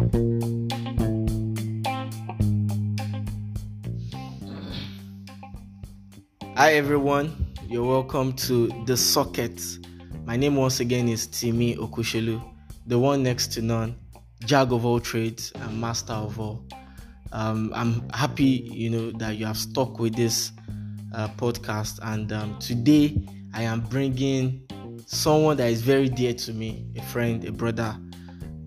Hi 0.00 0.06
everyone, 6.72 7.52
you're 7.68 7.84
welcome 7.84 8.32
to 8.32 8.68
The 8.86 8.96
Socket. 8.96 9.60
My 10.24 10.36
name 10.36 10.56
once 10.56 10.80
again 10.80 11.06
is 11.06 11.26
Timi 11.28 11.76
Okushelu, 11.76 12.42
the 12.86 12.98
one 12.98 13.22
next 13.22 13.48
to 13.52 13.60
none, 13.60 13.94
jag 14.46 14.72
of 14.72 14.86
all 14.86 15.00
trades 15.00 15.52
and 15.54 15.78
master 15.78 16.14
of 16.14 16.40
all. 16.40 16.64
Um, 17.32 17.70
I'm 17.74 18.08
happy, 18.08 18.70
you 18.72 18.88
know, 18.88 19.10
that 19.18 19.36
you 19.36 19.44
have 19.44 19.58
stuck 19.58 19.98
with 19.98 20.14
this 20.14 20.52
uh, 21.14 21.28
podcast, 21.36 21.98
and 22.02 22.32
um, 22.32 22.58
today 22.58 23.22
I 23.52 23.64
am 23.64 23.82
bringing 23.82 24.66
someone 25.04 25.58
that 25.58 25.70
is 25.70 25.82
very 25.82 26.08
dear 26.08 26.32
to 26.32 26.54
me, 26.54 26.86
a 26.96 27.02
friend, 27.02 27.44
a 27.44 27.52
brother, 27.52 27.98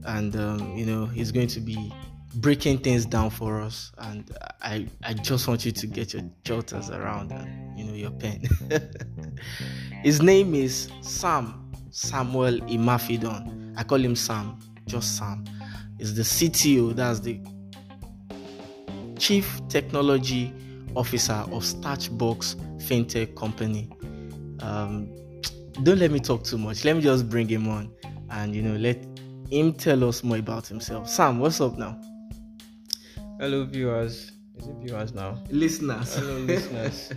and 0.06 0.36
um, 0.36 0.76
you 0.76 0.86
know, 0.86 1.06
he's 1.06 1.32
going 1.32 1.48
to 1.48 1.60
be 1.60 1.94
breaking 2.36 2.80
things 2.80 3.06
down 3.06 3.30
for 3.30 3.62
us. 3.62 3.92
And 4.00 4.36
i 4.62 4.88
i 5.04 5.14
just 5.14 5.48
want 5.48 5.66
you 5.66 5.72
to 5.72 5.88
get 5.88 6.14
your 6.14 6.24
jotters 6.44 6.90
around 6.90 7.32
and 7.32 7.78
you 7.78 7.86
know 7.86 7.94
your 7.94 8.12
pen. 8.12 8.44
His 10.04 10.22
name 10.22 10.56
is 10.56 10.90
sam 11.02 11.72
samuel 11.92 12.60
imafidon. 12.62 13.74
I 13.78 13.84
call 13.84 14.00
him 14.00 14.16
sam 14.16 14.60
just 14.86 15.18
sam. 15.18 15.46
Is 16.00 16.16
the 16.16 16.24
cto 16.24 16.96
that's 16.96 17.20
the 17.20 17.40
chief 19.18 19.62
technology 19.70 20.52
officer 20.96 21.34
of 21.34 21.64
starchbox 21.64 22.56
fintech 22.82 23.36
company. 23.36 23.90
Um, 24.60 25.10
don't 25.84 26.00
let 26.00 26.12
me 26.12 26.20
talk 26.20 26.44
too 26.44 26.58
much. 26.58 26.84
Let 26.86 26.96
me 26.96 27.02
just 27.02 27.30
bring 27.30 27.48
him 27.48 27.68
on 27.68 27.92
and 28.32 28.56
you 28.56 28.62
know 28.62 28.76
let 28.76 29.13
him 29.54 29.74
tell 29.74 30.04
us 30.04 30.24
more 30.24 30.38
about 30.38 30.68
himself 30.68 31.10
sam 31.10 31.40
what's 31.40 31.62
up 31.62 31.78
now 31.78 32.00
Hello, 33.40 33.66
viewers. 33.66 34.32
Is 34.58 34.68
it 34.68 34.76
viewers 34.78 35.14
now? 35.14 35.38
Listeners. 35.50 36.16
Hello, 36.16 36.38
listeners. 36.38 37.12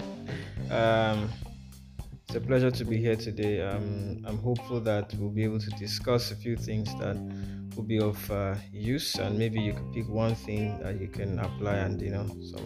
Um, 0.70 1.30
it's 2.24 2.34
a 2.34 2.41
pleasure 2.41 2.72
to 2.72 2.84
be 2.84 2.96
here 2.96 3.14
today. 3.14 3.61
Um, 3.61 4.24
I'm 4.27 4.38
hopeful 4.38 4.80
that 4.80 5.14
we'll 5.14 5.30
be 5.30 5.44
able 5.44 5.61
to 5.61 5.70
discuss 5.78 6.33
a 6.33 6.34
few 6.34 6.56
things 6.56 6.92
that 6.98 7.16
will 7.77 7.84
be 7.84 8.00
of 8.00 8.19
uh, 8.28 8.56
use, 8.72 9.14
and 9.16 9.39
maybe 9.39 9.61
you 9.61 9.72
can 9.72 9.92
pick 9.92 10.08
one 10.08 10.34
thing 10.34 10.77
that 10.80 11.00
you 11.00 11.06
can 11.06 11.39
apply, 11.39 11.74
and 11.74 12.02
you 12.02 12.11
know, 12.11 12.27
so 12.42 12.58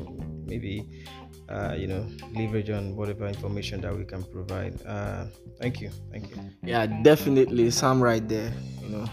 maybe 0.46 1.04
uh, 1.50 1.74
you 1.76 1.86
know, 1.86 2.06
leverage 2.34 2.70
on 2.70 2.96
whatever 2.96 3.26
information 3.26 3.82
that 3.82 3.94
we 3.94 4.06
can 4.06 4.22
provide. 4.22 4.80
Uh, 4.86 5.26
thank 5.60 5.82
you, 5.82 5.90
thank 6.10 6.30
you. 6.30 6.36
Yeah, 6.62 6.86
definitely, 7.02 7.70
Sam, 7.70 8.02
right 8.02 8.26
there. 8.26 8.52
You 8.80 8.88
know, 8.88 9.10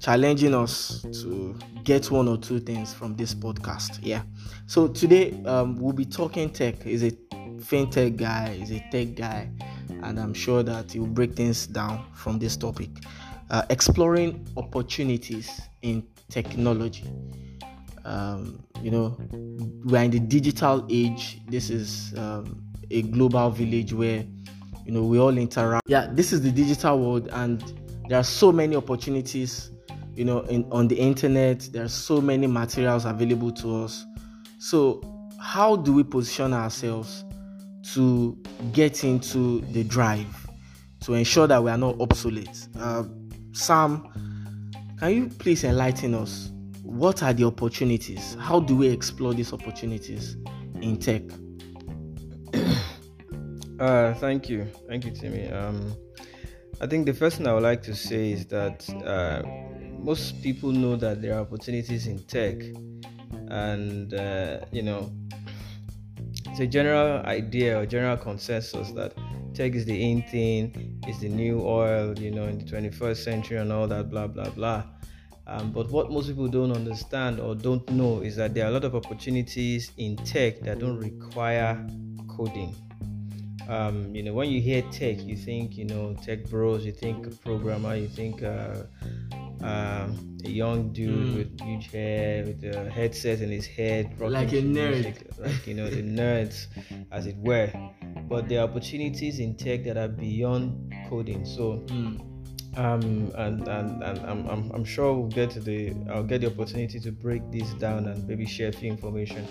challenging 0.00 0.54
us 0.54 1.04
to 1.22 1.58
get 1.84 2.10
one 2.10 2.28
or 2.28 2.36
two 2.36 2.60
things 2.60 2.92
from 2.92 3.16
this 3.16 3.34
podcast. 3.34 3.98
Yeah. 4.02 4.22
So 4.66 4.88
today 4.88 5.42
um, 5.44 5.76
we'll 5.76 5.92
be 5.92 6.04
talking 6.04 6.50
tech. 6.50 6.86
Is 6.86 7.02
a 7.02 7.10
fintech 7.58 8.16
guy, 8.16 8.58
Is 8.60 8.70
a 8.70 8.80
tech 8.90 9.14
guy, 9.14 9.50
and 10.02 10.18
I'm 10.18 10.34
sure 10.34 10.62
that 10.62 10.92
he 10.92 10.98
will 10.98 11.06
break 11.06 11.34
things 11.34 11.66
down 11.66 12.04
from 12.14 12.38
this 12.38 12.56
topic. 12.56 12.90
Uh, 13.50 13.62
exploring 13.70 14.46
opportunities 14.56 15.60
in 15.82 16.06
technology. 16.28 17.04
Um, 18.04 18.60
you 18.82 18.90
know, 18.90 19.16
we're 19.84 20.02
in 20.02 20.10
the 20.10 20.20
digital 20.20 20.86
age. 20.90 21.40
This 21.48 21.70
is 21.70 22.14
um, 22.16 22.62
a 22.90 23.02
global 23.02 23.50
village 23.50 23.92
where 23.92 24.24
you 24.84 24.92
know 24.92 25.02
we 25.02 25.18
all 25.18 25.36
interact. 25.36 25.82
Yeah, 25.88 26.08
this 26.12 26.32
is 26.32 26.42
the 26.42 26.50
digital 26.50 26.98
world, 26.98 27.28
and 27.32 27.62
there 28.08 28.18
are 28.18 28.24
so 28.24 28.52
many 28.52 28.76
opportunities 28.76 29.70
you 30.16 30.24
know 30.24 30.40
in, 30.42 30.66
on 30.72 30.88
the 30.88 30.96
internet 30.98 31.60
there 31.72 31.84
are 31.84 31.88
so 31.88 32.20
many 32.20 32.46
materials 32.46 33.04
available 33.04 33.52
to 33.52 33.84
us. 33.84 34.04
So 34.58 35.02
how 35.40 35.76
do 35.76 35.92
we 35.92 36.02
position 36.02 36.52
ourselves 36.52 37.24
to 37.94 38.36
get 38.72 39.04
into 39.04 39.60
the 39.72 39.84
drive 39.84 40.46
to 41.00 41.14
ensure 41.14 41.46
that 41.46 41.62
we 41.62 41.70
are 41.70 41.78
not 41.78 42.00
obsolete? 42.00 42.68
Uh, 42.78 43.04
sam 43.52 44.08
can 44.98 45.14
you 45.14 45.28
please 45.28 45.62
enlighten 45.62 46.14
us? 46.14 46.50
What 46.82 47.22
are 47.22 47.34
the 47.34 47.44
opportunities? 47.44 48.36
How 48.40 48.60
do 48.60 48.74
we 48.74 48.88
explore 48.88 49.34
these 49.34 49.52
opportunities 49.52 50.36
in 50.80 50.98
tech? 50.98 51.22
Uh, 53.78 54.14
thank 54.14 54.48
you. 54.48 54.66
Thank 54.88 55.04
you 55.04 55.10
Timi 55.10 55.52
um, 55.52 55.94
i 56.80 56.86
think 56.86 57.06
the 57.06 57.14
first 57.14 57.38
thing 57.38 57.46
i 57.46 57.54
would 57.54 57.62
like 57.62 57.82
to 57.82 57.94
say 57.94 58.32
is 58.32 58.46
that 58.46 58.88
uh, 59.04 59.42
most 60.06 60.40
people 60.40 60.70
know 60.70 60.94
that 60.94 61.20
there 61.20 61.34
are 61.34 61.40
opportunities 61.40 62.06
in 62.06 62.20
tech, 62.26 62.54
and 63.48 64.14
uh, 64.14 64.60
you 64.70 64.80
know, 64.80 65.10
it's 66.46 66.60
a 66.60 66.66
general 66.66 67.26
idea 67.26 67.76
or 67.76 67.84
general 67.86 68.16
consensus 68.16 68.92
that 68.92 69.14
tech 69.52 69.74
is 69.74 69.84
the 69.84 70.10
in 70.10 70.22
thing, 70.22 71.02
is 71.08 71.18
the 71.18 71.28
new 71.28 71.60
oil, 71.60 72.16
you 72.20 72.30
know, 72.30 72.44
in 72.44 72.56
the 72.56 72.64
21st 72.64 73.16
century 73.16 73.56
and 73.56 73.72
all 73.72 73.88
that, 73.88 74.08
blah 74.08 74.28
blah 74.28 74.48
blah. 74.50 74.84
Um, 75.48 75.72
but 75.72 75.90
what 75.90 76.12
most 76.12 76.28
people 76.28 76.46
don't 76.46 76.70
understand 76.70 77.40
or 77.40 77.56
don't 77.56 77.88
know 77.90 78.20
is 78.20 78.36
that 78.36 78.54
there 78.54 78.64
are 78.64 78.68
a 78.68 78.72
lot 78.72 78.84
of 78.84 78.94
opportunities 78.94 79.90
in 79.96 80.16
tech 80.18 80.60
that 80.60 80.78
don't 80.78 80.98
require 80.98 81.84
coding. 82.28 82.76
Um, 83.68 84.14
you 84.14 84.22
know, 84.22 84.32
when 84.32 84.50
you 84.50 84.60
hear 84.60 84.82
tech, 84.92 85.18
you 85.20 85.36
think, 85.36 85.76
you 85.76 85.84
know, 85.84 86.14
tech 86.22 86.48
bros, 86.48 86.86
you 86.86 86.92
think 86.92 87.42
programmer, 87.42 87.96
you 87.96 88.06
think 88.06 88.44
uh, 88.44 88.84
um, 89.62 90.36
a 90.44 90.48
young 90.48 90.92
dude 90.92 91.10
mm. 91.10 91.36
with 91.36 91.60
huge 91.60 91.90
hair, 91.90 92.44
with 92.44 92.64
a 92.64 92.90
headset 92.90 93.40
in 93.40 93.50
his 93.50 93.66
head, 93.66 94.18
like 94.20 94.52
a 94.52 94.62
nerd, 94.62 94.92
music, 94.92 95.30
like 95.38 95.66
you 95.66 95.74
know 95.74 95.88
the 95.88 96.02
nerds, 96.02 96.66
as 97.12 97.26
it 97.26 97.36
were. 97.38 97.72
But 98.28 98.48
there 98.48 98.60
are 98.60 98.68
opportunities 98.68 99.38
in 99.38 99.56
tech 99.56 99.84
that 99.84 99.96
are 99.96 100.08
beyond 100.08 100.94
coding. 101.08 101.44
So. 101.44 101.84
Mm. 101.86 102.32
Um, 102.76 103.32
and 103.38 103.66
and, 103.68 104.02
and 104.02 104.18
I'm, 104.18 104.46
I'm, 104.46 104.70
I'm 104.70 104.84
sure 104.84 105.14
we'll 105.14 105.28
get 105.28 105.48
to 105.52 105.60
the 105.60 105.94
I'll 106.10 106.22
get 106.22 106.42
the 106.42 106.48
opportunity 106.48 107.00
to 107.00 107.10
break 107.10 107.40
this 107.50 107.72
down 107.74 108.06
and 108.06 108.28
maybe 108.28 108.44
share 108.44 108.68
a 108.68 108.72
few 108.72 108.90
information 108.90 109.48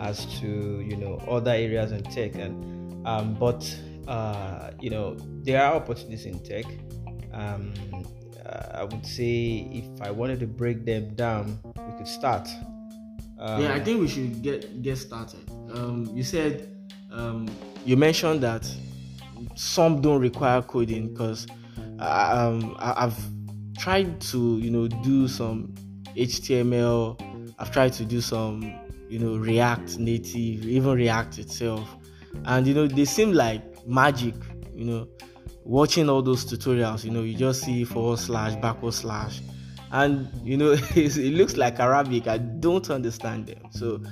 as 0.00 0.24
to 0.40 0.80
you 0.80 0.96
know 0.96 1.16
other 1.28 1.50
areas 1.50 1.92
in 1.92 2.02
tech 2.04 2.36
and 2.36 3.06
um, 3.06 3.34
but 3.34 3.62
uh, 4.08 4.70
you 4.80 4.88
know 4.88 5.14
there 5.42 5.62
are 5.62 5.74
opportunities 5.74 6.24
in 6.24 6.42
tech 6.42 6.64
um, 7.34 7.74
uh, 8.46 8.68
I 8.74 8.84
would 8.84 9.06
say 9.06 9.68
if 9.72 10.02
I 10.02 10.10
wanted 10.10 10.40
to 10.40 10.46
break 10.46 10.84
them 10.84 11.14
down, 11.14 11.58
we 11.64 11.98
could 11.98 12.08
start. 12.08 12.48
Um, 13.38 13.62
yeah, 13.62 13.74
I 13.74 13.80
think 13.80 14.00
we 14.00 14.08
should 14.08 14.42
get 14.42 14.82
get 14.82 14.96
started. 14.96 15.48
Um, 15.72 16.08
you 16.12 16.22
said 16.22 16.68
um, 17.10 17.48
you 17.84 17.96
mentioned 17.96 18.42
that 18.42 18.68
some 19.54 20.00
don't 20.00 20.20
require 20.20 20.62
coding 20.62 21.12
because 21.12 21.46
um, 21.98 22.76
I've 22.78 23.18
tried 23.78 24.20
to 24.32 24.58
you 24.58 24.70
know 24.70 24.88
do 24.88 25.28
some 25.28 25.74
HTML. 26.16 27.54
I've 27.58 27.70
tried 27.70 27.92
to 27.94 28.04
do 28.04 28.20
some 28.20 28.62
you 29.08 29.18
know 29.18 29.36
React 29.36 29.98
Native, 29.98 30.64
even 30.64 30.92
React 30.92 31.38
itself, 31.38 31.88
and 32.44 32.66
you 32.66 32.74
know 32.74 32.86
they 32.86 33.04
seem 33.04 33.32
like 33.32 33.86
magic. 33.86 34.34
You 34.74 34.84
know 34.84 35.08
watching 35.64 36.08
all 36.08 36.22
those 36.22 36.44
tutorials, 36.44 37.04
you 37.04 37.10
know, 37.10 37.22
you 37.22 37.34
just 37.34 37.62
see 37.62 37.84
forward 37.84 38.18
slash, 38.18 38.54
backward 38.56 38.94
slash, 38.94 39.40
and 39.92 40.28
you 40.42 40.56
know, 40.56 40.72
it 40.94 41.34
looks 41.34 41.56
like 41.56 41.80
Arabic. 41.80 42.26
I 42.26 42.38
don't 42.38 42.88
understand 42.90 43.46
them. 43.46 43.62
So, 43.70 44.02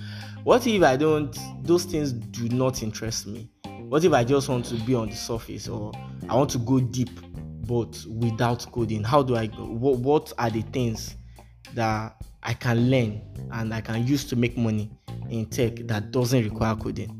what 0.44 0.66
if 0.66 0.82
I 0.82 0.96
don't? 0.96 1.36
Those 1.62 1.84
things 1.84 2.12
do 2.12 2.48
not 2.48 2.82
interest 2.82 3.26
me. 3.26 3.50
What 3.88 4.04
if 4.04 4.12
I 4.12 4.24
just 4.24 4.48
want 4.48 4.64
to 4.66 4.74
be 4.76 4.94
on 4.94 5.10
the 5.10 5.16
surface, 5.16 5.68
or 5.68 5.92
I 6.28 6.36
want 6.36 6.50
to 6.50 6.58
go 6.58 6.80
deep, 6.80 7.10
but 7.66 8.04
without 8.08 8.70
coding? 8.72 9.04
How 9.04 9.22
do 9.22 9.36
I 9.36 9.46
go? 9.46 9.64
What, 9.64 9.98
what 9.98 10.32
are 10.38 10.50
the 10.50 10.62
things 10.62 11.16
that 11.74 12.16
I 12.42 12.54
can 12.54 12.90
learn 12.90 13.20
and 13.52 13.74
I 13.74 13.80
can 13.80 14.06
use 14.06 14.24
to 14.26 14.36
make 14.36 14.56
money 14.56 14.90
in 15.30 15.46
tech 15.46 15.76
that 15.86 16.10
doesn't 16.10 16.42
require 16.42 16.74
coding? 16.76 17.18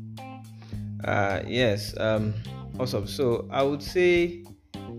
Uh, 1.03 1.41
yes. 1.45 1.95
Um 1.99 2.33
Awesome. 2.79 3.07
So 3.07 3.47
I 3.51 3.63
would 3.63 3.83
say, 3.83 4.43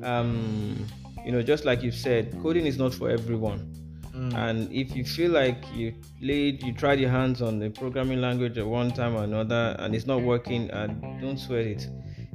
um, 0.02 0.86
you 1.24 1.32
know, 1.32 1.42
just 1.42 1.64
like 1.64 1.82
you 1.82 1.90
said, 1.90 2.36
coding 2.42 2.66
is 2.66 2.78
not 2.78 2.94
for 2.94 3.10
everyone. 3.10 3.72
Mm. 4.14 4.34
And 4.34 4.72
if 4.72 4.94
you 4.94 5.04
feel 5.04 5.32
like 5.32 5.64
you 5.74 5.94
played, 6.20 6.62
you 6.62 6.72
tried 6.72 7.00
your 7.00 7.10
hands 7.10 7.42
on 7.42 7.58
the 7.58 7.70
programming 7.70 8.20
language 8.20 8.56
at 8.58 8.66
one 8.66 8.92
time 8.92 9.16
or 9.16 9.24
another, 9.24 9.74
and 9.80 9.94
it's 9.94 10.06
not 10.06 10.22
working, 10.22 10.70
uh, 10.70 10.86
don't 11.20 11.38
sweat 11.38 11.66
it. 11.66 11.88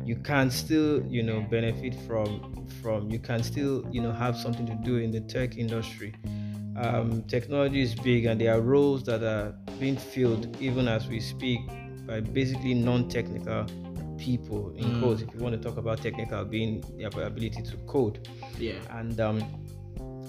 You 0.04 0.18
can 0.18 0.52
still, 0.52 1.06
you 1.08 1.24
know, 1.24 1.42
benefit 1.42 1.96
from 2.08 2.68
from. 2.82 3.10
You 3.10 3.20
can 3.20 3.44
still, 3.44 3.86
you 3.92 4.02
know, 4.02 4.12
have 4.12 4.36
something 4.36 4.66
to 4.66 4.76
do 4.84 4.98
in 4.98 5.12
the 5.12 5.22
tech 5.22 5.58
industry. 5.58 6.14
Um, 6.78 7.24
technology 7.24 7.82
is 7.82 7.96
big, 7.96 8.26
and 8.26 8.40
there 8.40 8.56
are 8.56 8.62
roles 8.62 9.04
that 9.04 9.24
are 9.24 9.54
being 9.80 9.98
filled 9.98 10.58
even 10.62 10.88
as 10.88 11.08
we 11.08 11.20
speak 11.20 11.60
by 12.08 12.22
basically 12.22 12.74
non-technical 12.74 13.66
people 14.20 14.74
in 14.76 14.86
mm. 14.86 15.02
code 15.02 15.22
if 15.22 15.34
you 15.34 15.40
want 15.40 15.56
to 15.56 15.62
talk 15.62 15.78
about 15.78 16.02
technical 16.02 16.44
being 16.46 16.84
the 16.98 17.06
ability 17.06 17.62
to 17.64 17.78
code 17.88 18.28
yeah 18.60 18.74
and 18.92 19.20
um, 19.20 19.42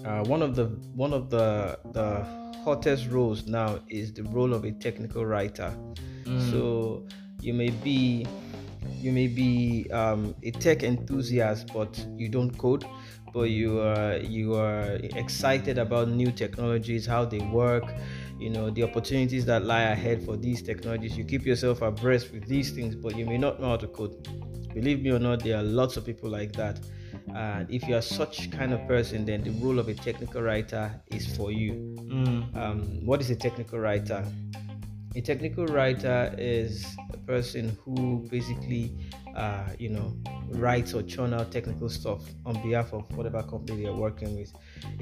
uh, 0.04 0.24
one 0.24 0.42
of 0.42 0.54
the 0.56 0.66
one 0.94 1.12
of 1.12 1.30
the 1.30 1.78
the 1.92 2.24
hottest 2.64 3.08
roles 3.08 3.46
now 3.46 3.78
is 3.88 4.12
the 4.12 4.22
role 4.24 4.52
of 4.52 4.64
a 4.64 4.72
technical 4.72 5.24
writer. 5.24 5.74
Mm. 6.24 6.50
So 6.50 7.06
you 7.40 7.54
may 7.54 7.70
be 7.70 8.26
you 8.98 9.12
may 9.12 9.26
be 9.26 9.90
um, 9.92 10.34
a 10.42 10.50
tech 10.50 10.82
enthusiast, 10.82 11.72
but 11.72 12.06
you 12.16 12.28
don't 12.28 12.56
code. 12.56 12.84
But 13.32 13.50
you 13.50 13.80
are 13.80 14.16
you 14.16 14.54
are 14.54 14.98
excited 15.16 15.78
about 15.78 16.08
new 16.08 16.32
technologies, 16.32 17.06
how 17.06 17.24
they 17.24 17.38
work, 17.38 17.84
you 18.40 18.48
know, 18.48 18.70
the 18.70 18.82
opportunities 18.82 19.44
that 19.44 19.64
lie 19.64 19.82
ahead 19.82 20.24
for 20.24 20.36
these 20.36 20.62
technologies. 20.62 21.16
You 21.16 21.24
keep 21.24 21.44
yourself 21.44 21.82
abreast 21.82 22.32
with 22.32 22.46
these 22.46 22.70
things, 22.70 22.94
but 22.94 23.14
you 23.16 23.26
may 23.26 23.36
not 23.36 23.60
know 23.60 23.68
how 23.68 23.76
to 23.76 23.86
code. 23.86 24.26
Believe 24.72 25.02
me 25.02 25.10
or 25.10 25.18
not, 25.18 25.44
there 25.44 25.58
are 25.58 25.62
lots 25.62 25.96
of 25.96 26.06
people 26.06 26.30
like 26.30 26.52
that. 26.52 26.80
And 27.34 27.70
if 27.70 27.86
you 27.86 27.96
are 27.96 28.02
such 28.02 28.50
kind 28.50 28.72
of 28.72 28.86
person, 28.88 29.24
then 29.24 29.42
the 29.42 29.50
role 29.64 29.78
of 29.78 29.88
a 29.88 29.94
technical 29.94 30.42
writer 30.42 30.90
is 31.08 31.36
for 31.36 31.50
you. 31.50 31.72
Mm. 31.98 32.56
Um, 32.56 33.06
what 33.06 33.20
is 33.20 33.30
a 33.30 33.36
technical 33.36 33.78
writer? 33.78 34.24
A 35.16 35.20
technical 35.20 35.66
writer 35.66 36.34
is 36.38 36.86
a 37.12 37.18
person 37.18 37.76
who 37.84 38.26
basically, 38.30 38.94
uh, 39.40 39.64
you 39.78 39.88
know, 39.88 40.08
write 40.64 40.92
or 40.96 41.02
churn 41.12 41.32
out 41.32 41.50
technical 41.56 41.88
stuff 41.88 42.22
on 42.44 42.54
behalf 42.62 42.92
of 42.92 43.02
whatever 43.16 43.42
company 43.42 43.82
they're 43.84 43.92
working 44.06 44.30
with. 44.38 44.52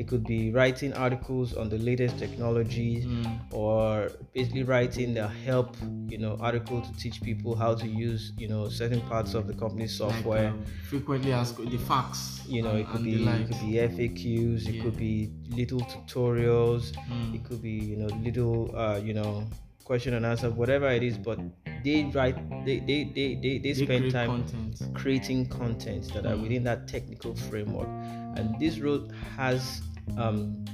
It 0.01 0.07
could 0.11 0.25
be 0.35 0.41
writing 0.59 0.93
articles 0.93 1.55
on 1.61 1.69
the 1.75 1.79
latest 1.79 2.15
technologies, 2.25 3.03
Mm. 3.07 3.53
or 3.53 4.11
basically 4.35 4.63
writing 4.73 5.15
the 5.15 5.27
help, 5.47 5.71
you 6.09 6.19
know, 6.19 6.37
article 6.41 6.79
to 6.83 6.93
teach 7.03 7.17
people 7.29 7.53
how 7.63 7.73
to 7.83 7.87
use, 8.09 8.33
you 8.43 8.49
know, 8.53 8.69
certain 8.69 9.01
parts 9.13 9.35
of 9.35 9.47
the 9.51 9.55
company's 9.55 9.95
software. 10.03 10.51
Like, 10.51 10.53
um, 10.53 10.65
frequently 10.89 11.33
asked 11.33 11.57
the 11.75 11.79
facts. 11.91 12.23
you 12.49 12.63
know, 12.63 12.71
and- 12.71 12.81
it 12.81 12.87
could 12.93 13.05
be 13.05 13.15
it 13.29 13.47
could 13.49 13.61
be 13.61 13.73
FAQs, 13.93 14.61
it 14.69 14.75
Yeah. 14.77 14.83
could 14.85 14.97
be 14.97 15.15
little 15.61 15.81
tutorials, 15.93 16.85
Mm. 17.11 17.35
it 17.37 17.43
could 17.45 17.61
be 17.63 17.77
you 17.91 17.97
know 18.01 18.09
little 18.27 18.57
uh, 18.83 18.99
you 19.09 19.15
know 19.19 19.45
question 19.85 20.15
and 20.15 20.25
answer 20.33 20.49
whatever 20.51 20.89
it 20.99 21.03
is 21.03 21.17
but 21.29 21.39
they 21.85 22.05
write 22.15 22.37
they 22.65 22.79
they 22.81 23.05
they 23.05 23.35
they, 23.43 23.59
they 23.59 23.75
spend 23.75 24.11
time 24.11 24.29
content. 24.31 24.83
creating 24.95 25.47
content 25.49 26.13
that 26.13 26.25
are 26.27 26.35
Mm. 26.37 26.43
within 26.43 26.65
that 26.65 26.87
technical 26.89 27.35
framework 27.35 27.89
and 28.37 28.59
this 28.61 28.79
role 28.79 29.09
has 29.37 29.83
um 30.17 30.65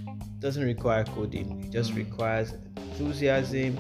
doesn't 0.41 0.65
require 0.65 1.05
coding 1.05 1.49
it 1.65 1.71
just 1.71 1.93
Mm. 1.93 1.97
requires 2.05 2.53
enthusiasm 2.77 3.79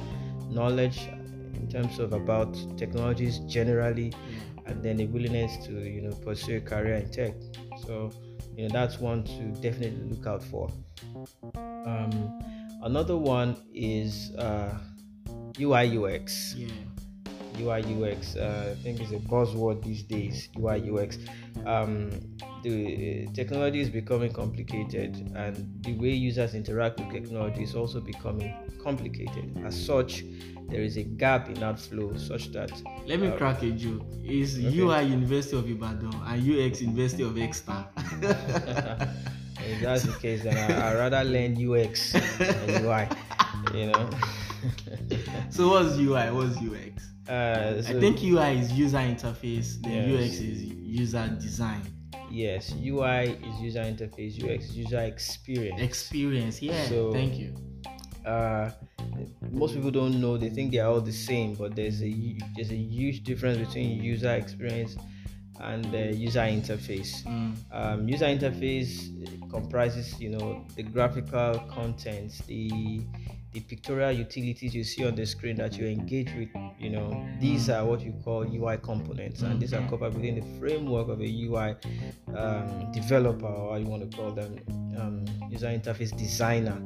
knowledge 0.50 1.08
in 1.54 1.68
terms 1.70 1.98
of 1.98 2.12
about 2.12 2.52
technologies 2.76 3.38
generally 3.40 4.12
Yeah. 4.12 4.66
and 4.66 4.82
then 4.82 5.00
a 5.00 5.06
willingness 5.06 5.52
to 5.66 5.72
you 5.72 6.02
know 6.02 6.14
pursue 6.24 6.56
a 6.58 6.60
career 6.60 6.96
in 6.96 7.10
tech 7.10 7.34
so 7.86 8.10
you 8.56 8.62
know 8.68 8.72
that's 8.72 8.98
one 9.00 9.24
to 9.24 9.42
definitely 9.60 10.04
look 10.10 10.26
out 10.26 10.42
for 10.42 10.70
um, 11.86 12.40
another 12.82 13.16
one 13.16 13.56
is 13.74 14.32
uh, 14.38 14.78
ui 15.60 15.96
ux 15.98 16.54
Yeah. 16.56 16.68
Ui 17.60 17.82
ux 18.02 18.36
uh, 18.36 18.72
i 18.72 18.74
think 18.82 19.00
it's 19.00 19.12
a 19.12 19.18
buzzword 19.18 19.82
these 19.82 20.02
days 20.02 20.48
ui 20.56 20.90
ux 20.90 21.18
um, 21.66 22.10
the 22.62 23.28
technology 23.34 23.80
is 23.80 23.90
becoming 23.90 24.32
complicated 24.32 25.14
and 25.36 25.56
the 25.82 25.92
way 25.94 26.10
users 26.10 26.54
interact 26.54 26.98
with 27.00 27.10
technology 27.12 27.62
is 27.62 27.74
also 27.74 28.00
becoming 28.00 28.52
complicated 28.82 29.56
as 29.64 29.86
such 29.86 30.24
there 30.68 30.82
is 30.82 30.96
a 30.96 31.02
gap 31.02 31.48
in 31.48 31.62
outflow 31.62 32.16
such 32.16 32.50
that 32.52 32.70
Let 33.06 33.20
me 33.20 33.28
Uh, 33.28 33.36
crack 33.36 33.62
a 33.62 33.70
joke. 33.70 34.02
Is 34.24 34.58
okay. 34.58 34.78
UI 34.80 35.02
University 35.04 35.56
of 35.56 35.68
Ibadan 35.68 36.14
and 36.26 36.42
UX 36.42 36.80
University 36.80 37.22
of 37.22 37.36
Exeter? 37.38 37.84
if 39.60 39.80
that's 39.82 40.04
the 40.04 40.16
case, 40.20 40.42
then 40.42 40.56
I, 40.56 40.90
I'd 40.90 40.94
rather 40.96 41.22
learn 41.24 41.52
UX 41.56 42.12
than 42.12 42.84
UI. 42.84 43.08
You 43.74 43.86
know. 43.92 44.10
so 45.50 45.68
what's 45.68 45.96
UI? 45.98 46.30
What's 46.32 46.56
UX? 46.56 46.93
Uh, 47.28 47.82
I 47.86 47.92
think 48.00 48.22
UI 48.22 48.58
is 48.60 48.72
user 48.72 48.98
interface, 48.98 49.80
then 49.82 50.10
Yes. 50.10 50.30
UX 50.30 50.40
is 50.40 50.62
user 50.64 51.36
design. 51.40 51.82
yes, 52.30 52.74
UI 52.82 53.36
is 53.48 53.60
user 53.60 53.80
interface. 53.82 54.36
UX 54.42 54.64
is 54.70 54.76
user 54.76 55.00
experience. 55.00 55.80
Experience, 55.80 56.60
yeah. 56.62 56.84
So- 56.88 57.12
Thank 57.12 57.38
you. 57.38 57.54
Uh, 58.26 58.70
most 59.52 59.74
people 59.74 59.90
don't 59.90 60.20
know. 60.20 60.36
They 60.38 60.48
think 60.50 60.72
they 60.72 60.78
are 60.78 60.90
all 60.90 61.00
the 61.02 61.12
same, 61.12 61.54
but 61.54 61.76
there's 61.76 62.02
a 62.02 62.36
there's 62.56 62.70
a 62.70 62.76
huge 62.76 63.22
difference 63.22 63.58
between 63.58 64.02
user 64.02 64.32
experience 64.34 64.96
and 65.60 65.86
uh, 65.94 65.98
user 65.98 66.40
interface. 66.40 67.22
Mm. 67.24 67.54
um, 67.72 68.08
user 68.08 68.24
interface 68.26 68.92
comprises 69.50 70.18
you 70.18 70.30
know 70.30 70.64
the 70.74 70.82
graphical 70.82 71.58
contents 71.70 72.38
the 72.46 73.00
the 73.54 73.60
pictorial 73.60 74.12
utilities 74.12 74.74
you 74.74 74.84
see 74.84 75.06
on 75.06 75.14
the 75.14 75.24
screen 75.24 75.56
that 75.56 75.78
you 75.78 75.86
engage 75.86 76.32
with 76.34 76.48
you 76.78 76.90
know 76.90 77.26
these 77.40 77.70
are 77.70 77.84
what 77.84 78.00
you 78.00 78.12
call 78.24 78.42
ui 78.42 78.76
components 78.78 79.42
and 79.42 79.60
these 79.60 79.72
are 79.72 79.88
covered 79.88 80.12
within 80.12 80.34
the 80.34 80.58
framework 80.58 81.08
of 81.08 81.20
a 81.20 81.24
ui 81.24 81.76
um, 82.36 82.92
developer 82.92 83.46
or 83.46 83.78
you 83.78 83.86
want 83.86 84.10
to 84.10 84.16
call 84.16 84.32
them 84.32 84.58
um, 84.98 85.24
user 85.50 85.66
interface 85.66 86.16
designer. 86.16 86.76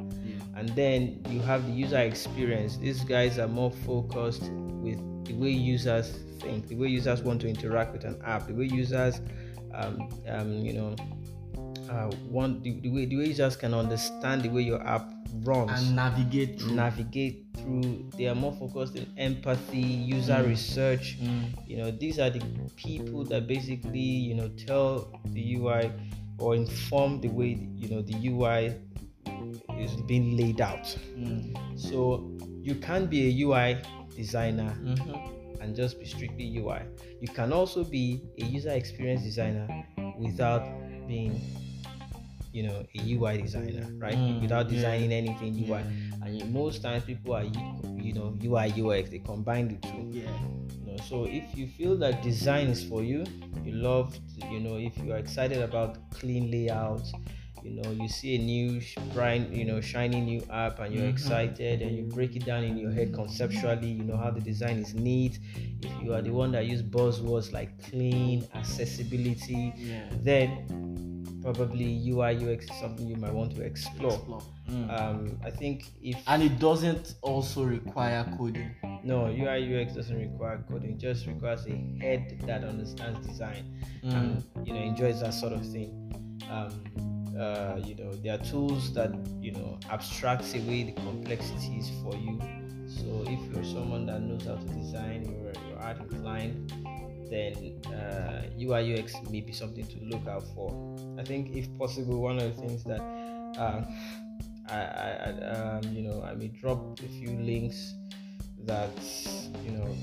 And 0.56 0.68
then 0.70 1.22
you 1.28 1.40
have 1.40 1.64
the 1.66 1.72
user 1.72 1.98
experience. 1.98 2.76
These 2.78 3.04
guys 3.04 3.38
are 3.38 3.48
more 3.48 3.70
focused 3.70 4.50
with 4.50 4.98
the 5.24 5.34
way 5.34 5.50
users 5.50 6.18
think 6.40 6.68
the 6.68 6.74
way 6.74 6.88
users 6.88 7.22
want 7.22 7.40
to 7.40 7.48
interact 7.48 7.92
with 7.92 8.04
an 8.04 8.20
app 8.24 8.46
the 8.46 8.54
way 8.54 8.64
users 8.64 9.20
um, 9.74 10.08
um, 10.28 10.52
you 10.52 10.72
know 10.72 10.94
uh, 11.90 12.10
want 12.30 12.62
the, 12.62 12.78
the 12.80 12.88
way 12.88 13.04
the 13.06 13.16
way 13.16 13.26
users 13.26 13.56
can 13.56 13.74
understand 13.74 14.42
the 14.42 14.48
way 14.48 14.62
your 14.62 14.82
app 14.86 15.10
runs 15.44 15.70
And 15.88 15.96
navigate 15.96 16.60
through. 16.60 16.72
navigate 16.74 17.44
through 17.56 18.10
they 18.16 18.26
are 18.26 18.34
more 18.34 18.52
focused 18.52 18.96
in 18.96 19.06
empathy 19.16 19.78
user 19.80 20.34
Mm. 20.42 20.48
research 20.48 21.16
Mm. 21.20 21.44
you 21.68 21.76
know 21.76 21.90
these 21.90 22.18
are 22.18 22.30
the 22.30 22.40
people 22.76 23.24
that 23.24 23.46
basically 23.46 23.98
you 24.28 24.34
know 24.34 24.48
tell 24.66 25.08
the 25.32 25.54
ui 25.56 25.90
or 26.38 26.54
inform 26.54 27.20
the 27.20 27.28
way 27.28 27.58
you 27.76 27.88
know 27.88 28.00
the 28.02 28.14
ui 28.28 28.72
is 29.78 29.96
being 30.06 30.36
laid 30.36 30.60
out 30.60 30.86
Mm. 31.16 31.56
so 31.78 32.30
you 32.62 32.74
can't 32.76 33.08
be 33.10 33.28
a 33.28 33.44
ui 33.46 33.76
designer 34.16 34.74
Mhm. 34.82 35.60
and 35.60 35.76
just 35.76 35.98
be 35.98 36.04
strictly 36.06 36.44
ui 36.58 36.80
you 37.20 37.28
can 37.28 37.52
also 37.52 37.84
be 37.84 38.20
a 38.38 38.44
user 38.44 38.70
experience 38.70 39.22
designer 39.22 39.66
without 40.18 40.62
being 41.06 41.40
you 42.52 42.62
know 42.62 42.82
a 42.94 42.98
ui 43.14 43.42
designer 43.42 43.86
right 43.98 44.16
Mm, 44.16 44.40
without 44.40 44.66
yeah. 44.70 44.74
designing 44.76 45.12
anything 45.12 45.54
ui 45.64 45.68
Yeah. 45.68 46.22
and 46.22 46.38
you- 46.38 46.46
most 46.46 46.82
times 46.82 47.04
people 47.04 47.34
are 47.34 47.44
you 47.44 48.12
know 48.14 48.36
ui 48.42 48.82
ux 48.82 49.10
they 49.10 49.18
combine 49.18 49.68
the 49.68 49.76
two 49.88 50.02
Yeah. 50.12 50.22
you 50.80 50.86
know 50.92 50.96
so 51.08 51.24
if 51.24 51.44
you 51.56 51.66
feel 51.66 51.96
that 51.98 52.22
design 52.22 52.68
is 52.68 52.82
for 52.84 53.02
you 53.02 53.24
you 53.64 53.72
love 53.72 54.14
to, 54.14 54.46
you 54.52 54.60
know 54.60 54.76
if 54.78 54.96
you 54.98 55.12
are 55.12 55.18
excited 55.18 55.58
about 55.62 55.98
clean 56.10 56.50
layouts 56.50 57.12
you 57.64 57.70
know 57.70 57.90
you 57.90 58.08
see 58.08 58.36
a 58.36 58.38
new 58.38 58.80
bright 59.12 59.50
you 59.50 59.64
know 59.64 59.80
shiny 59.80 60.20
new 60.20 60.40
app 60.48 60.78
and 60.78 60.94
you're 60.94 61.04
Mhm. 61.04 61.10
excited 61.10 61.82
and 61.82 61.96
you 61.96 62.04
break 62.04 62.36
it 62.36 62.44
down 62.46 62.62
in 62.64 62.78
your 62.78 62.92
head 62.92 63.12
conceptually 63.12 63.90
you 63.90 64.04
know 64.04 64.16
how 64.16 64.30
the 64.30 64.40
design 64.40 64.78
is 64.78 64.94
neat 64.94 65.38
if 65.82 65.90
you 66.02 66.14
are 66.14 66.22
the 66.22 66.30
one 66.30 66.52
that 66.52 66.64
use 66.66 66.82
buzzwords 66.82 67.52
like 67.52 67.70
clean 67.82 68.46
accessibility 68.54 69.72
Yeah. 69.76 70.08
then 70.22 71.17
probably 71.42 71.84
ui 72.10 72.34
ux 72.54 72.64
is 72.64 72.80
something 72.80 73.06
you 73.06 73.16
might 73.16 73.32
want 73.32 73.54
to 73.54 73.62
explore 73.62 74.12
Explore. 74.12 74.42
Mm. 74.70 74.90
um 75.00 75.38
i 75.44 75.50
think 75.50 75.84
if 76.02 76.16
and 76.26 76.42
it 76.42 76.58
doesn't 76.58 77.14
also 77.22 77.64
require 77.64 78.24
coding. 78.36 78.70
no 79.04 79.26
ui 79.26 79.82
ux 79.82 79.94
doesn't 79.94 80.18
require 80.18 80.62
coding 80.68 80.92
it 80.92 80.98
just 80.98 81.26
requires 81.26 81.66
a 81.66 81.76
head 82.00 82.40
that 82.46 82.64
understands 82.64 83.26
design 83.26 83.64
Mm. 84.04 84.14
and 84.14 84.66
you 84.66 84.72
know 84.74 84.80
enjoys 84.80 85.20
that 85.20 85.34
sort 85.34 85.52
of 85.52 85.62
thing 85.66 85.90
um, 86.50 86.70
uh, 87.38 87.78
you 87.84 87.94
know 87.96 88.12
there 88.22 88.34
are 88.34 88.44
tools 88.44 88.92
that 88.94 89.10
you 89.40 89.52
know 89.52 89.78
abstracts 89.90 90.54
away 90.54 90.82
the 90.84 90.92
complexities 90.92 91.90
for 92.02 92.14
you 92.16 92.38
so 92.86 93.24
if 93.26 93.40
you're 93.54 93.64
someone 93.64 94.06
that 94.06 94.20
knows 94.22 94.44
how 94.46 94.54
to 94.54 94.64
design 94.74 95.24
you're, 95.24 95.52
you're 95.68 95.78
art 95.80 95.98
inclined 96.10 96.72
then 97.30 97.80
uh, 97.92 98.42
UI 98.60 98.98
UX 98.98 99.14
may 99.30 99.40
be 99.40 99.52
something 99.52 99.86
to 99.86 99.98
look 100.04 100.26
out 100.26 100.44
for. 100.54 100.72
I 101.18 101.24
think, 101.24 101.56
if 101.56 101.66
possible, 101.78 102.20
one 102.20 102.38
of 102.38 102.56
the 102.56 102.60
things 102.62 102.84
that 102.84 103.00
uh, 103.58 103.82
I, 104.68 104.76
I, 104.76 105.30
um, 105.54 105.82
you 105.92 106.02
know 106.02 106.22
I 106.22 106.34
may 106.34 106.48
drop 106.48 106.98
a 107.00 107.08
few 107.08 107.30
links 107.40 107.94
that 108.66 108.90
you 109.64 109.70
know 109.72 109.96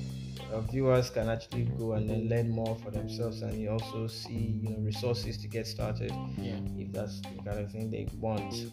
our 0.54 0.62
viewers 0.62 1.10
can 1.10 1.30
actually 1.30 1.64
go 1.78 1.94
and 1.94 2.10
then 2.10 2.30
learn 2.30 2.50
more 2.50 2.76
for 2.84 2.92
themselves 2.92 3.42
and 3.42 3.60
you 3.62 3.70
also 3.70 4.08
see 4.08 4.60
you 4.64 4.70
know 4.70 4.78
resources 4.80 5.38
to 5.38 5.48
get 5.48 5.68
started 5.68 6.12
Yeah. 6.38 6.60
if 6.78 6.92
that's 6.92 7.22
the 7.22 7.44
kind 7.44 7.60
of 7.60 7.72
thing 7.72 7.92
they 7.92 8.08
want 8.20 8.72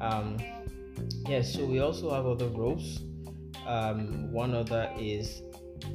um 0.00 0.38
yes 1.26 1.54
so 1.54 1.64
we 1.64 1.80
also 1.80 2.10
have 2.10 2.26
other 2.26 2.48
roles 2.48 3.00
um 3.66 4.32
one 4.32 4.54
other 4.54 4.90
is 4.98 5.42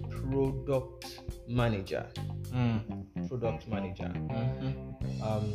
product 0.10 1.22
manager 1.50 2.06
Mm. 2.52 3.28
product 3.28 3.68
manager 3.68 4.12
Mhm. 4.30 5.22
um 5.22 5.54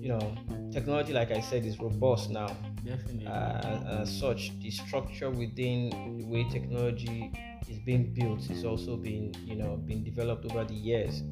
you 0.00 0.08
know, 0.08 0.34
technology, 0.72 1.12
like 1.12 1.30
I 1.30 1.40
said, 1.40 1.64
is 1.64 1.78
robust 1.78 2.30
now. 2.30 2.48
Definitely. 2.84 3.26
Uh, 3.26 4.00
as 4.02 4.18
such, 4.18 4.58
the 4.60 4.70
structure 4.70 5.30
within 5.30 5.90
the 6.18 6.24
way 6.24 6.44
technology 6.50 7.30
is 7.68 7.78
being 7.78 8.12
built 8.12 8.50
is 8.50 8.64
also 8.64 8.96
being, 8.96 9.34
you 9.44 9.54
know, 9.54 9.76
being 9.76 10.02
developed 10.02 10.44
over 10.50 10.64
the 10.64 10.74
years. 10.74 11.22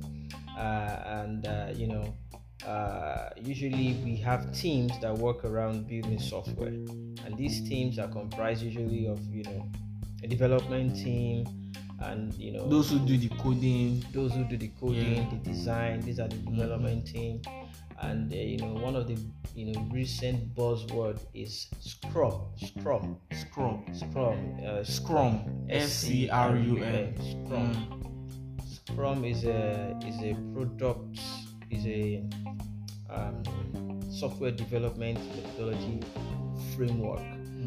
Uh, 0.56 0.60
and 1.06 1.46
uh, 1.46 1.68
you 1.74 1.88
know, 1.88 2.14
uh, 2.66 3.30
usually 3.36 3.98
we 4.04 4.16
have 4.16 4.52
teams 4.52 4.98
that 5.00 5.12
work 5.18 5.44
around 5.44 5.88
building 5.88 6.20
software, 6.20 6.68
and 7.24 7.36
these 7.36 7.68
teams 7.68 7.98
are 7.98 8.08
comprised 8.08 8.62
usually 8.62 9.06
of, 9.06 9.18
you 9.34 9.42
know, 9.44 9.68
a 10.22 10.28
development 10.28 10.94
team, 10.94 11.44
and 12.00 12.32
you 12.34 12.52
know 12.52 12.68
those 12.68 12.90
who 12.90 12.98
do 13.00 13.16
the 13.16 13.28
coding. 13.36 14.04
those 14.12 14.32
who 14.32 14.44
do 14.44 14.56
the 14.56 14.68
coding 14.80 15.16
Yeah. 15.16 15.30
the 15.30 15.36
design 15.50 16.00
these 16.00 16.18
are 16.18 16.28
the 16.28 16.36
development 16.36 17.06
team. 17.06 17.40
And 18.00 18.32
uh, 18.32 18.36
you 18.36 18.56
know 18.56 18.72
one 18.74 18.96
of 18.96 19.06
the 19.06 19.18
you 19.54 19.72
know 19.72 19.80
recent 19.92 20.54
buzzword 20.54 21.18
is 21.34 21.68
scrum 21.80 22.40
scrum 22.56 23.18
scrum 23.32 23.84
scrum 23.92 24.56
uh, 24.66 24.82
Scrum, 24.84 25.66
S-C-R-U-M. 25.68 27.14
scrum. 27.16 27.68
Mm. 27.74 28.62
scrum 28.86 29.24
is 29.24 29.44
a 29.44 29.94
is 30.06 30.16
a 30.22 30.34
product 30.54 31.20
is 31.70 31.84
a 31.86 32.24
um, 33.10 33.42
software 34.10 34.50
development 34.50 35.18
methodology 35.36 36.00
framework 36.74 37.20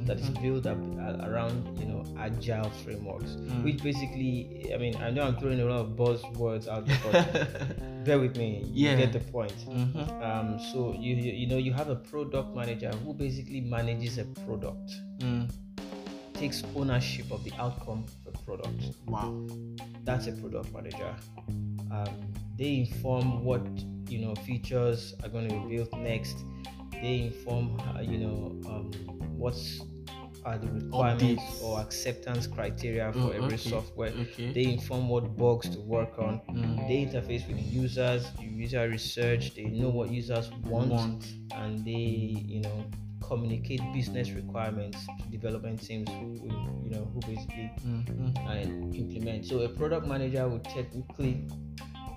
that 0.06 0.18
is 0.20 0.30
Mhm. 0.30 0.42
built 0.42 0.66
up 0.66 0.78
uh, 1.00 1.30
around 1.30 1.56
you 1.80 1.86
know 1.86 2.04
agile 2.18 2.70
frameworks 2.84 3.32
Mm. 3.38 3.64
which 3.64 3.82
basically 3.84 4.72
i 4.74 4.78
mean 4.78 4.96
i 4.98 5.10
know 5.10 5.24
i'm 5.24 5.36
throwing 5.38 5.60
a 5.60 5.66
lot 5.66 5.82
of 5.82 5.90
buzzwords 5.96 6.68
out 6.68 6.86
there 6.86 7.00
but 7.06 8.04
bear 8.06 8.20
with 8.20 8.36
me 8.38 8.64
you 8.74 8.96
get 8.98 9.12
the 9.14 9.20
point 9.32 9.54
Mhm. 9.70 10.22
um, 10.22 10.60
so 10.72 10.94
you, 11.00 11.16
you 11.16 11.32
you 11.42 11.48
know 11.48 11.58
you 11.58 11.74
have 11.74 11.90
a 11.90 11.96
product 11.96 12.56
manager 12.56 12.92
who 13.04 13.14
basically 13.14 13.62
manages 13.62 14.18
a 14.18 14.26
product 14.46 14.92
Mm. 15.20 15.50
takes 16.34 16.64
ownership 16.76 17.32
of 17.32 17.44
the 17.44 17.52
outcome 17.58 18.06
of 18.28 18.34
a 18.36 18.38
product 18.46 18.82
wow 19.08 19.32
that's 20.04 20.28
a 20.28 20.32
product 20.34 20.74
manager 20.74 21.16
um, 21.92 22.10
they 22.58 22.80
inform 22.80 23.44
what 23.46 23.62
you 24.10 24.20
know 24.20 24.34
features 24.46 25.14
are 25.24 25.30
going 25.30 25.48
to 25.48 25.56
be 25.60 25.78
built 25.78 25.92
next 26.00 26.38
they 27.02 27.22
inform 27.32 27.78
uh, 27.96 28.02
you 28.02 28.18
know 28.18 28.52
um, 28.68 28.92
what's 29.38 29.82
are 30.46 30.58
the 30.58 30.68
requirements 30.72 31.42
Updates. 31.44 31.64
or 31.64 31.80
acceptance 31.82 32.48
criteria 32.48 33.12
for 33.14 33.20
Oh, 33.20 33.30
every 33.30 33.56
okay. 33.56 33.70
software 33.70 34.12
okay 34.12 34.52
they 34.54 34.74
inform 34.74 35.08
what 35.10 35.36
bugs 35.38 35.70
to 35.70 35.80
work 35.82 36.18
on 36.20 36.42
Mm. 36.50 36.88
they 36.88 37.06
interface 37.06 37.48
with 37.48 37.60
users 37.72 38.26
user 38.40 38.88
research 38.90 39.56
they 39.56 39.66
know 39.66 39.90
what 39.90 40.12
users 40.12 40.52
want, 40.66 40.92
Want. 40.92 41.34
and 41.56 41.84
they 41.86 42.36
you 42.56 42.62
know 42.62 42.86
communicate 43.22 43.82
business 43.94 44.32
requirements 44.32 44.98
to 45.22 45.26
development 45.30 45.82
teams 45.82 46.10
who 46.10 46.28
you 46.84 46.90
know 46.92 47.06
who 47.14 47.20
basically 47.22 47.70
Mhm. 47.86 48.36
and 48.52 48.94
implement. 48.96 49.46
So 49.46 49.62
a 49.62 49.70
product 49.70 50.06
manager 50.08 50.48
would 50.50 50.66
technically 50.66 51.48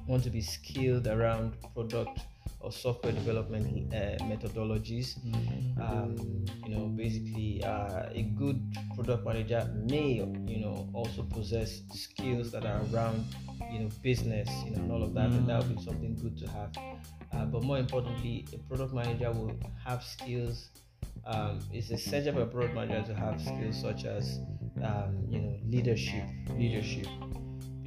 want 0.08 0.24
to 0.24 0.30
be 0.30 0.40
skilled 0.40 1.06
around 1.06 1.52
product 1.74 2.20
or 2.66 2.72
software 2.72 3.12
development 3.12 3.94
uh, 3.94 4.18
methodologies. 4.26 5.14
Mhm. 5.22 5.78
Um, 5.78 6.44
you 6.64 6.74
know, 6.74 6.86
basically, 6.88 7.62
uh, 7.62 8.10
a 8.10 8.22
good 8.34 8.60
product 8.96 9.24
manager 9.24 9.62
may, 9.88 10.14
you 10.52 10.60
know, 10.60 10.90
also 10.92 11.22
possess 11.22 11.82
skills 11.94 12.50
that 12.50 12.64
are 12.66 12.82
around, 12.90 13.24
you 13.72 13.78
know, 13.80 13.88
business, 14.02 14.48
you 14.64 14.72
know, 14.72 14.82
and 14.82 14.92
all 14.92 15.02
of 15.02 15.14
that, 15.14 15.30
and 15.30 15.46
that 15.48 15.62
would 15.62 15.76
be 15.76 15.82
something 15.82 16.16
good 16.16 16.36
to 16.38 16.46
have. 16.50 16.72
Uh, 17.32 17.44
but 17.46 17.62
more 17.62 17.78
importantly, 17.78 18.44
a 18.52 18.58
product 18.68 18.92
manager 18.92 19.30
will 19.30 19.54
have 19.84 20.02
skills. 20.02 20.70
Um, 21.24 21.60
it's 21.72 21.90
essential 21.90 22.34
for 22.34 22.42
a 22.42 22.46
product 22.46 22.74
manager 22.74 23.02
to 23.12 23.14
have 23.14 23.40
skills 23.40 23.80
such 23.80 24.04
as, 24.04 24.40
um, 24.82 25.24
you 25.28 25.40
know, 25.40 25.54
leadership, 25.66 26.26
leadership, 26.56 27.06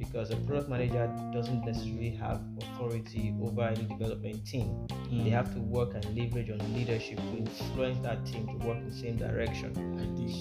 because 0.00 0.30
a 0.30 0.36
product 0.36 0.70
manager 0.70 1.06
doesn't 1.32 1.64
necessarily 1.64 2.10
have 2.10 2.40
authority 2.62 3.34
over 3.42 3.62
any 3.62 3.84
development 3.84 4.44
team. 4.46 4.86
Mm. 4.88 5.24
They 5.24 5.30
have 5.30 5.52
to 5.54 5.60
work 5.60 5.94
and 5.94 6.04
leverage 6.16 6.50
on 6.50 6.58
leadership 6.74 7.18
to 7.18 7.36
influence 7.36 7.98
that 8.00 8.24
team 8.24 8.46
to 8.46 8.66
work 8.66 8.78
in 8.78 8.88
the 8.88 8.96
same 8.96 9.16
direction. 9.16 9.74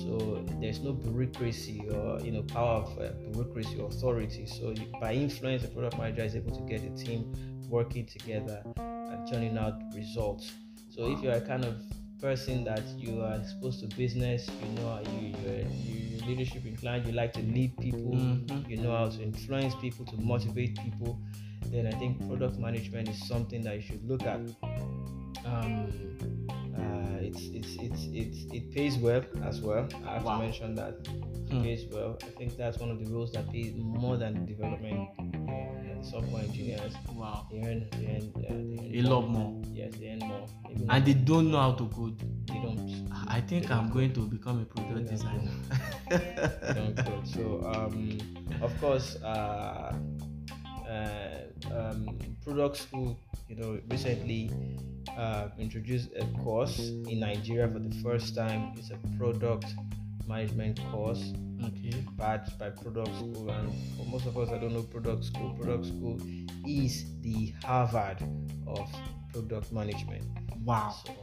So 0.06 0.46
there's 0.62 0.80
no 0.80 0.94
bureaucracy 0.94 1.86
or 1.94 2.20
you 2.22 2.32
know 2.32 2.44
power 2.44 2.84
of 2.84 3.00
uh, 3.00 3.12
bureaucracy 3.32 3.78
or 3.80 3.88
authority. 3.88 4.46
So 4.46 4.72
you, 4.72 4.92
by 5.02 5.14
influence, 5.14 5.64
the 5.64 5.68
product 5.68 5.98
manager 5.98 6.24
is 6.24 6.36
able 6.36 6.56
to 6.56 6.64
get 6.64 6.82
the 6.82 7.04
team 7.04 7.34
working 7.68 8.06
together 8.06 8.64
and 8.78 9.28
turning 9.32 9.58
out 9.58 9.82
results. 9.94 10.52
So 10.90 11.12
if 11.12 11.22
you're 11.22 11.34
a 11.34 11.42
kind 11.42 11.66
of 11.66 11.76
person 12.22 12.64
that 12.66 12.84
you 12.98 13.22
are 13.22 13.36
exposed 13.36 13.80
to 13.82 13.96
business, 13.96 14.48
you 14.62 14.70
know 14.82 14.90
how 14.90 15.02
you 15.12 15.34
you're, 15.44 15.60
you 15.86 16.26
leadership 16.28 16.66
inclined, 16.66 17.06
you 17.06 17.14
like 17.14 17.34
to 17.34 17.42
lead 17.42 17.76
people, 17.78 18.14
Mhm. 18.14 18.70
you 18.70 18.78
know 18.78 18.92
how 18.92 19.10
to 19.10 19.22
influence 19.24 19.74
people, 19.76 20.06
to 20.06 20.18
motivate 20.18 20.78
people, 20.84 21.20
then 21.72 21.88
I 21.88 21.92
think 21.92 22.26
product 22.28 22.60
management 22.60 23.10
is 23.10 23.26
something 23.28 23.62
that 23.64 23.76
you 23.76 23.82
should 23.82 24.04
look 24.08 24.24
at. 24.24 24.40
Um, 25.46 25.88
uh, 26.78 27.18
it's, 27.22 27.48
it's, 27.48 27.76
it's, 27.76 28.08
it's, 28.14 28.54
it 28.54 28.72
pays 28.72 28.98
well 28.98 29.24
as 29.44 29.62
well. 29.62 29.88
I 30.06 30.14
have 30.16 30.24
Wow. 30.26 30.38
to 30.38 30.44
mention 30.44 30.76
that 30.76 30.96
it 31.08 31.54
Hmm. 31.54 31.62
pays 31.64 31.86
well. 31.92 32.18
I 32.22 32.30
think 32.38 32.56
that's 32.58 32.78
one 32.80 32.92
of 32.92 33.00
the 33.04 33.12
roles 33.12 33.32
that 33.32 33.50
pays 33.52 33.74
more 33.76 34.18
than 34.18 34.46
development 34.46 35.10
software 36.04 36.44
engineers. 36.44 36.94
Wow. 37.14 37.48
They 37.52 37.60
earn, 37.60 37.88
they 37.92 38.06
earn, 38.08 38.34
uh, 38.38 38.42
they 38.92 38.98
A 38.98 39.00
earn 39.04 39.10
lot 39.10 39.28
more. 39.30 39.62
Yes, 39.74 39.94
they 40.00 40.10
earn 40.12 40.20
more. 40.20 40.46
Maybe 40.68 40.86
And 40.90 41.06
they 41.06 41.14
don't 41.14 41.52
know 41.52 41.60
how 41.60 41.72
to 41.74 41.88
code. 41.90 42.20
they 42.48 42.56
don't. 42.60 43.08
I 43.28 43.42
think 43.42 43.70
I'm 43.72 43.90
going 43.92 44.14
to 44.14 44.22
become 44.28 44.62
a 44.62 44.66
product 44.66 45.06
Yeah. 45.06 45.12
designer. 45.12 45.52
They 46.10 46.74
don't 46.74 46.98
code. 46.98 47.28
So, 47.28 47.62
um, 47.74 48.18
of 48.62 48.72
course, 48.82 49.16
uh, 49.22 49.94
uh, 50.88 51.38
um, 51.72 52.18
product 52.44 52.78
school, 52.78 53.20
you 53.48 53.56
know, 53.56 53.80
recently 53.90 54.52
uh, 55.18 55.50
introduced 55.60 56.10
a 56.16 56.26
course 56.44 56.80
in 57.08 57.20
Nigeria 57.20 57.68
for 57.68 57.80
the 57.80 57.94
first 58.02 58.36
time. 58.36 58.74
It's 58.78 58.90
a 58.92 58.98
product 59.18 59.66
management 60.28 60.80
course 60.92 61.34
okay. 61.64 62.04
badged 62.18 62.58
by 62.60 62.70
product 62.70 63.08
school 63.16 63.50
and 63.50 63.72
for 63.98 64.06
most 64.06 64.26
of 64.26 64.38
us 64.38 64.50
i 64.50 64.58
don't 64.58 64.74
know 64.74 64.84
product 64.84 65.24
school 65.26 65.54
product 65.60 65.86
school 65.86 66.20
is 66.66 67.06
the 67.22 67.54
harvard 67.64 68.18
of 68.68 68.90
product 69.34 69.72
management 69.72 70.24
Wow. 70.66 70.94
so 71.06 71.14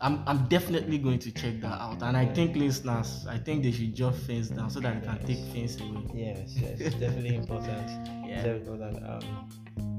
I'm, 0.00 0.22
I'm 0.26 0.46
definitely 0.48 0.98
going 0.98 1.18
to 1.20 1.32
check 1.32 1.58
that 1.62 1.80
out. 1.80 2.02
And 2.02 2.18
I 2.18 2.26
think 2.26 2.54
listeners, 2.54 3.26
I 3.30 3.38
think 3.38 3.62
they 3.62 3.72
should 3.72 3.94
jot 3.94 4.14
things 4.14 4.50
down 4.50 4.68
so 4.68 4.78
that 4.80 5.00
they 5.00 5.06
can 5.08 5.18
take 5.26 5.38
things 5.54 5.80
away. 5.80 6.02
yes 6.14 6.52
yes 6.54 6.80
it's 6.80 6.96
definitely 6.96 7.34
important 7.42 7.88
Yeah. 8.26 8.34
it's 8.34 8.42
very 8.44 8.58
important 8.58 9.02
um 9.08 9.48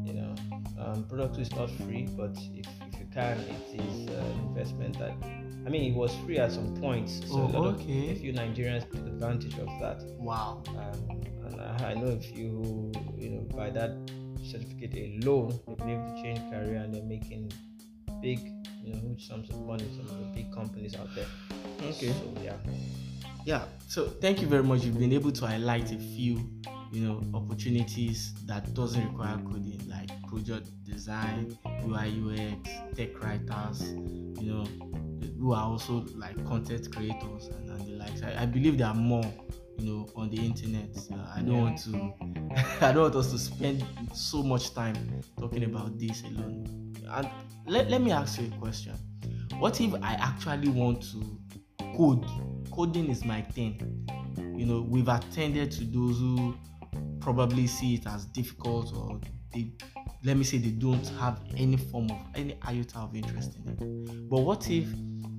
you 0.06 0.14
know 0.14 0.36
um 0.80 1.04
product 1.10 1.38
is 1.40 1.52
not 1.56 1.70
free 1.72 2.08
but 2.16 2.38
if, 2.54 2.68
if 2.94 3.00
you 3.00 3.08
can 3.12 3.40
it 3.40 3.82
is 3.82 4.08
uh, 4.10 4.22
an 4.22 4.40
investment 4.50 4.98
that 5.00 5.14
i 5.66 5.70
mean 5.70 5.92
it 5.92 5.96
was 5.96 6.14
free 6.26 6.38
at 6.38 6.52
some 6.52 6.76
points 6.82 7.22
so 7.28 7.36
Oh, 7.38 7.46
a 7.48 7.52
lot 7.60 7.76
okay. 7.76 8.12
of 8.12 8.18
a 8.18 8.20
few 8.20 8.34
nigerians 8.34 8.84
took 8.92 9.06
advantage 9.08 9.58
of 9.60 9.68
that 9.82 10.02
Wow. 10.20 10.64
um, 10.70 11.22
and 11.46 11.62
I, 11.62 11.92
I 11.92 11.94
know 11.94 12.08
a 12.08 12.20
few 12.20 12.92
you 13.18 13.30
know, 13.30 13.42
by 13.56 13.70
that 13.72 13.92
certificate 14.44 14.94
alone, 15.24 15.58
they've 15.68 15.78
been 15.78 15.90
able 15.90 16.16
to 16.16 16.22
change 16.22 16.40
career 16.52 16.76
and 16.78 16.94
they're 16.94 17.04
making 17.04 17.52
big, 18.22 18.40
you 18.84 18.94
know, 18.94 19.00
huge 19.00 19.28
sums 19.28 19.50
of 19.50 19.60
money. 19.66 19.84
Some 19.98 20.06
of 20.08 20.20
the 20.20 20.26
big 20.34 20.54
companies 20.54 20.96
out 20.96 21.10
there. 21.16 21.26
Okay. 21.82 22.12
So 22.14 22.34
yeah, 22.44 22.54
Yeah. 23.46 23.64
So 23.88 24.08
thank 24.08 24.42
you 24.42 24.48
very 24.48 24.64
much. 24.64 24.84
You've 24.84 25.00
been 25.00 25.12
able 25.14 25.32
to 25.32 25.48
highlight 25.48 25.92
a 25.92 25.98
few, 25.98 26.40
you 26.94 27.02
know, 27.02 27.22
opportunities 27.34 28.34
that 28.46 28.74
doesn't 28.74 29.04
require 29.08 29.38
coding, 29.38 29.82
like 29.90 30.10
project 30.28 30.70
design, 30.86 31.58
UI 31.86 32.08
UX, 32.24 32.70
tech 32.96 33.22
writers, 33.22 33.82
you 34.40 34.52
know, 34.54 34.66
who 35.40 35.54
are 35.54 35.64
also 35.64 36.06
like 36.16 36.36
content 36.46 36.92
creators 36.94 37.48
and, 37.48 37.70
and 37.70 37.88
the 37.88 37.92
likes. 37.92 38.22
I, 38.24 38.44
I 38.44 38.46
believe 38.46 38.78
there 38.78 38.88
are 38.88 38.96
more, 38.96 39.26
you 39.78 39.86
know, 39.86 40.10
on 40.16 40.30
the 40.30 40.46
internet. 40.46 40.90
Uh, 41.12 41.16
I 41.36 41.42
don't 41.42 41.56
Yeah. 41.56 41.62
want 41.62 41.78
to, 41.84 42.14
I 42.86 42.92
don't 42.92 43.04
want 43.04 43.16
us 43.16 43.32
to 43.32 43.40
spend 43.40 43.84
so 44.14 44.44
much 44.44 44.74
time 44.74 44.96
talking 45.40 45.64
about 45.64 45.98
this 46.00 46.24
alone. 46.24 46.94
And 47.10 47.30
let, 47.66 47.90
let 47.90 48.02
me 48.02 48.12
ask 48.12 48.40
you 48.40 48.48
a 48.54 48.58
question. 48.60 48.94
What 49.60 49.80
if 49.82 49.94
I 49.96 50.14
actually 50.14 50.70
want 50.70 51.02
to 51.12 51.40
code? 51.96 52.26
Coding 52.72 53.10
is 53.10 53.24
my 53.26 53.42
thing. 53.42 54.06
You 54.56 54.66
know, 54.66 54.82
we've 54.88 55.08
attended 55.08 55.72
to 55.72 55.84
those 55.86 56.20
who 56.20 56.56
probably 57.20 57.68
see 57.68 57.96
it 57.96 58.08
as 58.08 58.26
difficult 58.26 58.96
or 58.96 59.20
they 59.54 59.72
let 60.24 60.38
me 60.38 60.44
say 60.44 60.58
they 60.58 60.72
don't 60.72 61.08
have 61.20 61.40
any 61.56 61.78
form 61.78 62.10
of 62.12 62.20
any 62.36 62.58
iota 62.68 63.00
of 63.00 63.16
interest 63.16 63.56
in 63.56 63.72
it. 63.72 64.30
But 64.30 64.42
what 64.42 64.70
if 64.70 64.88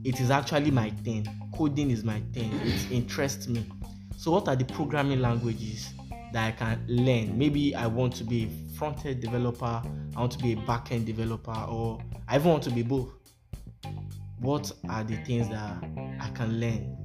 it 0.05 0.21
is 0.21 0.31
actually 0.31 0.71
my 0.71 0.91
thing? 0.91 1.27
Coding 1.55 1.91
is 1.91 2.05
my 2.05 2.21
thing. 2.33 2.53
It 2.65 2.91
interests 2.91 3.49
me. 3.49 3.67
So 4.17 4.31
what 4.33 4.49
are 4.49 4.57
the 4.57 4.65
programming 4.65 5.21
languages 5.21 5.93
that 6.33 6.47
I 6.47 6.53
can 6.53 6.85
learn? 6.89 7.37
Maybe 7.37 7.75
I 7.75 7.87
want 7.87 8.15
to 8.17 8.25
be 8.25 8.45
a 8.45 8.77
front 8.79 9.05
end 9.05 9.21
developer, 9.21 9.83
I 10.17 10.21
want 10.21 10.33
to 10.33 10.39
be 10.39 10.53
a 10.53 10.57
back 10.57 10.93
end 10.93 11.07
developer, 11.07 11.67
or 11.69 12.01
I 12.29 12.37
even 12.37 12.51
want 12.51 12.63
to 12.65 12.71
be 12.71 12.83
both. 12.83 13.11
What 14.41 14.71
are 14.89 15.03
the 15.03 15.17
things 15.25 15.49
that 15.49 15.85
I 16.21 16.31
can 16.35 16.61
learn? 16.61 16.97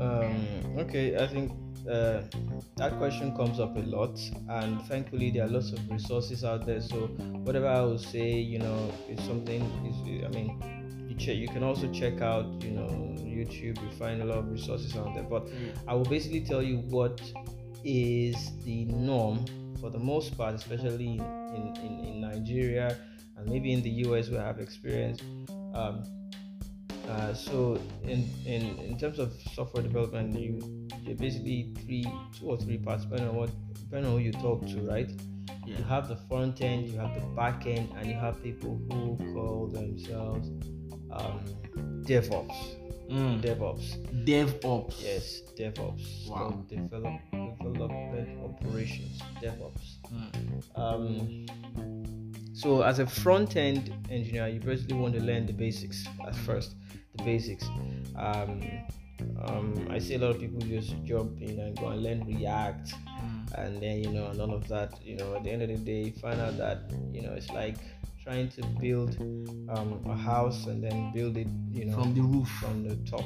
Um, 0.00 0.78
okay, 0.78 1.16
I 1.16 1.28
think 1.28 1.52
uh, 1.90 2.22
that 2.76 2.96
question 2.98 3.34
comes 3.36 3.60
up 3.60 3.76
a 3.76 3.80
lot, 3.80 4.18
and 4.48 4.80
thankfully 4.82 5.30
there 5.30 5.44
are 5.44 5.48
lots 5.48 5.72
of 5.72 5.90
resources 5.90 6.44
out 6.44 6.66
there. 6.66 6.80
So 6.80 7.08
whatever 7.46 7.66
I 7.66 7.80
will 7.80 7.98
say, 7.98 8.32
you 8.32 8.58
know, 8.58 8.92
is 9.08 9.22
something. 9.24 9.62
Is 9.86 10.24
I 10.24 10.28
mean, 10.28 11.06
you 11.08 11.16
check. 11.16 11.36
You 11.36 11.48
can 11.48 11.62
also 11.62 11.90
check 11.92 12.20
out, 12.20 12.46
you 12.62 12.70
know, 12.70 12.88
YouTube. 13.18 13.82
You 13.82 13.90
find 13.98 14.22
a 14.22 14.24
lot 14.24 14.38
of 14.38 14.50
resources 14.50 14.96
out 14.96 15.14
there. 15.14 15.24
But 15.24 15.46
mm. 15.46 15.76
I 15.88 15.94
will 15.94 16.04
basically 16.04 16.42
tell 16.42 16.62
you 16.62 16.78
what 16.78 17.20
is 17.84 18.52
the 18.64 18.84
norm 18.84 19.44
for 19.80 19.90
the 19.90 19.98
most 19.98 20.36
part, 20.36 20.54
especially 20.54 21.18
in, 21.18 21.74
in, 21.82 22.04
in 22.06 22.20
Nigeria 22.20 22.96
and 23.36 23.48
maybe 23.48 23.72
in 23.72 23.82
the 23.82 23.90
US 24.06 24.30
where 24.30 24.42
I 24.42 24.46
have 24.46 24.60
experience. 24.60 25.20
Um, 25.74 26.04
uh, 27.08 27.34
so 27.34 27.78
in, 28.04 28.28
in 28.46 28.78
in 28.78 28.98
terms 28.98 29.18
of 29.18 29.32
software 29.54 29.82
development, 29.82 30.38
you 30.38 30.60
you 31.02 31.14
basically 31.14 31.74
three 31.84 32.06
two 32.38 32.46
or 32.46 32.56
three 32.56 32.78
parts 32.78 33.04
depending 33.04 33.28
on 33.28 33.36
what 33.36 33.50
depending 33.74 34.12
on 34.12 34.18
who 34.18 34.24
you 34.24 34.32
talk 34.32 34.66
to, 34.66 34.80
right? 34.82 35.10
Yeah. 35.66 35.78
You 35.78 35.84
have 35.84 36.08
the 36.08 36.16
front 36.28 36.60
end, 36.60 36.88
you 36.88 36.98
have 36.98 37.14
the 37.14 37.26
back 37.34 37.66
end, 37.66 37.90
and 37.96 38.08
you 38.08 38.14
have 38.14 38.42
people 38.42 38.80
who 38.90 39.16
call 39.32 39.68
themselves 39.68 40.48
um, 41.10 41.40
DevOps. 42.04 42.76
Mm. 43.10 43.42
DevOps. 43.42 44.24
DevOps. 44.24 45.02
Yes, 45.02 45.42
DevOps. 45.58 46.28
Wow. 46.28 46.64
So 46.68 46.76
develop, 46.76 47.20
development 47.62 48.38
operations. 48.42 49.20
DevOps. 49.42 49.98
Mm. 50.10 50.78
Um, 50.78 52.21
so 52.52 52.82
as 52.82 52.98
a 52.98 53.06
front 53.06 53.56
end 53.56 53.92
engineer, 54.10 54.48
you 54.48 54.60
basically 54.60 54.96
want 54.96 55.14
to 55.14 55.20
learn 55.20 55.46
the 55.46 55.52
basics 55.52 56.06
at 56.26 56.34
first. 56.34 56.74
The 57.16 57.24
basics. 57.24 57.66
Um, 58.16 58.60
um, 59.44 59.88
I 59.90 59.98
see 59.98 60.14
a 60.14 60.18
lot 60.18 60.30
of 60.30 60.40
people 60.40 60.60
just 60.60 60.94
jump 61.04 61.40
in 61.40 61.58
and 61.60 61.78
go 61.78 61.88
and 61.88 62.02
learn 62.02 62.24
React, 62.24 62.92
mm. 62.92 63.52
and 63.58 63.80
then 63.80 64.02
you 64.02 64.10
know, 64.10 64.26
and 64.26 64.40
all 64.40 64.52
of 64.52 64.68
that. 64.68 64.94
You 65.04 65.16
know, 65.16 65.36
at 65.36 65.44
the 65.44 65.50
end 65.50 65.62
of 65.62 65.68
the 65.68 65.76
day, 65.76 66.08
you 66.08 66.12
find 66.12 66.40
out 66.40 66.56
that 66.58 66.90
you 67.12 67.22
know 67.22 67.32
it's 67.32 67.50
like 67.50 67.76
trying 68.22 68.48
to 68.50 68.62
build 68.80 69.16
um, 69.70 70.00
a 70.06 70.14
house 70.14 70.66
and 70.66 70.82
then 70.82 71.12
build 71.12 71.36
it, 71.36 71.48
you 71.72 71.86
know, 71.86 72.00
from 72.00 72.14
the 72.14 72.22
roof, 72.22 72.48
from 72.60 72.86
the 72.86 72.96
top 73.10 73.24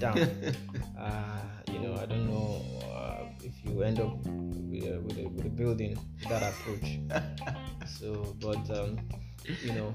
down. 0.00 0.18
uh, 0.98 1.40
you 1.70 1.78
know, 1.78 1.94
I 1.94 2.06
don't 2.06 2.26
know 2.28 2.60
if 3.44 3.64
you 3.64 3.82
end 3.82 4.00
up 4.00 4.16
with 4.26 4.84
a, 4.84 5.00
with 5.00 5.18
a, 5.18 5.28
with 5.28 5.46
a 5.46 5.50
building 5.50 5.98
that 6.28 6.42
approach. 6.42 6.98
so, 7.98 8.36
but 8.40 8.70
um, 8.70 8.98
you 9.62 9.72
know, 9.72 9.94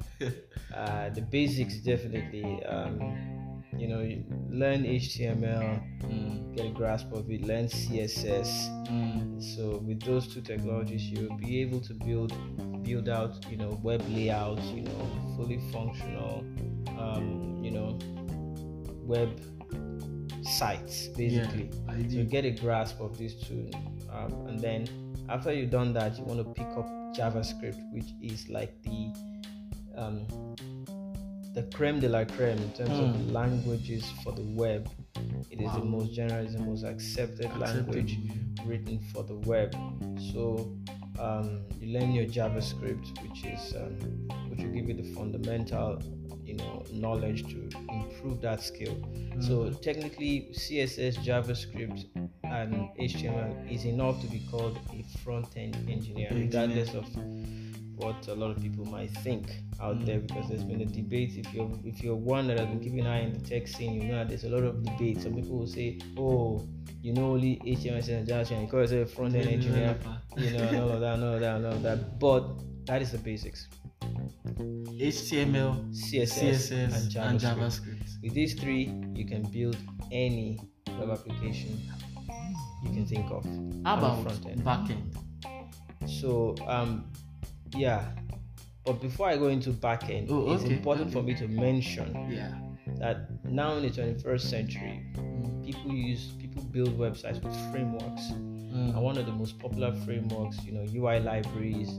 uh, 0.76 1.10
the 1.10 1.22
basics 1.22 1.78
definitely. 1.78 2.64
Um, 2.66 3.38
you 3.78 3.88
know, 3.88 4.02
you 4.02 4.24
learn 4.50 4.84
HTML, 4.84 6.02
mm. 6.02 6.56
get 6.56 6.66
a 6.66 6.70
grasp 6.70 7.12
of 7.12 7.30
it, 7.30 7.44
learn 7.44 7.66
CSS. 7.66 8.88
Mm. 8.88 9.56
So 9.56 9.78
with 9.78 10.02
those 10.02 10.34
two 10.34 10.42
technologies, 10.42 11.04
you'll 11.04 11.38
be 11.38 11.62
able 11.62 11.82
to 11.82 11.94
build 11.94 12.34
build 12.84 13.10
out, 13.10 13.46
you 13.50 13.58
know, 13.58 13.80
web 13.84 14.02
layouts, 14.10 14.64
you 14.68 14.82
know, 14.84 15.36
fully 15.36 15.60
functional, 15.72 16.46
um, 16.98 17.62
you 17.64 17.72
know, 17.72 18.00
web 19.04 19.30
sites 20.48 21.08
basically. 21.08 21.70
Yeah, 21.88 22.24
so 22.24 22.24
get 22.24 22.46
a 22.46 22.52
grasp 22.52 23.00
of 23.00 23.18
these 23.18 23.36
two, 23.36 23.70
um, 24.12 24.48
and 24.48 24.60
then 24.60 24.88
after 25.30 25.54
you've 25.54 25.72
done 25.72 25.94
that, 25.94 26.18
you 26.18 26.24
want 26.24 26.40
to 26.40 26.54
pick 26.54 26.72
up 26.78 26.88
JavaScript, 27.16 27.80
which 27.92 28.08
is 28.22 28.50
like 28.50 28.74
the 28.84 29.14
um, 29.96 30.26
the 31.54 31.64
creme 31.74 32.00
de 32.00 32.08
la 32.08 32.24
creme 32.24 32.58
in 32.60 32.72
terms 32.74 32.92
mm. 32.92 33.10
of 33.10 33.16
hmm. 33.16 33.32
languages 33.32 34.06
for 34.24 34.32
the 34.32 34.44
web. 34.44 34.88
It 35.50 35.60
wow. 35.60 35.68
is 35.68 35.80
the 35.80 35.86
most 35.86 36.14
general, 36.14 36.46
is 36.46 36.54
the 36.54 36.60
most 36.60 36.84
accepted 36.84 37.46
Accepted, 37.46 37.60
language 37.60 38.20
written 38.64 39.00
for 39.12 39.24
the 39.24 39.34
web. 39.34 39.74
So 40.32 40.72
um, 41.20 41.62
you 41.80 42.00
learn 42.00 42.12
your 42.12 42.26
JavaScript, 42.26 43.22
which 43.24 43.44
is 43.44 43.74
um, 43.76 43.98
which 44.50 44.60
will 44.60 44.72
give 44.72 44.88
you 44.88 44.94
the 44.94 45.16
fundamental, 45.16 46.00
you 46.58 46.66
know, 46.66 46.84
knowledge 46.92 47.44
to 47.48 47.70
improve 47.90 48.42
that 48.42 48.62
skill. 48.62 48.96
Mm. 48.96 49.44
So 49.48 49.70
technically, 49.72 50.50
CSS, 50.54 51.18
JavaScript, 51.18 52.06
and 52.44 52.90
HTML 53.00 53.72
is 53.72 53.86
enough 53.86 54.22
to 54.22 54.28
be 54.28 54.42
called 54.50 54.80
a 54.94 55.04
front-end 55.20 55.76
engineer, 55.90 56.30
regardless 56.32 56.94
of 56.94 57.06
what 57.96 58.28
a 58.28 58.34
lot 58.34 58.52
of 58.52 58.62
people 58.62 58.86
might 58.86 59.10
think 59.10 59.64
out 59.82 60.06
there 60.06 60.20
mm. 60.20 60.28
because 60.28 60.48
there's 60.50 60.64
been 60.64 60.82
a 60.82 60.86
debate. 60.86 61.34
If 61.36 61.54
you're 61.54 61.70
if 61.84 62.02
you're 62.04 62.16
one 62.16 62.48
that 62.48 62.60
has 62.60 62.68
been 62.68 62.80
keeping 62.80 63.00
an 63.02 63.08
eye 63.08 63.22
in 63.22 63.34
the 63.34 63.40
tech 63.40 63.68
scene 63.68 64.00
you 64.02 64.12
know 64.12 64.24
there's 64.24 64.44
a 64.44 64.50
lot 64.50 64.64
of 64.64 64.84
debate 64.84 65.22
some 65.22 65.34
people 65.34 65.58
will 65.58 65.68
say 65.68 66.00
oh 66.16 66.68
you 67.02 67.14
know 67.14 67.32
only 67.32 67.60
HTML 67.66 68.08
and 68.10 68.28
JavaScript 68.28 68.62
you 68.62 68.68
call 68.68 68.82
yourself 68.82 69.12
a 69.12 69.16
front 69.16 69.36
end 69.36 69.48
engineer. 69.48 69.98
You 70.38 70.52
know 70.52 70.64
and 70.64 70.78
all 70.78 70.90
of 70.90 71.00
that 71.02 71.14
and 71.16 71.24
all 71.24 71.34
of 71.34 71.40
that 71.40 71.56
and 71.56 71.66
all 71.66 71.74
of 71.74 71.82
that. 71.82 72.20
But 72.20 72.44
that 72.86 73.02
is 73.02 73.12
the 73.12 73.18
basics 73.18 73.68
HTML 74.02 75.92
CSS, 75.92 76.72
CSS 76.72 76.72
and, 76.72 77.12
JavaScript. 77.12 77.30
and 77.30 77.40
JavaScript 77.40 78.24
with 78.24 78.34
these 78.34 78.54
three 78.54 78.92
you 79.14 79.26
can 79.26 79.44
build 79.44 79.78
any 80.12 80.60
web 81.00 81.10
application 81.12 81.80
you 82.84 82.90
can 82.92 83.06
think 83.06 83.30
of 83.32 83.44
how 83.84 83.98
about 83.98 84.24
front 84.24 84.46
end 84.46 84.62
backend 84.62 85.16
so 86.08 86.56
um 86.68 87.04
yeah. 87.76 88.06
But 88.86 89.02
before 89.02 89.28
I 89.28 89.38
go 89.38 89.48
into 89.48 89.72
backend, 89.72 90.28
oh, 90.30 90.54
it's 90.54 90.64
important 90.64 91.08
okay. 91.08 91.14
for 91.14 91.24
me 91.24 91.34
to 91.36 91.48
mention 91.48 92.32
yeah. 92.32 92.54
that 93.00 93.44
now 93.44 93.74
in 93.74 93.84
the 93.84 93.90
21st 93.90 94.42
century, 94.42 95.04
mm. 95.16 95.66
people 95.66 95.92
use 95.92 96.32
people 96.40 96.64
build 96.64 96.98
websites 96.98 97.44
with 97.44 97.56
frameworks. 97.72 98.32
Mm. 98.32 98.96
And 98.96 99.02
one 99.02 99.18
of 99.18 99.26
the 99.26 99.34
most 99.34 99.60
popular 99.60 99.94
frameworks, 100.06 100.64
you 100.64 100.72
know, 100.72 100.86
UI 100.96 101.20
libraries, 101.20 101.90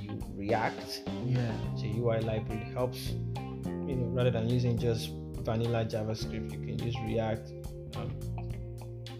you 0.00 0.18
React. 0.34 1.02
Yeah. 1.26 1.52
So 1.76 1.86
UI 1.86 2.20
library 2.20 2.64
helps, 2.72 3.10
you 3.10 3.96
know, 3.96 4.06
rather 4.12 4.30
than 4.30 4.48
using 4.48 4.78
just 4.78 5.10
vanilla 5.40 5.84
JavaScript, 5.84 6.52
you 6.52 6.58
can 6.58 6.78
use 6.78 6.96
React. 7.04 7.52
Um, 7.96 8.10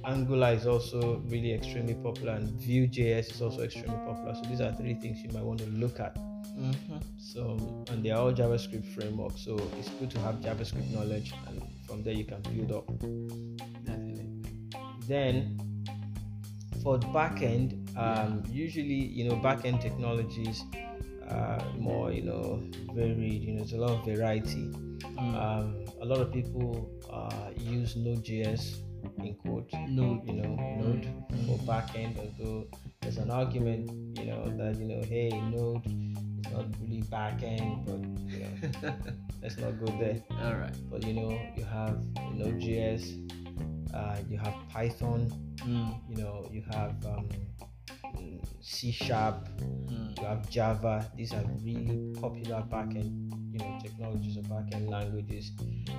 Angular 0.05 0.53
is 0.53 0.67
also 0.67 1.23
really 1.27 1.53
extremely 1.53 1.95
popular, 1.95 2.33
and 2.33 2.49
Vue.js 2.61 3.31
is 3.31 3.41
also 3.41 3.63
extremely 3.63 3.99
popular. 4.05 4.35
So 4.35 4.43
these 4.49 4.61
are 4.61 4.73
three 4.73 4.95
things 4.95 5.21
you 5.23 5.31
might 5.33 5.45
want 5.45 5.61
to 5.61 5.67
look 5.67 6.01
at. 6.01 6.17
Mm-hmm. 6.17 6.97
So, 7.19 7.85
and 7.89 8.05
they 8.05 8.11
are 8.11 8.21
all 8.21 8.33
JavaScript 8.33 8.87
frameworks. 8.95 9.45
So 9.45 9.57
it's 9.79 9.91
good 9.91 10.11
to 10.11 10.19
have 10.21 10.37
JavaScript 10.37 10.91
knowledge, 10.91 11.33
and 11.47 11.63
from 11.87 12.03
there 12.03 12.15
you 12.15 12.25
can 12.25 12.43
build 12.43 12.73
up. 12.73 12.87
Definitely. 13.85 14.27
Then 15.07 15.57
for 16.83 16.99
the 16.99 17.07
backend, 17.07 17.82
um, 17.97 18.43
usually 18.51 19.07
you 19.13 19.29
know 19.29 19.37
backend 19.37 19.81
technologies 19.81 20.65
are 21.29 21.63
more 21.79 22.13
you 22.13 22.23
know 22.23 22.63
varied. 22.95 23.43
You 23.43 23.53
know, 23.53 23.59
there's 23.61 23.73
a 23.73 23.79
lot 23.79 23.91
of 23.99 24.05
variety. 24.05 24.71
Mm. 25.19 25.35
Um, 25.37 25.85
a 26.01 26.05
lot 26.05 26.21
of 26.21 26.33
people 26.33 26.91
uh, 27.11 27.51
use 27.57 27.97
Node.js 27.97 28.83
in 29.19 29.35
quote 29.35 29.71
node 29.89 30.27
you 30.27 30.35
know 30.35 30.55
node 30.81 31.07
for 31.47 31.59
backend 31.67 32.17
although 32.19 32.67
there's 33.01 33.19
an 33.19 33.31
argument 33.31 33.91
you 34.19 34.27
know 34.27 34.45
that 34.57 34.79
you 34.79 34.87
know 34.87 35.03
hey 35.03 35.31
node 35.51 35.85
is 35.87 36.53
not 36.53 36.67
really 36.81 37.03
backend 37.03 37.85
but 37.85 38.01
you 38.31 38.41
know 38.41 38.95
let's 39.43 39.59
not 39.59 39.79
go 39.85 39.87
there 39.99 40.23
all 40.43 40.55
right 40.55 40.77
but 40.91 41.05
you 41.05 41.15
know 41.15 41.31
you 41.57 41.65
have 41.65 41.99
node.js 42.33 43.29
uh, 43.95 44.17
you 44.29 44.39
have 44.39 44.55
python 44.71 45.31
mm. 45.59 45.95
you 46.09 46.17
know 46.23 46.49
you 46.53 46.63
have 46.71 46.95
um, 47.07 47.29
C 48.61 48.93
sharp, 48.93 49.49
mm. 49.59 50.19
you 50.19 50.25
have 50.25 50.49
Java. 50.49 51.11
These 51.17 51.33
are 51.35 51.45
really 51.65 52.15
popular 52.21 52.63
backend, 52.71 53.33
you 53.53 53.59
know, 53.59 53.79
technologies 53.83 54.37
or 54.37 54.43
backend 54.43 54.89
languages. 54.89 55.51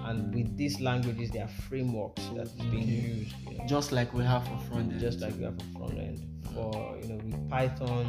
And 0.05 0.33
with 0.33 0.55
these 0.55 0.79
languages, 0.79 1.31
there 1.31 1.43
are 1.43 1.55
frameworks 1.67 2.23
that 2.35 2.47
is 2.47 2.65
being 2.71 2.87
used. 2.87 3.35
You 3.49 3.57
know, 3.57 3.65
just 3.67 3.91
like 3.91 4.13
we 4.13 4.23
have 4.23 4.47
for 4.47 4.57
front 4.69 4.93
end. 4.93 5.01
Just 5.01 5.19
like 5.19 5.35
we 5.37 5.43
have 5.43 5.57
for 5.59 5.79
front 5.79 5.99
end. 5.99 6.19
For 6.53 6.97
you 7.01 7.09
know, 7.09 7.15
with 7.15 7.49
Python, 7.49 8.07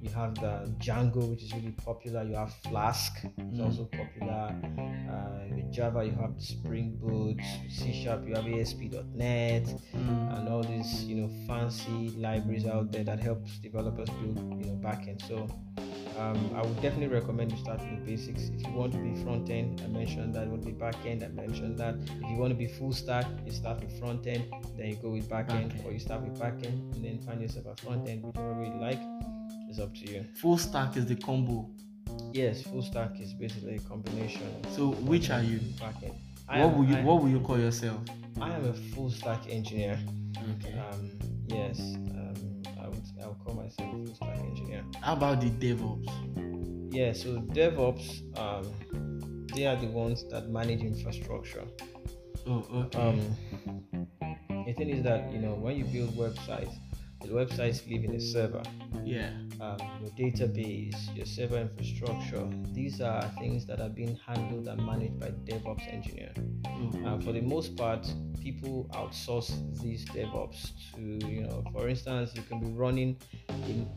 you 0.00 0.10
have 0.10 0.34
the 0.34 0.72
Django, 0.78 1.30
which 1.30 1.42
is 1.42 1.54
really 1.54 1.72
popular. 1.72 2.22
You 2.22 2.34
have 2.34 2.52
Flask, 2.68 3.22
which 3.22 3.54
is 3.54 3.60
mm. 3.60 3.64
also 3.64 3.84
popular. 3.84 4.54
Uh, 5.10 5.54
with 5.54 5.72
Java, 5.72 6.04
you 6.04 6.12
have 6.12 6.34
Spring 6.38 6.98
Boot. 7.00 7.40
C 7.68 8.04
Sharp, 8.04 8.26
you 8.26 8.34
have 8.34 8.46
ASP.NET, 8.46 9.64
mm. 9.64 10.38
and 10.38 10.48
all 10.48 10.62
these 10.62 11.04
you 11.04 11.16
know 11.16 11.30
fancy 11.46 12.14
libraries 12.18 12.66
out 12.66 12.92
there 12.92 13.04
that 13.04 13.20
helps 13.20 13.58
developers 13.58 14.08
build 14.10 14.38
you 14.38 14.70
know 14.70 14.78
backend. 14.82 15.26
So 15.26 15.48
um, 16.18 16.50
I 16.54 16.62
would 16.62 16.80
definitely 16.82 17.08
recommend 17.08 17.52
you 17.52 17.58
start 17.58 17.80
with 17.80 18.04
the 18.04 18.10
basics. 18.10 18.48
If 18.48 18.66
you 18.66 18.72
want 18.72 18.92
to 18.92 18.98
be 18.98 19.14
front 19.22 19.48
end, 19.50 19.80
I 19.82 19.88
mentioned 19.88 20.34
that. 20.34 20.44
You 20.44 20.50
want 20.50 20.62
to 20.62 20.68
be 20.68 20.74
back 20.74 20.96
end, 21.06 21.22
I 21.22 21.28
mentioned 21.28 21.78
that. 21.78 21.94
If 21.94 22.30
you 22.30 22.36
want 22.36 22.50
to 22.50 22.56
be 22.56 22.66
full 22.66 22.92
stack, 22.92 23.26
you 23.44 23.52
start 23.52 23.80
with 23.80 23.98
front 23.98 24.26
end, 24.26 24.44
then 24.76 24.88
you 24.88 24.96
go 24.96 25.10
with 25.10 25.28
back 25.28 25.50
end, 25.52 25.74
or 25.84 25.92
you 25.92 25.98
start 25.98 26.22
with 26.22 26.38
back 26.38 26.54
end 26.64 26.94
and 26.94 27.04
then 27.04 27.18
find 27.18 27.40
yourself 27.40 27.66
a 27.66 27.76
front 27.82 28.08
end, 28.08 28.24
whichever 28.24 28.54
way 28.54 28.68
you 28.68 28.80
like 28.80 29.00
it's 29.76 29.84
up 29.84 29.94
to 29.94 30.12
you. 30.12 30.24
Full 30.34 30.58
stack 30.58 30.96
is 30.96 31.06
the 31.06 31.16
combo. 31.16 31.68
Yes, 32.32 32.62
full 32.62 32.82
stack 32.82 33.20
is 33.20 33.34
basically 33.34 33.76
a 33.76 33.80
combination. 33.80 34.42
So 34.70 34.92
which 34.92 35.30
are 35.30 35.42
you? 35.42 35.58
Backend. 35.78 36.14
What 36.48 36.76
will 36.76 36.84
you 36.84 36.96
What 36.96 37.22
will 37.22 37.28
you 37.28 37.40
call 37.40 37.58
yourself? 37.58 38.00
I 38.40 38.54
am 38.54 38.64
a 38.64 38.72
full 38.72 39.10
stack 39.10 39.48
engineer. 39.48 39.98
Okay. 40.58 40.78
Um, 40.78 41.10
yes, 41.48 41.80
um, 41.80 42.62
I 42.80 42.88
would 42.88 43.02
I 43.22 43.26
would 43.26 43.38
call 43.44 43.54
myself 43.54 43.94
a 43.94 44.06
full 44.06 44.14
stack 44.14 44.38
engineer. 44.38 44.84
How 45.00 45.14
about 45.14 45.40
the 45.40 45.50
DevOps? 45.50 46.94
Yeah, 46.94 47.12
so 47.12 47.40
DevOps, 47.40 48.38
um, 48.38 49.46
they 49.54 49.66
are 49.66 49.76
the 49.76 49.88
ones 49.88 50.24
that 50.30 50.48
manage 50.48 50.80
infrastructure. 50.80 51.64
Oh, 52.46 52.64
okay. 52.72 52.98
Um, 52.98 53.36
the 54.66 54.72
thing 54.72 54.90
is 54.90 55.02
that 55.02 55.32
you 55.32 55.38
know 55.38 55.54
when 55.54 55.76
you 55.76 55.84
build 55.84 56.16
websites, 56.16 56.76
the 57.22 57.28
websites 57.28 57.88
live 57.90 58.04
in 58.04 58.14
a 58.14 58.20
server. 58.20 58.62
yeah. 59.04 59.30
Um, 59.60 59.78
your 60.02 60.10
database, 60.18 60.96
your 61.16 61.24
server 61.26 61.56
infrastructure. 61.58 62.46
These 62.72 63.00
are 63.00 63.22
things 63.38 63.64
that 63.66 63.80
are 63.80 63.88
being 63.88 64.18
handled 64.26 64.68
and 64.68 64.84
managed 64.84 65.18
by 65.18 65.28
DevOps 65.48 65.90
engineer. 65.92 66.32
Oh, 66.66 66.92
Uh, 67.06 67.18
for 67.20 67.32
the 67.32 67.40
most 67.40 67.74
part, 67.76 68.06
people 68.42 68.86
outsource 68.92 69.50
these 69.82 70.04
DevOps 70.06 70.72
to, 70.94 71.00
you 71.26 71.42
know, 71.42 71.64
for 71.72 71.88
instance, 71.88 72.32
you 72.34 72.42
can 72.42 72.60
be 72.60 72.66
running 72.72 73.16
a, 73.48 73.52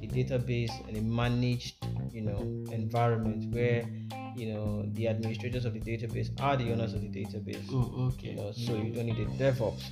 a 0.05 0.08
database 0.08 0.71
in 0.88 0.95
a 0.95 1.01
managed, 1.01 1.75
you 2.12 2.21
know, 2.21 2.39
environment 2.71 3.53
where, 3.53 3.84
you 4.38 4.53
know, 4.53 4.86
the 4.93 5.08
administrators 5.10 5.65
of 5.65 5.73
the 5.73 5.82
database 5.82 6.29
are 6.41 6.55
the 6.55 6.71
owners 6.71 6.93
of 6.93 7.01
the 7.01 7.10
database. 7.10 7.65
oh, 7.71 8.12
okay. 8.13 8.29
You 8.29 8.36
know, 8.38 8.51
so 8.53 8.75
you 8.75 8.93
don't 8.93 9.08
need 9.08 9.19
a 9.19 9.25
DevOps 9.25 9.84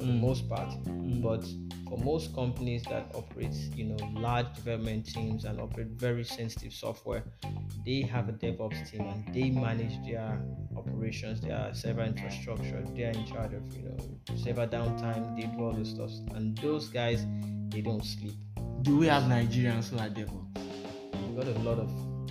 for 0.00 0.06
the 0.06 0.12
Mm. 0.12 0.20
most 0.20 0.48
part. 0.48 0.70
Mm. 0.84 1.22
But 1.22 1.44
for 1.88 1.98
most 1.98 2.34
companies 2.34 2.82
that 2.84 3.10
operate, 3.14 3.54
you 3.76 3.84
know, 3.84 3.96
large 4.20 4.52
development 4.54 5.06
teams 5.06 5.44
and 5.44 5.60
operate 5.60 5.88
very 5.88 6.24
sensitive 6.24 6.72
software, 6.72 7.22
they 7.84 8.00
have 8.02 8.28
a 8.28 8.32
DevOps 8.32 8.90
team 8.90 9.02
and 9.02 9.34
they 9.34 9.50
manage 9.50 9.96
their 10.06 10.40
operations, 10.76 11.40
their 11.40 11.74
server 11.74 12.02
infrastructure. 12.04 12.82
They're 12.94 13.10
in 13.12 13.26
charge 13.26 13.52
of, 13.52 13.62
you 13.76 13.82
know, 13.82 13.96
server 14.36 14.66
downtime. 14.66 15.36
They 15.36 15.46
do 15.46 15.64
all 15.64 15.72
the 15.72 15.84
stuff, 15.84 16.10
and 16.34 16.56
those 16.58 16.88
guys, 16.88 17.26
they 17.68 17.80
don't 17.82 18.04
sleep. 18.04 18.34
Do 18.82 18.96
we 18.96 19.06
have 19.08 19.24
Nigerians 19.24 19.88
who 19.90 19.98
are 19.98 20.08
DevOps? 20.08 20.46
We 21.28 21.36
got 21.36 21.46
a 21.48 21.58
lot 21.60 21.78
of 21.78 21.90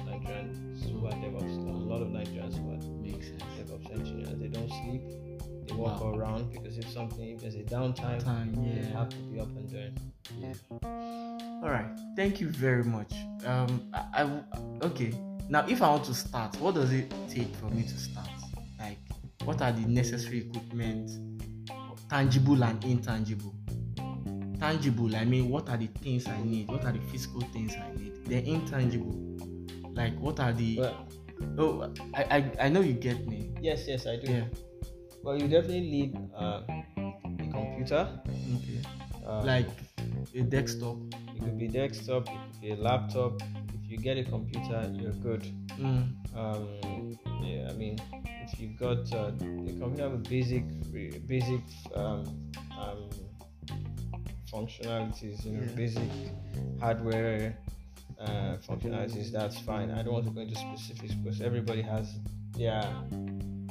Nigerians 0.10 0.90
who 0.90 1.06
are 1.06 1.12
DevOps. 1.12 1.58
A 1.68 1.92
lot 1.94 2.02
of 2.02 2.08
Nigerians 2.10 2.58
who 2.58 2.72
are. 2.74 2.80
DevOps 3.60 3.92
engineers. 3.92 4.40
They 4.40 4.48
don't 4.48 4.70
sleep. 4.70 5.02
Walk 5.80 6.02
Wow. 6.02 6.14
around 6.14 6.52
because 6.52 6.78
if 6.78 6.90
something, 6.90 7.30
if 7.30 7.42
there's 7.42 7.56
a 7.56 7.64
downtime, 7.64 8.24
Time, 8.24 8.54
yeah. 8.64 8.84
have 8.98 9.10
to 9.10 9.16
be 9.32 9.40
up 9.40 9.48
and 9.56 9.70
doing. 9.70 9.98
Yeah. 10.40 10.54
All 11.64 11.70
right. 11.70 11.90
Thank 12.16 12.42
you 12.42 12.50
very 12.50 12.84
much. 12.84 13.14
Um, 13.46 13.90
I, 13.94 14.24
I 14.24 14.86
okay. 14.86 15.14
Now, 15.50 15.66
if 15.68 15.82
I 15.82 15.90
want 15.90 16.04
to 16.06 16.14
start, 16.14 16.56
what 16.60 16.76
does 16.76 16.92
it 16.94 17.12
take 17.30 17.54
for 17.56 17.66
me 17.70 17.84
to 17.84 17.98
start? 17.98 18.30
Like, 18.80 19.00
what 19.46 19.62
are 19.62 19.72
the 19.72 19.82
necessary 19.88 20.40
equipment, 20.40 21.10
tangible 22.10 22.64
and 22.64 22.84
intangible? 22.84 23.56
Tangible, 24.60 25.16
I 25.16 25.24
mean, 25.24 25.50
what 25.50 25.70
are 25.70 25.78
the 25.78 25.88
things 25.88 26.28
I 26.28 26.42
need? 26.44 26.68
What 26.68 26.84
are 26.84 26.92
the 26.92 27.00
physical 27.12 27.40
things 27.54 27.74
I 27.76 27.96
need? 27.98 28.26
Then 28.26 28.46
intangible, 28.46 29.16
like 29.94 30.20
what 30.20 30.40
are 30.42 30.52
the? 30.52 30.80
Well, 30.80 31.08
oh, 31.58 31.94
I, 32.14 32.24
I 32.24 32.66
I 32.66 32.70
know 32.70 32.82
you 32.82 32.92
get 32.94 33.26
me. 33.26 33.52
yes, 33.62 33.88
yes, 33.88 34.06
I 34.06 34.18
do. 34.18 34.30
Yeah. 34.32 34.44
Well, 35.24 35.38
you 35.38 35.48
definitely 35.48 35.82
need 35.82 36.18
uh, 36.36 36.62
a 36.98 37.48
computer. 37.52 38.08
Okay. 38.28 38.82
Uh, 39.26 39.44
Like 39.44 39.68
a 40.36 40.42
desktop. 40.42 40.98
it 41.36 41.40
could 41.44 41.58
be 41.58 41.68
desktop, 41.68 42.28
it 42.28 42.38
could 42.52 42.62
be 42.62 42.72
a 42.72 42.76
laptop. 42.76 43.42
If 43.74 43.92
you 43.92 43.98
get 43.98 44.18
a 44.18 44.24
computer, 44.24 44.90
you're 44.94 45.12
good. 45.14 45.44
Mm. 45.80 46.14
Um, 46.36 47.18
yeah, 47.44 47.70
I 47.70 47.74
mean, 47.74 48.00
if 48.46 48.60
you've 48.60 48.78
got 48.78 49.12
uh, 49.14 49.32
a 49.36 49.74
computer 49.80 50.10
with 50.10 50.28
basic, 50.30 50.64
basic 51.28 51.62
um, 51.96 52.24
um, 52.80 53.10
functionalities, 54.52 55.46
you 55.46 55.52
know, 55.54 55.62
Yeah. 55.64 55.76
basic 55.76 56.10
hardware 56.80 57.58
uh, 58.20 58.58
functionalities, 58.68 59.32
that's 59.32 59.60
fine. 59.60 59.92
I 59.92 60.02
don't 60.02 60.14
want 60.14 60.26
to 60.26 60.32
go 60.32 60.42
into 60.42 60.56
specifics 60.56 61.14
because 61.14 61.42
everybody 61.42 61.82
has 61.82 62.16
their, 62.58 62.84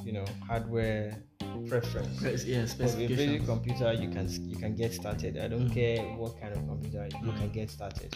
you 0.04 0.12
know, 0.12 0.24
hardware 0.46 1.16
preference. 1.66 2.20
Press- 2.20 2.44
Yeah. 2.44 2.66
For 2.66 2.84
a 2.84 3.06
basic 3.08 3.44
computer, 3.46 3.92
you 3.92 4.08
can 4.10 4.28
you 4.50 4.56
can 4.56 4.74
get 4.74 4.92
started. 4.92 5.38
I 5.38 5.48
don't 5.48 5.68
Mm. 5.70 5.74
care 5.74 6.02
what 6.16 6.40
kind 6.40 6.52
of 6.56 6.66
computer 6.68 7.06
you 7.10 7.30
Mm. 7.32 7.38
can 7.38 7.50
get 7.50 7.70
started. 7.70 8.14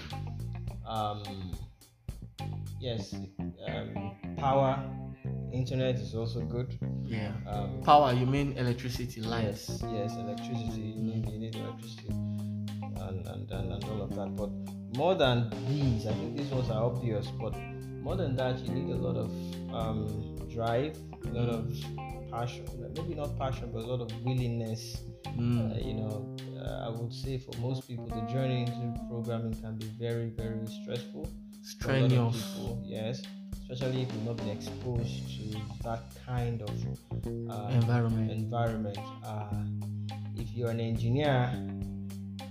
Um, 0.86 1.22
yes, 2.80 3.14
um, 3.68 4.12
power, 4.36 4.78
internet 5.52 5.96
is 5.96 6.14
also 6.14 6.40
good. 6.40 6.76
Yeah. 7.04 7.32
Um, 7.46 7.82
Power. 7.82 8.12
You 8.12 8.26
mean 8.26 8.52
electricity, 8.58 9.20
lights? 9.20 9.68
yes, 9.68 9.82
yes, 9.92 10.16
electricity. 10.16 10.80
You 10.96 11.02
need, 11.02 11.28
you 11.28 11.38
need 11.38 11.54
electricity, 11.56 12.08
and, 12.10 13.26
and 13.26 13.50
and 13.50 13.72
and 13.72 13.84
all 13.84 14.02
of 14.02 14.14
that. 14.16 14.34
But 14.36 14.50
more 14.96 15.14
than 15.14 15.50
these, 15.68 16.06
I 16.06 16.12
think 16.14 16.36
these 16.36 16.50
ones 16.50 16.70
are 16.70 16.82
obvious. 16.84 17.26
But 17.40 17.54
more 18.02 18.16
than 18.16 18.34
that, 18.36 18.58
you 18.60 18.72
need 18.74 18.90
a 18.92 18.96
lot 18.98 19.16
of 19.16 19.30
um, 19.72 20.36
drive, 20.50 20.96
a 21.24 21.28
lot 21.28 21.48
of 21.48 21.70
passion. 22.32 22.64
Maybe 22.96 23.14
not 23.14 23.38
passion, 23.38 23.70
but 23.72 23.84
a 23.84 23.86
lot 23.86 24.00
of 24.00 24.10
willingness 24.24 24.82
Mm. 25.38 25.72
uh, 25.72 25.78
you 25.88 25.94
know, 25.94 26.36
uh, 26.60 26.86
I 26.86 26.90
would 26.90 27.12
say 27.12 27.38
for 27.38 27.56
most 27.58 27.88
people, 27.88 28.04
the 28.06 28.20
journey 28.32 28.62
into 28.62 29.00
programming 29.08 29.54
can 29.54 29.78
be 29.78 29.86
very, 29.98 30.28
very 30.28 30.66
stressful. 30.66 31.26
Strenuous. 31.62 32.36
people, 32.54 32.82
yes, 32.84 33.22
especially 33.62 34.02
if 34.02 34.12
you've 34.12 34.24
not 34.26 34.36
been 34.36 34.50
exposed 34.50 35.16
to 35.38 35.58
that 35.84 36.02
kind 36.26 36.60
of 36.60 36.70
uh, 37.50 37.68
Environment. 37.72 38.30
environment. 38.30 38.98
Uh, 39.24 39.46
if 40.36 40.48
you're 40.54 40.70
an 40.70 40.80
engineer, 40.80 41.48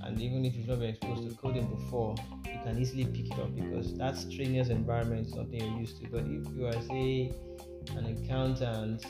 and 0.03 0.19
even 0.19 0.43
if 0.45 0.55
you've 0.55 0.67
not 0.67 0.79
been 0.79 0.89
exposed 0.89 1.29
to 1.29 1.35
coding 1.35 1.67
before, 1.67 2.15
you 2.45 2.59
can 2.63 2.79
easily 2.79 3.05
pick 3.05 3.25
it 3.31 3.39
up 3.39 3.53
because 3.55 3.95
that 3.97 4.17
strenuous 4.17 4.69
environment 4.69 5.27
is 5.27 5.33
something 5.33 5.59
you're 5.61 5.79
used 5.79 6.01
to. 6.01 6.07
But 6.09 6.21
if 6.25 6.47
you 6.57 6.65
are, 6.65 6.81
say, 6.89 7.31
an 7.95 8.05
accountant 8.17 9.05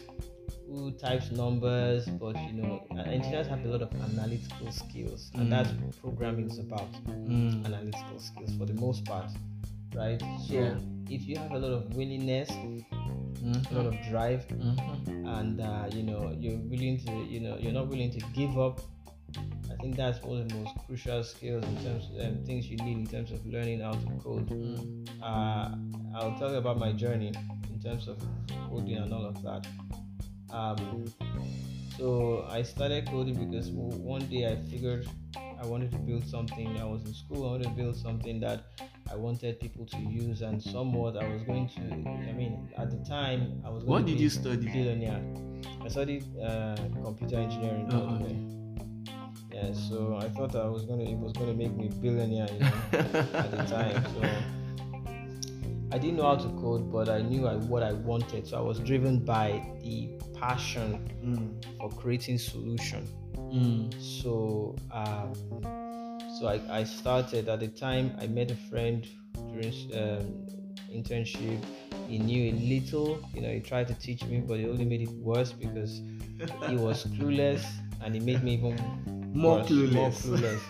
who 0.72 0.92
types 0.92 1.32
numbers, 1.32 2.06
but 2.08 2.36
you 2.48 2.54
know, 2.54 2.88
uh, 2.96 3.02
engineers 3.02 3.48
have 3.48 3.64
a 3.66 3.68
lot 3.68 3.82
of 3.82 3.94
analytical 4.02 4.72
skills, 4.72 5.32
and 5.36 5.48
Mm. 5.48 5.50
that's 5.50 5.72
what 5.72 6.02
programming 6.02 6.48
is 6.50 6.60
about 6.60 6.90
Mm. 7.06 7.66
analytical 7.66 8.20
skills 8.20 8.54
for 8.56 8.66
the 8.66 8.74
most 8.74 9.04
part, 9.06 9.30
right? 9.94 10.22
So 10.48 10.54
Yeah. 10.54 10.78
if 11.10 11.28
you 11.28 11.36
have 11.38 11.52
a 11.52 11.60
lot 11.60 11.74
of 11.74 11.96
willingness, 11.96 12.50
Mhm. 12.52 13.72
a 13.72 13.74
lot 13.76 13.86
of 13.86 13.96
drive, 14.10 14.46
Mhm. 14.48 14.78
and 15.28 15.60
uh, 15.60 15.90
you 15.94 16.04
know 16.04 16.32
you're 16.40 16.60
willing 16.70 16.98
to, 17.06 17.12
you 17.34 17.40
know, 17.42 17.58
you're 17.58 17.74
not 17.74 17.88
willing 17.88 18.12
to 18.12 18.20
give 18.34 18.58
up. 18.58 18.80
I 19.72 19.76
think 19.82 19.96
that's 19.96 20.22
one 20.24 20.42
of 20.42 20.50
the 20.50 20.56
most 20.56 20.76
crucial 20.86 21.24
skills 21.24 21.64
in 21.66 21.76
terms 21.78 22.10
of 22.12 22.26
um, 22.26 22.44
things 22.46 22.70
you 22.70 22.78
need 22.78 22.98
in 22.98 23.08
terms 23.08 23.32
of 23.32 23.46
learning 23.46 23.80
how 23.82 23.94
to 23.94 24.08
code. 24.24 24.48
Mm. 24.50 25.08
Uh, 25.22 25.76
I'll 26.14 26.36
tell 26.38 26.52
you 26.52 26.58
about 26.58 26.78
my 26.78 26.92
journey 26.92 27.32
in 27.74 27.80
terms 27.82 28.08
of 28.08 28.18
coding 28.70 28.98
and 28.98 29.14
all 29.14 29.26
of 29.26 29.42
that. 29.44 29.66
Um, 30.52 31.06
so 31.98 32.46
I 32.50 32.64
started 32.64 33.08
coding 33.08 33.46
because 33.46 33.70
one 33.70 34.26
day 34.28 34.48
I 34.52 34.56
figured 34.70 35.08
I 35.62 35.66
wanted 35.66 35.92
to 35.92 35.98
build 35.98 36.26
something. 36.28 36.78
I 36.80 36.86
was 36.86 37.04
in 37.06 37.14
school. 37.14 37.48
I 37.48 37.52
wanted 37.52 37.64
to 37.66 37.70
build 37.72 37.96
something 37.96 38.40
that 38.40 38.66
I 39.12 39.16
wanted 39.16 39.60
people 39.60 39.86
to 39.86 39.98
use, 39.98 40.42
and 40.42 40.62
somewhat 40.62 41.18
I 41.18 41.28
was 41.28 41.44
going 41.44 41.70
to. 41.70 41.82
I 41.82 42.34
mean, 42.34 42.70
at 42.78 42.90
the 42.92 42.98
time 43.08 43.62
I 43.66 43.70
was. 43.70 43.84
Going 43.84 43.92
What 43.92 44.06
to 44.08 44.12
did 44.12 44.20
you 44.20 44.30
study? 44.30 44.66
Billionaire. 44.68 45.22
I 45.84 45.88
studied 45.90 46.26
uh, 46.40 46.76
computer 47.04 47.38
engineering. 47.38 47.88
Oh, 47.92 48.18
way. 48.24 48.38
Yeah, 49.54 49.74
so 49.74 50.18
I 50.20 50.30
thought 50.30 50.56
I 50.56 50.66
was 50.68 50.86
gonna. 50.86 51.04
It 51.04 51.18
was 51.18 51.34
gonna 51.34 51.54
make 51.54 51.76
me 51.76 51.90
billionaire. 51.90 52.48
You 52.52 52.60
know 52.60 52.72
at 53.34 53.52
the 53.52 53.64
time. 53.70 54.04
So 54.16 54.61
I 55.94 55.98
didn't 55.98 56.18
know 56.18 56.24
how 56.24 56.36
to 56.36 56.50
code, 56.62 56.92
but 56.92 57.10
I 57.10 57.22
knew 57.22 57.48
I, 57.48 57.56
what 57.56 57.84
I 57.84 57.92
wanted. 57.92 58.48
So 58.48 58.58
I 58.58 58.62
was 58.62 58.80
driven 58.80 59.20
by 59.20 59.62
the 59.84 60.10
passion 60.40 61.08
Mm. 61.24 61.64
for 61.78 61.90
creating 61.90 62.38
solution. 62.38 63.06
Mm. 63.36 63.94
So 64.02 64.76
um, 64.92 65.34
so 66.40 66.48
I, 66.48 66.60
I 66.80 66.84
started 66.86 67.50
at 67.50 67.60
the 67.60 67.68
time. 67.68 68.16
I 68.20 68.28
met 68.28 68.50
a 68.52 68.56
friend 68.70 69.06
during 69.52 69.74
um, 69.94 70.48
internship. 70.92 71.60
He 72.08 72.18
knew 72.18 72.52
a 72.52 72.56
little, 72.56 73.20
you 73.34 73.42
know. 73.42 73.50
He 73.50 73.60
tried 73.60 73.88
to 73.90 73.94
teach 73.96 74.24
me, 74.26 74.40
but 74.40 74.58
he 74.60 74.68
only 74.68 74.86
made 74.86 75.02
it 75.02 75.12
worse 75.12 75.52
because 75.52 76.02
he 76.68 76.76
was 76.76 77.06
clueless, 77.06 77.64
and 78.04 78.16
he 78.16 78.20
made 78.20 78.44
me 78.44 78.54
even 78.56 78.76
More 79.34 79.60
clueless. 79.62 79.94
More 79.94 80.38
clueless. 80.38 80.62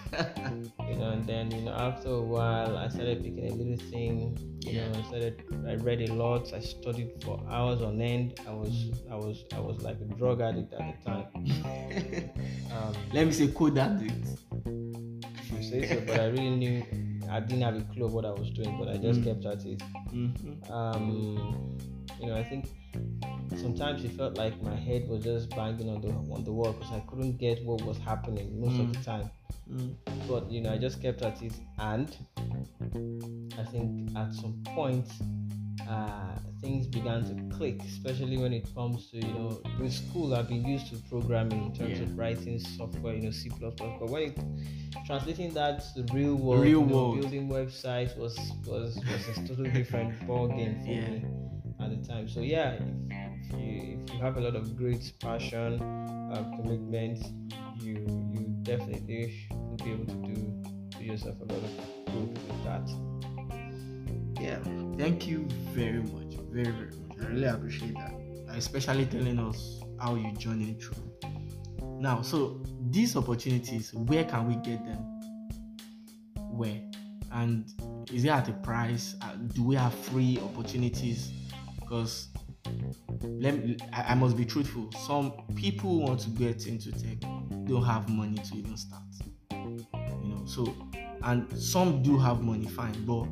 you 0.89 0.95
know, 0.97 1.11
and 1.11 1.25
then 1.25 1.51
you 1.51 1.61
know 1.61 1.71
after 1.73 2.09
a 2.09 2.21
while 2.21 2.77
I 2.77 2.87
started 2.89 3.23
picking 3.23 3.47
a 3.51 3.53
little 3.55 3.77
thing. 3.89 4.37
You 4.61 4.73
Yeah. 4.73 4.87
know, 4.89 4.99
I 4.99 5.03
started. 5.03 5.43
I 5.67 5.73
read 5.75 6.01
a 6.09 6.13
lot. 6.13 6.53
I 6.53 6.59
studied 6.59 7.11
for 7.23 7.41
hours 7.49 7.81
on 7.81 7.99
end. 8.01 8.39
I 8.47 8.51
was, 8.53 8.91
I 9.11 9.15
was, 9.15 9.43
I 9.55 9.59
was 9.59 9.81
like 9.81 9.97
a 9.99 10.05
drug 10.15 10.41
addict 10.41 10.73
at 10.73 11.03
the 11.03 11.09
time. 11.09 11.25
Um, 12.71 12.93
Let 13.11 13.25
me 13.27 13.33
say 13.33 13.47
code 13.49 13.77
addict. 13.77 14.13
you 14.65 15.61
say 15.61 15.85
so, 15.89 16.01
but 16.07 16.21
I 16.21 16.27
really 16.27 16.51
knew 16.51 16.83
I 17.31 17.39
didn't 17.39 17.61
have 17.61 17.75
a 17.77 17.81
clue 17.93 18.05
of 18.05 18.13
what 18.13 18.25
I 18.25 18.31
was 18.31 18.49
doing, 18.51 18.77
but 18.77 18.87
I 18.89 18.97
just 18.97 19.21
Mm. 19.21 19.25
kept 19.25 19.45
at 19.45 19.65
it. 19.65 19.79
Mm-hmm. 20.13 20.71
Um, 20.71 21.77
you 22.19 22.27
know, 22.27 22.35
I 22.35 22.43
think 22.43 22.65
sometimes 23.55 24.03
it 24.03 24.11
felt 24.11 24.37
like 24.37 24.61
my 24.61 24.75
head 24.75 25.07
was 25.07 25.23
just 25.23 25.49
banging 25.51 25.89
on 25.89 26.01
the 26.01 26.09
on 26.35 26.43
the 26.43 26.51
wall 26.51 26.73
because 26.73 26.91
I 26.91 26.99
couldn't 27.01 27.37
get 27.37 27.63
what 27.65 27.81
was 27.83 27.97
happening 27.97 28.59
most 28.59 28.79
of 28.79 28.87
Mm. 28.87 28.93
the 28.97 29.03
time. 29.03 29.29
Mm. 29.71 29.95
But 30.27 30.51
you 30.51 30.61
know, 30.61 30.71
I 30.73 30.77
just 30.77 31.01
kept 31.01 31.21
at 31.21 31.41
it, 31.41 31.53
and 31.79 32.15
I 33.57 33.63
think 33.63 34.15
at 34.17 34.33
some 34.33 34.61
point. 34.75 35.07
Uh, 35.87 36.37
things 36.61 36.87
began 36.87 37.23
to 37.23 37.55
click, 37.57 37.81
especially 37.83 38.37
when 38.37 38.53
it 38.53 38.65
comes 38.75 39.07
to 39.11 39.17
you 39.17 39.33
know 39.33 39.61
with 39.79 39.91
school. 39.93 40.33
I've 40.33 40.47
been 40.47 40.65
used 40.65 40.87
to 40.91 40.97
programming 41.09 41.65
in 41.65 41.73
terms 41.73 41.97
Yeah. 41.99 42.05
of 42.05 42.17
writing 42.17 42.59
software, 42.59 43.15
you 43.15 43.23
know 43.23 43.31
C++. 43.31 43.49
But 43.59 43.79
when 44.09 44.23
it 44.23 44.39
translating 45.05 45.53
that 45.53 45.81
to 45.95 46.03
the 46.03 46.13
real 46.13 46.35
world, 46.35 46.61
Real 46.63 46.81
you 46.81 46.85
know, 46.85 46.95
world. 46.95 47.21
building 47.21 47.49
websites 47.49 48.17
was 48.17 48.37
was 48.65 48.95
was 48.97 49.27
a 49.37 49.47
totally 49.47 49.71
different 49.71 50.11
ball 50.27 50.47
game 50.47 50.79
for 50.85 50.91
Yeah. 50.91 51.09
me 51.09 51.25
at 51.79 51.89
the 52.01 52.07
time. 52.07 52.29
So 52.29 52.41
yeah, 52.41 52.73
if, 52.73 52.83
if 53.11 53.59
you 53.59 53.99
if 54.05 54.13
you 54.13 54.19
have 54.19 54.37
a 54.37 54.41
lot 54.41 54.55
of 54.55 54.77
great 54.77 55.11
passion, 55.19 55.81
uh, 56.31 56.43
commitment, 56.61 57.19
you 57.81 57.95
you 58.31 58.45
definitely 58.63 59.47
will 59.49 59.77
be 59.77 59.91
able 59.91 60.05
to 60.05 60.13
do 60.29 60.63
do 60.99 61.03
yourself 61.05 61.35
a 61.41 61.45
lot 61.53 61.63
of 61.63 61.71
good 62.05 62.29
with 62.47 62.63
that. 62.63 62.87
Yeah, 64.41 64.57
thank 64.97 65.27
you 65.27 65.45
very 65.71 66.01
much, 66.01 66.35
very 66.49 66.71
very 66.71 66.89
much. 67.07 67.17
I 67.21 67.25
really 67.27 67.45
appreciate 67.45 67.93
that, 67.93 68.13
especially 68.55 69.05
telling 69.05 69.37
us 69.37 69.81
how 69.99 70.15
you 70.15 70.31
journeyed 70.33 70.81
through. 70.81 71.11
Now, 71.99 72.23
so 72.23 72.63
these 72.89 73.15
opportunities, 73.15 73.93
where 73.93 74.23
can 74.23 74.47
we 74.47 74.55
get 74.55 74.83
them? 74.83 74.97
Where, 76.49 76.81
and 77.31 77.71
is 78.11 78.25
it 78.25 78.29
at 78.29 78.49
a 78.49 78.53
price? 78.53 79.15
Uh, 79.21 79.35
do 79.53 79.63
we 79.63 79.75
have 79.75 79.93
free 79.93 80.39
opportunities? 80.43 81.31
Because 81.79 82.29
let 83.21 83.63
me, 83.63 83.77
I 83.93 84.15
must 84.15 84.35
be 84.35 84.45
truthful. 84.45 84.91
Some 85.05 85.33
people 85.55 85.99
want 85.99 86.21
to 86.21 86.29
get 86.31 86.65
into 86.65 86.91
tech 86.91 87.19
don't 87.65 87.83
have 87.83 88.09
money 88.09 88.37
to 88.37 88.55
even 88.55 88.75
start. 88.75 89.03
You 89.51 89.85
know, 90.23 90.41
so 90.45 90.73
and 91.23 91.45
some 91.57 92.01
do 92.01 92.17
have 92.17 92.41
money, 92.41 92.67
fine, 92.67 93.05
but 93.05 93.27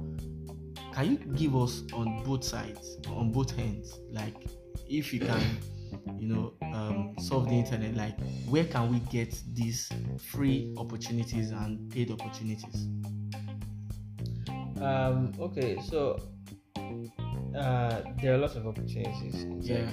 can 0.93 1.11
you 1.11 1.17
give 1.35 1.55
us 1.55 1.83
on 1.93 2.23
both 2.23 2.43
sides 2.43 2.97
on 3.09 3.31
both 3.31 3.57
ends 3.59 3.99
like 4.11 4.35
if 4.89 5.13
you 5.13 5.19
can 5.19 5.41
you 6.19 6.27
know 6.27 6.53
um, 6.73 7.15
solve 7.19 7.45
the 7.47 7.55
internet 7.55 7.95
like 7.95 8.19
where 8.49 8.65
can 8.65 8.91
we 8.91 8.99
get 9.11 9.35
these 9.53 9.89
free 10.19 10.73
opportunities 10.77 11.51
and 11.51 11.89
paid 11.91 12.11
opportunities 12.11 12.87
Um, 14.79 15.33
okay, 15.37 15.77
so 15.83 16.17
uh, 17.53 18.01
there 18.21 18.33
are 18.33 18.37
lots 18.37 18.55
of 18.55 18.65
opportunities. 18.65 19.45
yeah 19.59 19.89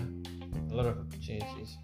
a 0.70 0.74
lot 0.74 0.86
of 0.86 0.98
opportunities, 0.98 1.76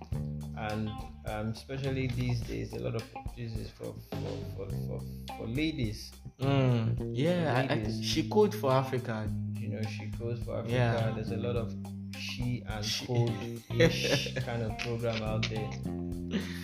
and 0.56 0.90
um, 1.26 1.48
especially 1.48 2.08
these 2.08 2.40
days, 2.40 2.72
a 2.72 2.78
lot 2.78 2.94
of 2.94 3.02
opportunities 3.14 3.70
for 3.76 3.94
for, 4.10 4.36
for, 4.56 4.68
for, 4.86 5.00
for 5.38 5.46
ladies. 5.46 6.12
Mm, 6.42 7.10
yeah 7.14 7.66
I, 7.70 7.74
I, 7.74 8.00
she 8.02 8.28
code 8.28 8.54
for 8.54 8.72
africa 8.72 9.28
You 9.56 9.68
know, 9.68 9.82
she 9.82 10.10
code 10.18 10.38
for 10.44 10.58
Africa. 10.58 10.74
Yeah. 10.74 11.12
There's 11.14 11.30
a 11.30 11.36
lot 11.36 11.56
of 11.56 11.72
she 12.18 12.62
and 12.68 12.84
She- 12.84 13.06
code 13.06 13.32
ish 13.78 14.34
kind 14.46 14.62
of 14.62 14.76
program 14.78 15.22
out 15.22 15.48
there 15.48 15.70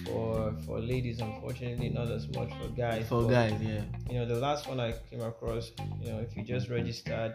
for 0.05 0.53
for 0.67 0.81
ladies. 0.81 1.21
Unfortunately, 1.21 1.89
not 1.91 2.11
as 2.11 2.27
much 2.37 2.51
for 2.61 2.69
guys. 2.77 3.09
for 3.09 3.23
but, 3.23 3.31
guys 3.31 3.55
yeah 3.63 3.83
You 4.11 4.19
know, 4.19 4.27
the 4.27 4.41
last 4.41 4.69
one 4.69 4.81
I 4.81 4.93
came 5.11 5.23
across. 5.23 5.71
You 6.03 6.11
know, 6.11 6.19
if 6.19 6.37
you 6.37 6.43
just 6.43 6.69
registered, 6.69 7.33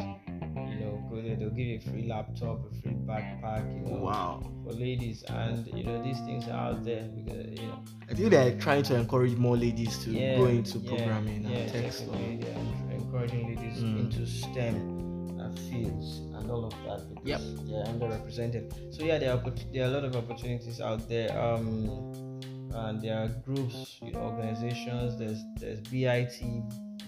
you 1.16 1.22
know, 1.22 1.22
go 1.22 1.28
there. 1.28 1.36
They'll 1.36 1.50
give 1.50 1.68
you 1.68 1.78
a 1.78 1.92
free 1.92 2.08
laptop, 2.08 2.60
a 2.72 2.82
free 2.82 2.92
backpack. 2.94 3.74
You 3.74 3.92
know, 3.92 3.98
wow 4.00 4.54
for 4.64 4.72
ladies 4.74 5.24
and 5.24 5.68
you 5.68 5.84
know 5.84 6.02
these 6.04 6.20
things 6.22 6.48
are 6.48 6.70
out 6.72 6.86
there 6.86 7.04
because 7.16 7.60
you 7.60 7.68
know 7.68 7.84
i 8.10 8.14
think 8.14 8.32
they're 8.32 8.58
trying 8.58 8.82
to 8.82 8.96
encourage 8.96 9.36
more 9.36 9.58
ladies 9.58 9.98
to 10.04 10.10
yeah, 10.12 10.38
go 10.38 10.46
into 10.46 10.78
yeah, 10.80 10.90
programming 10.90 11.44
yeah, 11.44 11.58
and 11.58 11.72
tech 11.72 11.92
stuff 11.92 12.16
they're 12.40 12.98
encouraging 12.98 13.48
ladies 13.48 13.84
Mm. 13.84 14.00
into 14.00 14.26
STEM 14.26 15.40
uh, 15.40 15.50
fields 15.70 16.20
and 16.36 16.50
all 16.50 16.66
of 16.66 16.74
that 16.86 17.02
because 17.14 17.28
Yep. 17.28 17.42
they're 17.68 17.86
underrepresented. 17.86 18.94
So 18.96 19.04
yeah, 19.04 19.18
there 19.18 19.34
are 19.34 19.44
there 19.74 19.84
are 19.84 19.88
a 19.88 19.92
lot 19.92 20.06
of 20.06 20.16
opportunities 20.16 20.80
out 20.80 21.10
there. 21.10 21.30
Um, 21.38 21.90
and 22.74 23.02
there 23.02 23.18
are 23.18 23.28
groups, 23.28 24.00
you 24.02 24.14
know, 24.14 24.20
organizations. 24.20 25.18
There's 25.18 25.42
there's 25.60 25.82
BIT, 25.82 26.42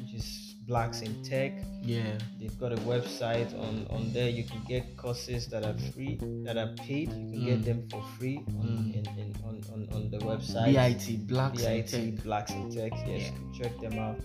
which 0.02 0.14
is 0.16 0.45
Blacks 0.68 1.02
in 1.02 1.14
Tech. 1.24 1.54
yeah 1.84 2.18
They've 2.40 2.58
got 2.60 2.72
a 2.74 2.78
website 2.78 3.54
on 3.60 3.86
on 3.90 4.12
there. 4.14 4.30
You 4.30 4.44
can 4.44 4.62
get 4.68 4.98
courses 4.98 5.48
that 5.50 5.64
are 5.64 5.78
free, 5.94 6.18
that 6.46 6.58
are 6.58 6.74
paid. 6.88 7.10
You 7.14 7.30
can 7.32 7.42
Mm. 7.42 7.46
get 7.46 7.60
them 7.66 7.80
for 7.92 8.02
free 8.18 8.38
on 8.60 8.68
Mm. 8.68 8.96
in, 8.98 9.06
in, 9.22 9.30
on, 9.48 9.56
on 9.74 9.82
on 9.96 10.10
the 10.10 10.18
website. 10.20 10.74
bit 10.74 11.28
blacks 11.28 11.62
in 11.64 11.76
BIT, 11.78 11.88
tech 12.16 12.24
Blacks 12.24 12.52
in 12.52 12.70
Tech. 12.76 12.92
Yes, 13.08 13.32
Yeah. 13.32 13.38
check 13.58 13.74
them 13.80 13.96
out. 14.00 14.18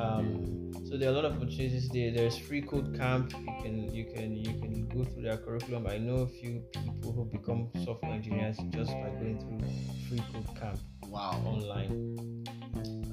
Um, 0.00 0.72
so 0.86 0.96
there 0.98 1.08
are 1.08 1.12
a 1.12 1.16
lot 1.16 1.24
of 1.24 1.32
opportunities 1.36 1.88
there. 1.88 2.10
There's 2.12 2.38
freeCodeCamp. 2.38 3.32
You 3.32 3.54
can 3.62 3.74
you 3.96 4.04
can 4.14 4.36
you 4.36 4.52
can 4.60 4.86
go 4.88 5.04
through 5.04 5.22
their 5.28 5.38
curriculum. 5.38 5.86
I 5.86 5.98
know 5.98 6.18
a 6.28 6.30
few 6.40 6.60
people 6.72 7.12
who 7.12 7.24
become 7.24 7.68
software 7.84 8.12
engineers 8.12 8.56
just 8.70 8.92
by 9.02 9.10
going 9.20 9.38
through 9.40 9.60
free 10.08 10.22
code 10.32 10.50
camp 10.60 10.78
wow 11.08 11.36
online. 11.44 12.44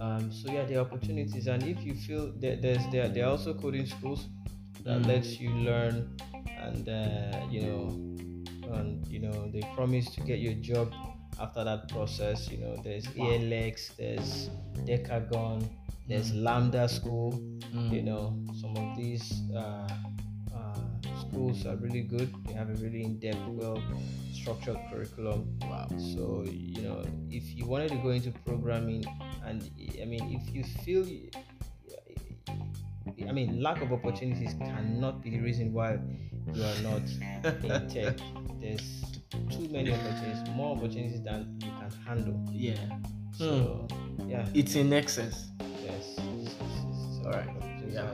Um, 0.04 0.32
so 0.34 0.52
yeah, 0.52 0.66
there 0.66 0.80
are 0.80 0.86
opportunities, 0.86 1.48
and 1.48 1.64
if 1.64 1.80
you 1.88 1.94
feel 1.96 2.34
that 2.44 2.62
there's 2.62 2.84
there, 2.92 3.08
there 3.08 3.24
are 3.26 3.32
also 3.40 3.54
coding 3.54 3.86
schools 3.88 4.28
that 4.84 5.00
Mm. 5.02 5.08
lets 5.08 5.40
you 5.40 5.50
learn, 5.64 5.96
and 6.60 6.84
uh, 6.90 7.40
you 7.50 7.62
know, 7.64 7.82
and 8.76 9.08
you 9.08 9.20
know 9.24 9.48
they 9.54 9.64
promise 9.76 10.12
to 10.16 10.20
get 10.28 10.40
you 10.44 10.52
a 10.52 10.60
job 10.72 10.92
after 11.40 11.64
that 11.64 11.88
process. 11.88 12.52
You 12.52 12.58
know, 12.64 12.76
there's. 12.84 13.08
ALX, 13.16 13.96
there's 13.96 14.50
Decagon, 14.84 15.64
there's 16.10 16.32
Mm. 16.36 16.44
Lambda 16.44 16.84
School. 16.90 17.32
Mm. 17.72 17.88
You 17.96 18.04
know, 18.04 18.24
some 18.60 18.76
of 18.76 18.98
these 19.00 19.24
uh, 19.56 19.88
uh, 20.52 20.84
schools 21.24 21.66
are 21.66 21.78
really 21.78 22.04
good. 22.04 22.28
They 22.46 22.54
have 22.60 22.70
a 22.70 22.76
really 22.84 23.04
in-depth, 23.08 23.48
well-structured 23.56 24.78
curriculum. 24.92 25.48
wow 25.64 25.88
So 25.98 26.44
you 26.52 26.82
know, 26.84 27.00
if 27.32 27.56
you 27.56 27.66
wanted 27.72 27.90
to 27.96 28.00
go 28.04 28.10
into 28.10 28.32
programming, 28.46 29.06
and 29.46 29.70
I 30.02 30.06
mean, 30.06 30.42
if 30.42 30.54
you 30.54 30.64
feel, 30.64 31.06
I 33.28 33.32
mean, 33.32 33.62
lack 33.62 33.82
of 33.82 33.92
opportunities 33.92 34.54
cannot 34.56 35.22
be 35.22 35.32
the 35.32 35.40
reason 35.40 35.74
why 35.74 35.98
you 36.54 36.64
are 36.64 36.80
not 36.82 37.02
in 37.64 37.88
tech. 37.94 38.18
There's 38.60 39.04
too 39.50 39.68
many 39.70 39.92
opportunities, 39.94 40.50
more 40.56 40.76
opportunities 40.78 41.22
than 41.24 41.60
you 41.62 41.72
can 41.72 41.92
handle. 42.06 42.40
yeah 42.52 42.76
So 43.32 43.88
hmm. 43.90 44.30
yeah, 44.30 44.46
it's 44.54 44.76
in 44.76 44.94
excess 44.94 45.50
yes, 45.84 46.16
it's, 46.18 46.52
it's, 46.52 47.18
it's 47.18 47.26
All 47.26 47.32
right. 47.32 47.50
Yeah. 47.90 48.10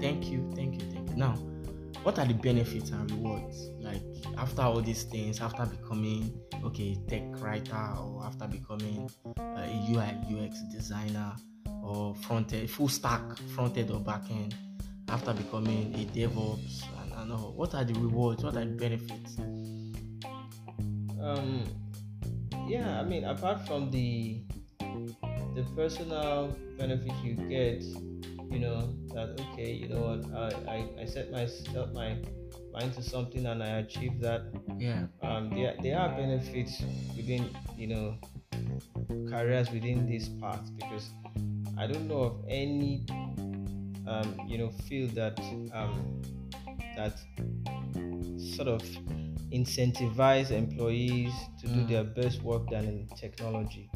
Thank 0.00 0.30
you, 0.30 0.50
thank 0.54 0.80
you, 0.80 0.90
thank 0.90 1.10
you. 1.10 1.16
Now, 1.16 1.34
what 2.02 2.18
are 2.18 2.26
the 2.26 2.34
benefits 2.34 2.90
and 2.90 3.10
rewards? 3.10 3.71
After 4.36 4.62
all 4.62 4.80
these 4.80 5.04
things, 5.04 5.40
after 5.40 5.66
becoming 5.66 6.32
okay 6.64 6.98
tech 7.08 7.22
writer, 7.40 7.94
or 7.98 8.24
after 8.24 8.46
becoming 8.46 9.08
uh, 9.38 9.42
a 9.42 9.86
UI 9.90 10.16
UX 10.30 10.62
designer, 10.72 11.32
or 11.82 12.14
front 12.14 12.52
end, 12.52 12.70
full 12.70 12.88
stack 12.88 13.22
front 13.54 13.76
end 13.76 13.90
or 13.90 14.00
back 14.00 14.22
end, 14.30 14.54
after 15.08 15.32
becoming 15.34 15.94
a 15.94 16.04
DevOps 16.16 16.84
and, 17.02 17.12
and 17.12 17.32
all, 17.32 17.52
what 17.54 17.74
are 17.74 17.84
the 17.84 17.94
rewards? 17.94 18.42
What 18.42 18.56
are 18.56 18.64
the 18.64 18.72
benefits? 18.72 19.38
Um, 21.20 21.64
yeah, 22.66 23.00
I 23.00 23.04
mean, 23.04 23.24
apart 23.24 23.66
from 23.66 23.90
the 23.90 24.40
the 25.54 25.62
personal 25.76 26.56
benefit 26.78 27.12
you 27.22 27.34
get, 27.34 27.82
you 28.50 28.58
know, 28.58 28.94
that 29.14 29.38
okay, 29.52 29.72
you 29.72 29.88
know 29.88 30.16
what, 30.16 30.24
I, 30.34 30.70
I, 30.70 31.02
I 31.02 31.04
set 31.04 31.30
myself 31.30 31.92
my 31.92 32.16
mind 32.72 32.94
to 32.94 33.02
something 33.02 33.46
and 33.46 33.62
I 33.62 33.78
achieved 33.78 34.20
that. 34.22 34.42
Yeah, 34.78 35.06
Um, 35.22 35.50
there, 35.50 35.74
there 35.82 35.98
are 35.98 36.08
benefits 36.10 36.82
within, 37.16 37.48
you 37.76 37.86
know, 37.88 38.16
careers 39.28 39.70
within 39.70 40.06
this 40.10 40.28
path 40.40 40.70
because 40.76 41.10
I 41.78 41.86
don't 41.86 42.08
know 42.08 42.22
of 42.22 42.44
any, 42.48 43.04
um, 44.06 44.36
you 44.46 44.58
know, 44.58 44.70
field 44.88 45.10
that 45.12 45.38
um, 45.72 46.22
that 46.96 47.14
sort 48.56 48.68
of 48.68 48.82
incentivize 49.52 50.50
employees 50.50 51.32
to 51.60 51.66
do 51.68 51.80
Mm. 51.80 51.88
their 51.88 52.04
best 52.04 52.42
work 52.42 52.68
than 52.70 52.84
in 52.84 53.06
technology. 53.16 53.90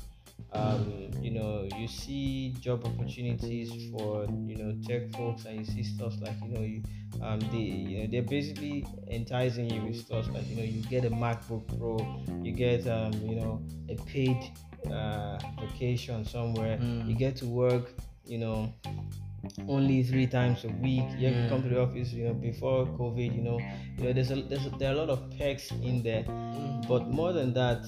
Um, 0.57 1.11
you 1.23 1.31
know, 1.33 1.69
you 1.77 1.89
see 1.89 2.55
job 2.61 2.85
opportunities 2.87 3.71
for 3.93 4.25
you 4.47 4.57
know 4.57 4.71
tech 4.87 5.13
folks, 5.17 5.45
and 5.45 5.59
you 5.59 5.65
see 5.65 5.83
stuff 5.83 6.15
like 6.21 6.37
you 6.43 6.49
know, 6.55 6.61
you, 6.61 6.83
um, 7.23 7.41
they 7.53 7.59
you 7.59 7.99
know 8.01 8.07
they're 8.11 8.23
basically 8.23 8.87
enticing 9.11 9.69
you 9.71 9.83
with 9.83 9.97
stuff 9.97 10.27
like 10.33 10.49
you 10.49 10.57
know 10.57 10.63
you 10.63 10.83
get 10.83 11.05
a 11.05 11.11
MacBook 11.11 11.67
Pro, 11.79 11.99
you 12.43 12.53
get 12.53 12.87
um, 12.87 13.13
you 13.23 13.37
know 13.37 13.61
a 13.89 13.97
paid 14.05 14.39
uh, 14.91 15.39
vacation 15.61 16.25
somewhere, 16.25 16.79
Mm. 16.79 17.09
you 17.09 17.15
get 17.15 17.37
to 17.37 17.47
work, 17.47 17.93
you 18.27 18.39
know, 18.39 18.73
only 19.69 20.03
three 20.03 20.27
times 20.27 20.65
a 20.65 20.69
week. 20.69 21.05
You 21.19 21.29
have 21.29 21.43
to 21.43 21.49
come 21.49 21.63
to 21.63 21.69
the 21.69 21.81
office, 21.81 22.13
you 22.13 22.25
know, 22.25 22.35
before 22.35 22.87
COVID. 22.87 23.35
You 23.35 23.43
know, 23.43 23.59
you 23.99 24.05
know, 24.05 24.13
there's 24.13 24.31
a 24.31 24.43
there's 24.43 24.67
a, 24.67 24.71
there 24.79 24.91
are 24.91 24.95
a 24.95 24.99
lot 24.99 25.11
of 25.11 25.21
perks 25.39 25.71
in 25.73 26.03
there. 26.03 26.25
Mm. 26.25 26.87
But 26.89 27.09
more 27.09 27.33
than 27.33 27.53
that, 27.55 27.85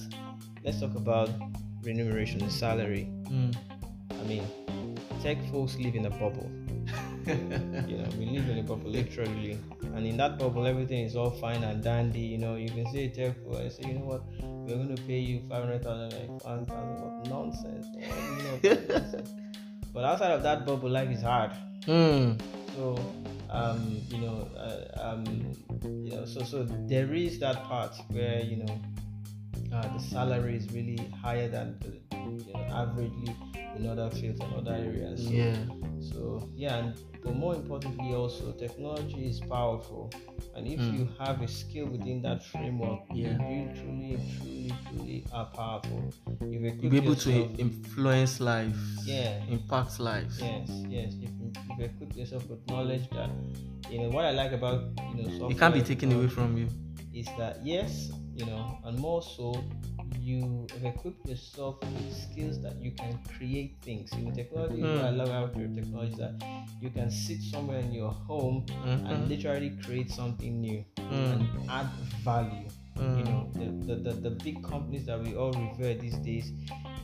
let's 0.63 0.79
talk 0.81 0.95
about 0.95 1.29
remuneration 1.83 2.41
and 2.41 2.51
salary. 2.51 3.09
Mm. 3.29 3.55
I 4.11 4.23
mean, 4.23 4.43
tech 5.21 5.37
folks 5.51 5.75
live 5.77 5.95
in 5.95 6.05
a 6.05 6.09
bubble. 6.09 6.49
You 7.27 7.97
know, 7.97 8.09
we 8.17 8.25
live 8.25 8.49
in 8.49 8.57
a 8.57 8.63
bubble 8.63 8.89
literally, 8.89 9.59
and 9.93 10.03
in 10.07 10.17
that 10.17 10.39
bubble, 10.39 10.65
everything 10.65 11.05
is 11.05 11.15
all 11.15 11.29
fine 11.29 11.63
and 11.63 11.83
dandy. 11.83 12.21
You 12.21 12.39
know, 12.39 12.55
you 12.55 12.69
can 12.69 12.91
say 12.91 13.09
tech 13.09 13.35
folk 13.43 13.59
and 13.59 13.71
say, 13.71 13.83
you 13.87 13.93
know 13.99 14.05
what, 14.05 14.23
we're 14.41 14.77
going 14.77 14.95
to 14.95 15.01
pay 15.03 15.19
you 15.19 15.43
five 15.47 15.63
hundred 15.63 15.83
thousand, 15.83 16.19
like 16.19 16.43
one 16.43 16.65
thousand. 16.65 17.01
What 17.01 17.29
nonsense! 17.29 17.85
You 18.63 18.73
know. 18.73 19.23
But 19.93 20.05
outside 20.05 20.31
of 20.31 20.43
that 20.43 20.65
bubble, 20.65 20.89
life 20.89 21.09
is 21.09 21.21
hard. 21.21 21.51
Mm. 21.87 22.39
So, 22.75 22.97
um, 23.49 24.01
you 24.09 24.19
know, 24.19 24.47
uh, 24.55 25.01
um, 25.01 25.25
you 25.83 26.11
know, 26.11 26.25
so 26.25 26.43
so 26.43 26.63
there 26.87 27.13
is 27.13 27.39
that 27.39 27.63
part 27.63 27.95
where 28.09 28.41
you 28.41 28.57
know 28.57 28.79
uh, 29.73 29.87
the 29.93 29.99
salary 29.99 30.55
is 30.57 30.71
really 30.71 30.97
higher 31.21 31.47
than 31.47 31.77
the 31.79 31.99
you 32.15 32.53
know, 32.53 32.59
averagely 32.71 33.35
in 33.75 33.87
other 33.87 34.09
fields 34.09 34.39
and 34.41 34.53
other 34.55 34.73
areas. 34.73 35.23
So, 35.25 35.31
Yeah. 35.31 35.55
So 36.01 36.49
yeah, 36.55 36.77
and, 36.77 36.93
but 37.23 37.35
more 37.35 37.55
importantly, 37.55 38.13
also 38.13 38.51
technology 38.53 39.27
is 39.27 39.39
powerful, 39.41 40.11
and 40.55 40.65
if 40.67 40.79
Mm. 40.79 40.97
you 40.97 41.09
have 41.19 41.41
a 41.41 41.47
skill 41.47 41.87
within 41.87 42.21
that 42.23 42.43
framework, 42.45 43.01
Yeah. 43.13 43.37
you 43.49 43.69
truly, 43.75 44.17
truly, 44.39 44.73
truly 44.87 45.25
are 45.31 45.45
powerful. 45.53 46.11
You've 46.41 46.81
You'll 46.81 46.91
be 46.91 46.97
able 46.97 47.15
to 47.15 47.31
influence 47.57 48.39
life. 48.39 48.77
Yeah. 49.05 49.43
Impact 49.49 49.99
lives. 49.99 50.39
Yes, 50.41 50.69
yes. 50.87 51.13
If 51.21 51.29
you, 51.39 51.51
if 51.55 51.77
you 51.79 51.85
equip 51.85 52.15
yourself 52.15 52.49
with 52.49 52.65
knowledge 52.67 53.09
that, 53.11 53.29
you 53.91 53.99
know, 53.99 54.09
what 54.09 54.25
I 54.25 54.31
like 54.31 54.51
about, 54.53 54.81
you 55.15 55.23
know, 55.39 55.49
It 55.49 55.57
can't 55.59 55.73
be 55.73 55.81
taken 55.81 56.11
away 56.13 56.27
from 56.27 56.57
you. 56.57 56.67
is 57.13 57.27
that, 57.37 57.59
yes, 57.65 58.11
you 58.39 58.45
know, 58.45 58.77
and 58.85 58.97
more 58.97 59.21
so, 59.21 59.53
you 60.21 60.65
have 60.73 60.85
equipped 60.85 61.25
yourself 61.27 61.75
with 61.81 62.13
skills 62.17 62.61
that 62.61 62.81
you 62.81 62.91
can 62.91 63.19
create 63.37 63.77
things. 63.81 64.13
You 64.13 64.25
know, 64.25 64.31
technology, 64.33 64.81
what 64.81 65.03
I 65.05 65.11
Mm. 65.11 65.17
love 65.17 65.57
your 65.57 65.67
technology 65.67 66.13
is 66.13 66.17
that 66.19 66.35
you 66.81 66.89
can 66.89 67.11
sit 67.11 67.41
somewhere 67.41 67.79
in 67.79 67.91
your 67.91 68.11
home 68.11 68.65
and 68.85 69.07
Mhm. 69.07 69.27
literally 69.29 69.71
create 69.83 70.09
something 70.11 70.61
new 70.61 70.85
Mm. 70.97 71.31
and 71.33 71.69
add 71.69 71.89
value. 72.23 72.67
You 72.95 73.03
Mm. 73.03 73.25
know, 73.25 73.51
the, 73.53 73.65
the, 73.87 73.95
the, 74.05 74.13
the 74.29 74.29
big 74.31 74.63
companies 74.63 75.05
that 75.05 75.19
we 75.21 75.35
all 75.35 75.51
revere 75.53 75.95
these 75.95 76.17
days, 76.19 76.51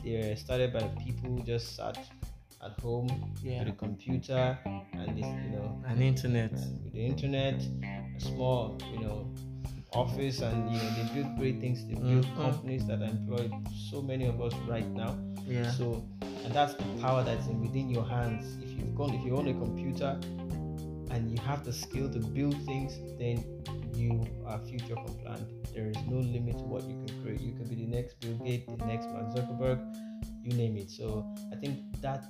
they're 0.04 0.36
started 0.36 0.72
by 0.72 0.82
people 1.04 1.30
who 1.30 1.42
just 1.42 1.76
sat 1.76 1.98
at 2.62 2.80
home 2.80 3.08
Yeah. 3.42 3.58
with 3.60 3.68
a 3.74 3.76
computer 3.76 4.58
and 4.92 5.16
this, 5.18 5.26
you 5.44 5.50
know, 5.56 5.82
An 5.86 6.00
internet. 6.02 6.52
with 6.52 6.92
the 6.92 7.04
internet, 7.06 7.62
a 8.16 8.20
small, 8.20 8.78
you 8.92 9.00
know, 9.00 9.26
office, 9.92 10.40
and 10.40 10.70
you 10.70 10.78
know, 10.78 10.90
they 10.96 11.14
build 11.14 11.36
great 11.38 11.60
things. 11.60 11.86
They 11.86 11.94
build 11.94 12.26
Mhm. 12.26 12.36
companies 12.36 12.86
that 12.86 13.02
employ 13.02 13.50
so 13.90 14.02
many 14.02 14.26
of 14.26 14.40
us 14.40 14.54
right 14.68 14.88
now. 14.90 15.14
Yeah. 15.46 15.70
So, 15.70 16.04
and 16.44 16.52
that's 16.52 16.74
the 16.74 16.84
power 17.00 17.22
that's 17.22 17.46
in 17.46 17.60
within 17.60 17.88
your 17.88 18.04
hands. 18.04 18.56
If 18.62 18.70
you've 18.78 18.94
gone, 18.94 19.14
if 19.14 19.24
you 19.24 19.36
own 19.36 19.48
a 19.48 19.54
computer, 19.54 20.18
and 21.10 21.30
you 21.30 21.38
have 21.38 21.64
the 21.64 21.72
skill 21.72 22.10
to 22.12 22.18
build 22.18 22.56
things, 22.66 22.98
then 23.18 23.44
you 23.94 24.26
are 24.44 24.58
future 24.66 24.96
compliant. 24.96 25.48
There 25.72 25.88
is 25.88 25.96
no 26.08 26.18
limit 26.18 26.58
to 26.58 26.64
what 26.64 26.84
you 26.84 27.04
can 27.06 27.22
create. 27.22 27.40
You 27.40 27.52
can 27.52 27.66
be 27.68 27.76
the 27.76 27.86
next 27.86 28.20
Bill 28.20 28.34
Gates, 28.44 28.66
the 28.66 28.84
next 28.86 29.06
Mark 29.10 29.26
Zuckerberg, 29.34 29.78
you 30.46 30.52
name 30.56 30.76
it. 30.76 30.90
So 30.90 31.26
I 31.52 31.56
think 31.56 31.80
that 32.02 32.24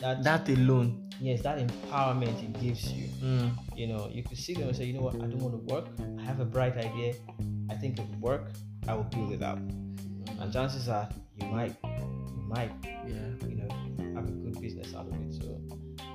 that 0.00 0.22
That 0.22 0.48
alone. 0.48 1.08
yes, 1.20 1.42
that 1.42 1.58
empowerment 1.58 2.42
it 2.42 2.60
gives 2.60 2.92
you. 2.92 3.08
Mm. 3.22 3.50
You 3.76 3.86
know, 3.88 4.08
you 4.12 4.22
could 4.22 4.36
see 4.38 4.54
them 4.54 4.68
and 4.68 4.76
say, 4.76 4.84
you 4.84 4.92
know 4.92 5.00
what, 5.02 5.14
I 5.14 5.26
don't 5.26 5.38
want 5.40 5.54
to 5.54 5.74
work. 5.74 5.86
I 6.18 6.22
have 6.22 6.40
a 6.40 6.44
bright 6.44 6.76
idea. 6.76 7.14
I 7.70 7.74
think 7.74 7.98
it 7.98 8.04
will 8.10 8.18
work. 8.20 8.50
I 8.88 8.94
will 8.94 9.04
build 9.04 9.32
it 9.32 9.42
out. 9.42 9.58
And 9.58 10.52
chances 10.52 10.88
are 10.88 11.08
you 11.40 11.46
might, 11.48 11.74
you 11.84 12.44
might, 12.48 12.72
Yeah. 12.84 13.48
you 13.48 13.56
know, 13.56 13.68
have 14.14 14.28
a 14.28 14.32
good 14.32 14.60
business 14.60 14.94
out 14.94 15.06
of 15.08 15.14
it. 15.14 15.32
So, 15.40 15.60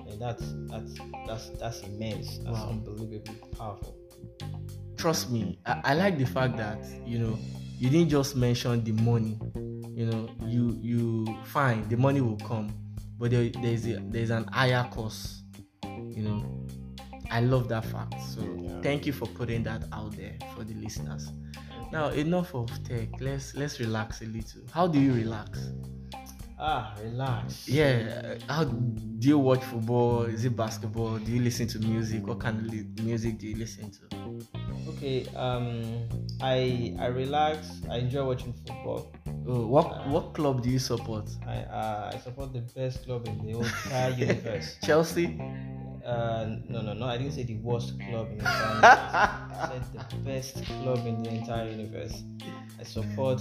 and 0.07 0.19
that's 0.21 0.43
that's 0.67 0.93
that's 1.27 1.49
that's 1.59 1.81
immense. 1.81 2.37
That's 2.39 2.57
Wow. 2.59 2.69
unbelievably 2.69 3.35
powerful. 3.57 3.95
Trust 4.97 5.31
me, 5.31 5.57
I, 5.65 5.81
I 5.83 5.93
like 5.95 6.17
the 6.17 6.25
fact 6.25 6.57
that 6.57 6.77
you 7.05 7.17
know 7.19 7.37
you 7.79 7.89
didn't 7.89 8.09
just 8.09 8.35
mention 8.35 8.83
the 8.83 8.91
money. 8.91 9.39
You 9.99 10.05
know, 10.05 10.29
you 10.45 10.79
you 10.81 11.37
fine, 11.43 11.85
the 11.89 11.97
money 11.97 12.21
will 12.21 12.37
come, 12.37 12.71
but 13.17 13.31
there, 13.31 13.49
there's 13.61 13.85
a, 13.85 13.99
there's 14.09 14.29
an 14.29 14.45
higher 14.45 14.87
cost. 14.93 15.43
You 15.83 16.23
know, 16.23 16.65
I 17.29 17.41
love 17.41 17.67
that 17.67 17.83
fact. 17.83 18.15
So 18.21 18.39
Yeah. 18.61 18.79
thank 18.81 19.05
you 19.05 19.11
for 19.11 19.25
putting 19.25 19.61
that 19.63 19.83
out 19.91 20.15
there 20.15 20.37
for 20.55 20.63
the 20.63 20.73
listeners. 20.75 21.33
Now 21.91 22.11
enough 22.11 22.55
of 22.55 22.69
tech. 22.85 23.09
Let's 23.19 23.55
let's 23.55 23.81
relax 23.81 24.21
a 24.21 24.27
little. 24.27 24.61
How 24.71 24.87
do 24.87 25.01
you 25.01 25.11
relax? 25.11 25.67
Ah, 26.61 26.93
relax. 27.01 27.69
Yeah, 27.69 28.35
how 28.49 28.65
do 28.65 29.27
you 29.27 29.39
watch 29.39 29.63
football? 29.63 30.23
Is 30.23 30.43
it 30.43 30.55
basketball? 30.57 31.17
Do 31.17 31.31
you 31.31 31.41
listen 31.41 31.67
to 31.69 31.79
music? 31.79 32.27
What 32.27 32.39
kind 32.41 32.59
of 32.59 32.65
li- 32.73 32.85
music 33.01 33.37
do 33.39 33.47
you 33.47 33.55
listen 33.55 33.89
to? 33.91 34.89
Okay. 34.89 35.25
Um, 35.35 36.03
I 36.41 36.95
I 36.99 37.07
relax. 37.07 37.81
I 37.89 37.97
enjoy 37.99 38.25
watching 38.25 38.51
football. 38.51 39.09
Oh, 39.47 39.67
what 39.67 40.05
what 40.09 40.33
club 40.33 40.61
do 40.61 40.69
you 40.69 40.79
support? 40.79 41.29
I 41.47 41.63
uh, 41.63 42.11
I 42.13 42.17
support 42.19 42.51
the 42.51 42.61
best 42.75 43.05
club 43.05 43.25
in 43.27 43.37
the 43.39 43.59
entire 43.59 44.11
universe. 44.17 44.77
Chelsea. 44.83 45.39
Uh, 46.05 46.57
no, 46.67 46.81
no, 46.81 46.93
no. 46.93 47.05
I 47.05 47.17
didn't 47.17 47.33
say 47.33 47.43
the 47.43 47.55
worst 47.57 47.93
club 48.01 48.31
in 48.31 48.37
the 48.39 48.43
entire 48.75 48.75
universe. 48.75 49.55
I 49.55 49.79
said 49.93 50.09
the 50.09 50.15
best 50.27 50.65
club 50.65 51.05
in 51.07 51.23
the 51.23 51.29
entire 51.29 51.69
universe. 51.71 52.23
I 52.79 52.83
support 52.83 53.39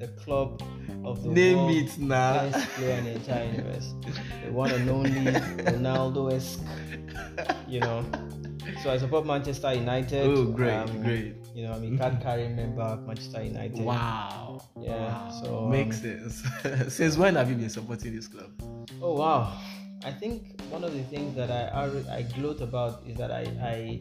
the 0.00 0.08
club 0.08 0.62
of 1.04 1.22
the 1.22 1.28
Name 1.28 1.58
world 1.58 1.70
it 1.76 1.98
now. 1.98 2.32
best 2.50 2.68
player 2.70 2.96
in 2.98 3.04
the 3.04 3.10
entire 3.12 3.44
universe. 3.44 3.94
The 4.44 4.50
one 4.52 4.72
and 4.72 4.88
only 4.88 5.32
Ronaldo 5.70 6.32
esque. 6.32 6.60
You 7.68 7.80
know. 7.80 8.04
So 8.82 8.90
I 8.90 8.96
support 8.98 9.26
Manchester 9.26 9.74
United. 9.74 10.26
Oh, 10.26 10.46
great, 10.46 10.72
Um, 10.72 11.02
great. 11.02 11.34
You 11.54 11.66
know, 11.66 11.72
I'm 11.72 11.94
a 11.94 11.98
card 11.98 12.20
carrying 12.22 12.56
member 12.56 12.82
of 12.82 13.06
Manchester 13.06 13.42
United. 13.42 13.80
Wow. 13.80 14.62
Yeah, 14.80 14.96
Wow. 14.96 15.40
so, 15.42 15.64
um, 15.64 15.70
makes 15.70 16.00
sense. 16.00 16.42
Since 16.88 17.18
when 17.18 17.34
have 17.34 17.50
you 17.50 17.56
been 17.56 17.68
supporting 17.70 18.14
this 18.16 18.28
club? 18.28 18.50
Oh 19.02 19.14
wow! 19.14 19.52
I 20.04 20.10
think 20.12 20.60
one 20.70 20.84
of 20.84 20.94
the 20.94 21.02
things 21.04 21.34
that 21.36 21.50
I 21.50 21.68
I, 21.84 22.16
I 22.18 22.22
gloat 22.22 22.60
about 22.62 23.02
is 23.06 23.16
that 23.18 23.30
I 23.30 23.42
I 23.60 24.00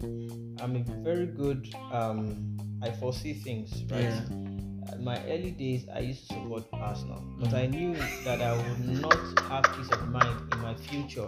am 0.63 0.75
a 0.75 0.83
very 1.03 1.25
good 1.27 1.67
um 1.91 2.57
I 2.81 2.91
foresee 2.91 3.33
things 3.33 3.83
right. 3.91 4.03
Yeah. 4.03 4.48
My 4.99 5.17
early 5.25 5.51
days, 5.51 5.85
I 5.93 5.99
used 5.99 6.27
to 6.29 6.33
support 6.35 6.63
Arsenal, 6.73 7.23
but 7.39 7.49
Mm. 7.49 7.53
I 7.53 7.65
knew 7.67 7.93
that 8.25 8.41
I 8.41 8.55
would 8.57 9.01
not 9.01 9.17
have 9.49 9.63
peace 9.75 9.89
of 9.91 10.07
mind 10.09 10.53
in 10.53 10.59
my 10.61 10.75
future 10.75 11.25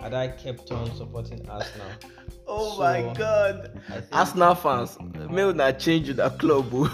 had 0.00 0.14
I 0.14 0.28
kept 0.28 0.70
on 0.72 0.94
supporting 0.96 1.48
Arsenal. 1.48 1.88
Oh 2.46 2.74
So, 2.74 2.80
my 2.80 3.12
God! 3.14 3.80
Arsenal 4.12 4.54
fans, 4.54 4.96
may 5.30 5.52
not 5.52 5.78
change 5.78 6.08
that 6.08 6.38
club. 6.38 6.90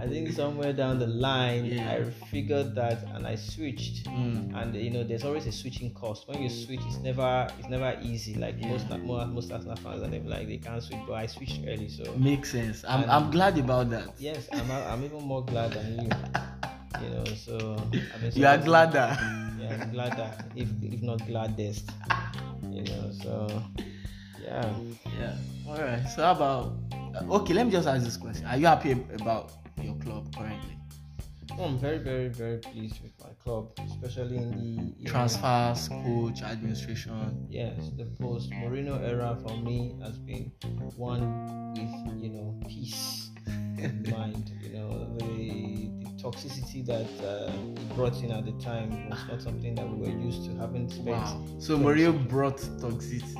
I 0.00 0.06
think 0.06 0.30
somewhere 0.32 0.72
down 0.72 0.98
the 0.98 1.06
line, 1.06 1.64
Yeah. 1.66 1.90
I 1.92 2.04
figured 2.26 2.74
that 2.74 3.02
and 3.14 3.26
I 3.26 3.34
switched. 3.36 4.04
Mm. 4.06 4.54
and 4.56 4.74
you 4.74 4.90
know 4.90 5.04
there's 5.04 5.24
always 5.24 5.46
a 5.46 5.52
switching 5.52 5.92
cost 5.94 6.26
when 6.28 6.42
you 6.42 6.48
switch 6.48 6.80
it's 6.86 6.98
never 6.98 7.48
it's 7.58 7.68
never 7.68 7.96
easy 8.02 8.34
like 8.34 8.54
Yeah. 8.58 8.68
most 8.68 8.88
most 8.90 9.28
most 9.28 9.52
Arsenal 9.52 9.76
fans 9.76 10.00
them 10.02 10.26
like 10.26 10.46
they 10.48 10.56
can't 10.58 10.82
switch 10.82 11.00
but 11.06 11.14
I 11.14 11.26
switched 11.26 11.60
early 11.66 11.88
so 11.88 12.04
Makes 12.16 12.50
sense. 12.52 12.84
I'm, 12.88 13.02
And- 13.02 13.10
I'm 13.10 13.30
glad 13.30 13.58
about 13.58 13.90
that. 13.90 14.08
yes 14.18 14.48
I'm 14.52 14.70
I'm 14.70 15.04
even 15.04 15.22
more 15.22 15.44
glad 15.44 15.72
than 15.72 15.86
you 16.04 16.10
you 17.02 17.10
know 17.14 17.24
so 17.46 17.76
I've 18.14 18.20
been 18.20 18.32
You 18.34 18.46
are 18.46 18.58
glad 18.58 18.92
that. 18.92 19.18
yeah 19.60 19.82
I'm 19.82 19.92
glad 19.92 20.12
that 20.16 20.44
if 20.56 20.68
if 20.82 21.02
not 21.02 21.18
gladdest 21.26 21.90
you 22.72 22.82
know 22.84 23.10
so 23.22 23.32
yeah 24.42 24.68
Yeah. 25.20 25.34
All 25.68 25.78
right. 25.78 26.04
So 26.14 26.22
how 26.22 26.32
about? 26.32 26.72
Okay, 27.42 27.52
let 27.54 27.66
me 27.66 27.72
just 27.72 27.88
ask 27.88 28.04
this 28.04 28.16
question. 28.16 28.46
Are 28.46 28.56
you 28.56 28.66
happy 28.66 28.92
about 29.20 29.50
your 29.82 29.94
club 29.96 30.34
currently? 30.36 30.78
No, 31.56 31.64
I'm 31.64 31.78
very 31.78 31.98
very 31.98 32.28
very 32.28 32.58
pleased 32.58 33.00
with 33.02 33.12
my 33.20 33.32
club 33.42 33.70
especially 33.86 34.36
in 34.36 34.50
the 35.00 35.04
Transfers, 35.08 35.88
coach, 35.88 36.42
administration. 36.42 37.46
Yes, 37.48 37.90
the 37.96 38.04
post 38.20 38.50
Mourinho 38.50 39.00
era 39.02 39.38
for 39.42 39.56
me 39.58 39.96
has 40.02 40.18
been 40.18 40.50
one 40.96 41.72
with 41.74 42.22
you 42.22 42.30
know 42.30 42.60
peace 42.68 43.30
in 43.46 44.04
mind. 44.10 44.50
You 44.60 44.70
know 44.70 45.16
the, 45.18 45.24
the 45.24 46.22
toxicity 46.22 46.84
that 46.86 47.06
uh, 47.24 47.52
he 47.52 47.94
brought 47.94 48.16
in 48.22 48.32
at 48.32 48.44
the 48.44 48.52
time 48.62 49.08
was 49.08 49.20
not 49.28 49.40
something 49.40 49.74
that 49.76 49.88
we 49.88 49.98
were 50.10 50.18
used 50.18 50.44
to. 50.46 50.56
Having 50.56 50.90
spent, 50.90 51.06
Wow. 51.06 51.44
So 51.60 51.78
Mario 51.78 52.12
brought 52.12 52.58
toxicity. 52.58 53.36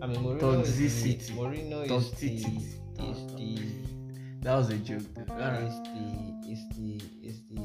I 0.00 0.06
mean 0.06 0.22
Mourinho 0.22 0.62
is 0.62 0.70
Toxicity. 0.78 1.26
the, 1.26 1.32
Mourinho 1.32 1.84
is 1.84 1.90
Toxicity. 1.90 2.78
the 2.94 3.04
is 3.10 3.26
the 3.34 3.85
That 4.46 4.54
was 4.58 4.70
a 4.70 4.78
joke. 4.78 5.02
though. 5.14 5.34
All 5.34 5.40
right. 5.40 5.62
is 5.66 5.74
the 5.82 6.06
is 6.46 6.62
the 6.78 6.90
is 7.26 7.42
the 7.50 7.60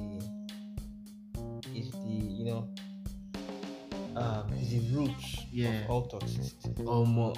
is 1.77 1.91
the 1.91 2.09
you 2.09 2.45
know 2.45 2.67
um, 4.17 4.49
the 4.69 4.79
roots 4.91 5.45
Yeah. 5.51 5.83
of 5.85 5.89
all 5.91 6.07
toxicity. 6.09 6.85
or 6.87 7.05
more 7.05 7.33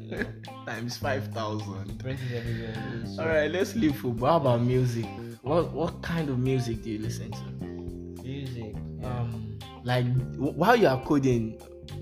You 0.00 0.10
know, 0.16 0.24
times 0.64 0.96
five 0.96 1.26
thousand. 1.34 1.90
it 1.90 1.98
brings 1.98 2.20
it 2.30 2.36
everywhere. 2.38 2.74
So, 3.16 3.22
All 3.22 3.28
right, 3.28 3.50
let's 3.50 3.74
leave 3.74 3.96
football. 3.96 4.30
How 4.30 4.36
about 4.36 4.62
music? 4.62 5.06
What 5.42 5.72
what 5.72 6.00
kind 6.02 6.28
of 6.30 6.38
music 6.38 6.82
do 6.84 6.90
you 6.90 6.98
listen 7.00 7.32
to? 7.32 8.22
Music. 8.22 8.74
Yeah. 9.00 9.20
Um, 9.20 9.58
Like 9.84 10.06
w- 10.38 10.52
while 10.54 10.76
you 10.76 10.86
are 10.86 11.02
coding 11.04 11.60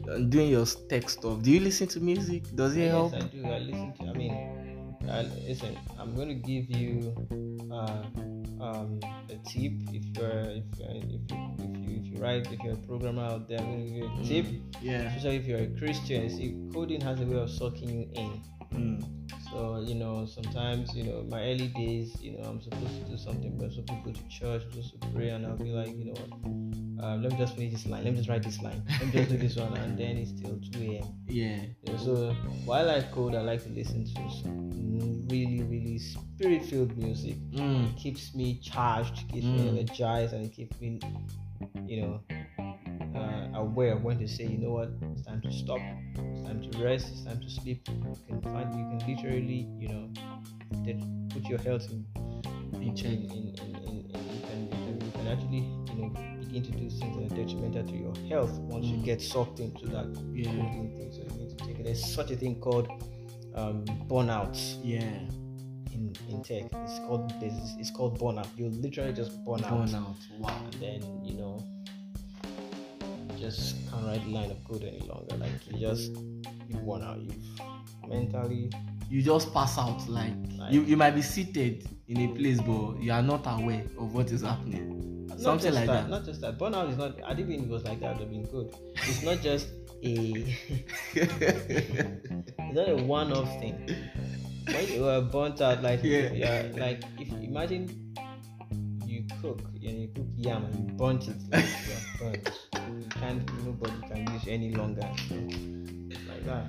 and 0.08 0.30
doing 0.30 0.50
your 0.50 0.66
tech 0.90 1.08
stuff, 1.08 1.40
do 1.42 1.50
you 1.50 1.60
listen 1.60 1.86
to 1.88 2.00
music? 2.00 2.42
Does 2.54 2.76
it 2.76 2.80
yes, 2.84 2.90
help? 2.92 3.12
Yes, 3.12 3.22
I 3.22 3.26
do. 3.28 3.44
I 3.46 3.58
listen 3.60 3.92
to. 3.98 4.02
I 4.04 4.12
mean, 4.12 4.34
Listen. 5.46 5.76
I'm 5.98 6.14
going 6.14 6.28
to 6.28 6.34
give 6.34 6.70
you 6.70 7.12
uh, 7.70 8.04
um, 8.60 9.00
a 9.28 9.36
tip. 9.48 9.72
If 9.92 10.16
you're 10.16 10.30
if 10.30 10.64
you're, 10.78 10.90
if 10.90 11.10
you, 11.10 11.18
if 11.58 11.90
you 11.90 12.00
if 12.00 12.06
you 12.06 12.16
write 12.18 12.52
if 12.52 12.60
you're 12.60 12.74
a 12.74 12.76
programmer 12.76 13.22
out 13.22 13.48
there, 13.48 13.58
I'm 13.58 13.66
going 13.66 13.86
to 13.86 13.90
give 13.90 13.96
you 13.96 14.20
a 14.20 14.24
tip. 14.24 14.46
Yeah. 14.80 15.02
Especially 15.02 15.36
if 15.36 15.46
you're 15.46 15.60
a 15.60 15.78
Christian, 15.78 16.30
see, 16.30 16.56
coding 16.72 17.00
has 17.00 17.20
a 17.20 17.24
way 17.24 17.40
of 17.40 17.50
sucking 17.50 17.88
you 17.88 18.08
in. 18.14 18.42
Mm. 18.74 19.26
So 19.50 19.80
you 19.80 19.94
know, 19.94 20.26
sometimes 20.26 20.94
you 20.94 21.04
know, 21.04 21.24
my 21.28 21.40
early 21.40 21.68
days, 21.68 22.20
you 22.20 22.36
know, 22.36 22.44
I'm 22.44 22.60
supposed 22.60 23.04
to 23.04 23.10
do 23.10 23.16
something, 23.16 23.56
but 23.56 23.66
I'm 23.66 23.72
supposed 23.72 24.04
to 24.04 24.12
go 24.12 24.18
to 24.18 24.28
church, 24.28 24.62
I'm 24.64 24.70
supposed 24.70 25.00
to 25.00 25.08
pray, 25.08 25.30
and 25.30 25.46
I'll 25.46 25.56
be 25.56 25.70
like, 25.70 25.96
you 25.96 26.06
know 26.06 26.14
what, 26.14 27.04
um, 27.04 27.22
let 27.22 27.32
me 27.32 27.38
just 27.38 27.56
finish 27.56 27.72
this 27.72 27.86
line, 27.86 28.04
let 28.04 28.12
me 28.12 28.18
just 28.18 28.28
write 28.28 28.42
this 28.42 28.60
line, 28.60 28.82
let 28.88 29.06
me 29.06 29.12
just 29.12 29.30
do 29.30 29.38
this 29.38 29.56
one, 29.56 29.74
and 29.78 29.96
then 29.96 30.16
it's 30.18 30.30
still 30.30 30.58
2 30.72 30.82
a.m. 30.82 31.15
while 32.66 32.90
I 32.90 33.00
code, 33.14 33.34
I 33.34 33.40
like 33.42 33.62
to 33.62 33.70
listen 33.70 34.04
to 34.04 34.30
some 34.42 35.26
really, 35.28 35.62
really 35.62 35.98
spirit-filled 35.98 36.96
music. 36.98 37.36
Mm. 37.52 37.90
It 37.90 37.96
keeps 37.96 38.34
me 38.34 38.58
charged, 38.62 39.28
keeps 39.28 39.46
me 39.46 39.60
Mm. 39.70 39.78
energized, 39.78 40.34
and 40.34 40.44
it 40.44 40.52
keeps 40.52 40.78
me, 40.80 41.00
you 41.86 42.02
know, 42.02 42.20
uh, 43.14 43.48
aware 43.54 43.94
of 43.94 44.02
when 44.04 44.18
to 44.18 44.28
say, 44.28 44.44
you 44.46 44.58
know 44.58 44.72
what, 44.72 44.90
it's 45.12 45.22
time 45.22 45.40
to 45.42 45.52
stop, 45.52 45.80
it's 46.18 46.42
time 46.42 46.60
to 46.70 46.84
rest, 46.84 47.08
it's 47.12 47.24
time 47.24 47.40
to 47.40 47.48
sleep. 47.48 47.88
You 47.88 48.16
can 48.26 48.40
find, 48.42 48.68
you 48.74 48.98
can 48.98 49.00
literally, 49.08 49.68
you 49.78 49.88
know, 49.88 50.10
put 51.32 51.44
your 51.48 51.58
health 51.60 51.88
in, 51.90 52.04
In 52.82 52.94
check. 52.94 53.12
in, 53.12 53.30
in, 53.30 53.54
in, 53.62 53.76
in, 53.88 53.96
you, 53.96 54.40
can, 54.48 54.58
you 54.64 54.70
can 54.84 55.00
you 55.06 55.12
can 55.12 55.26
actually, 55.28 55.64
you 55.88 55.94
know, 56.02 56.08
begin 56.40 56.62
to 56.62 56.70
do 56.72 56.90
things 56.90 57.16
that 57.16 57.32
are 57.32 57.36
detrimental 57.36 57.84
to 57.84 57.96
your 57.96 58.14
health 58.28 58.58
once 58.60 58.86
you 58.86 58.98
Mm. 58.98 59.04
get 59.04 59.22
sucked 59.22 59.60
into 59.60 59.86
that 59.88 60.06
Yeah. 60.34 60.50
thing. 60.50 61.12
So 61.12 61.22
you 61.86 61.94
need 61.94 62.04
to 62.04 62.04
take 62.04 62.04
it. 62.04 62.04
There's 62.04 62.14
such 62.14 62.30
a 62.30 62.36
thing 62.36 62.60
called 62.60 62.88
um, 63.54 63.84
burnout 64.08 64.56
Yeah. 64.82 65.00
in, 65.92 66.14
in 66.28 66.42
tech. 66.42 66.64
It's 66.72 66.98
called 67.00 67.32
it's 67.40 67.90
called 67.90 68.18
burnout. 68.18 68.48
You 68.56 68.68
literally 68.68 69.12
just 69.12 69.32
burn 69.44 69.64
out, 69.64 69.88
Burnout. 69.88 70.14
Wow. 70.38 70.60
and 70.64 70.74
then 70.74 71.24
you 71.24 71.34
know 71.34 71.64
you 73.32 73.38
just 73.38 73.76
can't 73.90 74.04
write 74.06 74.24
the 74.24 74.30
line 74.30 74.50
of 74.50 74.64
code 74.64 74.84
any 74.84 75.00
longer. 75.06 75.36
Like 75.36 75.50
you 75.70 75.78
just 75.78 76.12
you 76.68 76.76
burn 76.86 77.02
out. 77.02 77.18
You 77.20 77.32
mentally 78.08 78.70
You 79.08 79.22
just 79.22 79.52
pass 79.52 79.78
out 79.78 80.08
like 80.08 80.32
Like- 80.58 80.72
you, 80.72 80.82
you 80.82 80.96
might 80.96 81.12
be 81.12 81.22
seated 81.22 81.88
in 82.08 82.20
a 82.20 82.34
place 82.34 82.60
but 82.60 83.00
you 83.00 83.12
are 83.12 83.22
not 83.22 83.42
aware 83.46 83.84
of 83.98 84.14
what 84.14 84.30
is 84.30 84.42
happening. 84.42 85.28
Something 85.38 85.74
like 85.74 85.86
that. 85.86 86.08
Not 86.08 86.24
just 86.24 86.40
that. 86.40 86.58
Burnout 86.58 86.90
is 86.90 86.96
not. 86.96 87.22
I 87.24 87.34
didn't 87.34 87.48
mean 87.50 87.64
it 87.64 87.68
was 87.68 87.84
like 87.84 88.00
that. 88.00 88.16
Have 88.18 88.30
been 88.30 88.44
good. 88.46 88.74
It's 88.94 89.22
not 89.22 89.40
just 89.42 89.68
a. 90.02 90.56
it's 91.14 92.74
not 92.74 92.88
a 92.88 92.96
one-off 92.96 93.48
thing. 93.60 93.74
When 94.66 94.88
you 94.92 95.06
are 95.08 95.20
burnt 95.20 95.60
out, 95.60 95.82
like 95.82 96.02
Yeah. 96.02 96.32
yeah, 96.32 96.66
like 96.76 97.04
if 97.18 97.28
imagine 97.42 98.14
you 99.06 99.24
cook 99.40 99.60
and 99.74 100.02
you 100.02 100.08
cook 100.14 100.26
yam 100.36 100.64
and 100.64 100.74
you 100.90 100.96
burnt 100.96 101.28
it, 101.28 101.36
like 101.50 101.64
you 101.64 101.94
are 101.94 102.32
burnt. 102.32 102.60
You 102.74 103.08
can't. 103.10 103.64
Nobody 103.64 104.00
can 104.08 104.32
use 104.34 104.46
any 104.48 104.74
longer. 104.74 105.08
So, 105.28 105.34
like 106.28 106.44
that. 106.46 106.66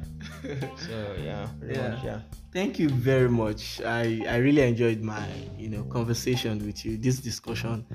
So 0.87 1.15
yeah, 1.23 1.47
Yeah. 1.67 1.89
much 1.89 2.03
yeah. 2.03 2.21
Thank 2.53 2.79
you 2.79 2.89
very 2.89 3.29
much. 3.29 3.81
I, 3.81 4.23
I 4.27 4.37
really 4.37 4.61
enjoyed 4.61 5.01
my 5.01 5.27
you 5.57 5.69
know 5.69 5.83
conversation 5.83 6.59
with 6.65 6.85
you. 6.85 6.97
This 6.97 7.19
discussion 7.19 7.85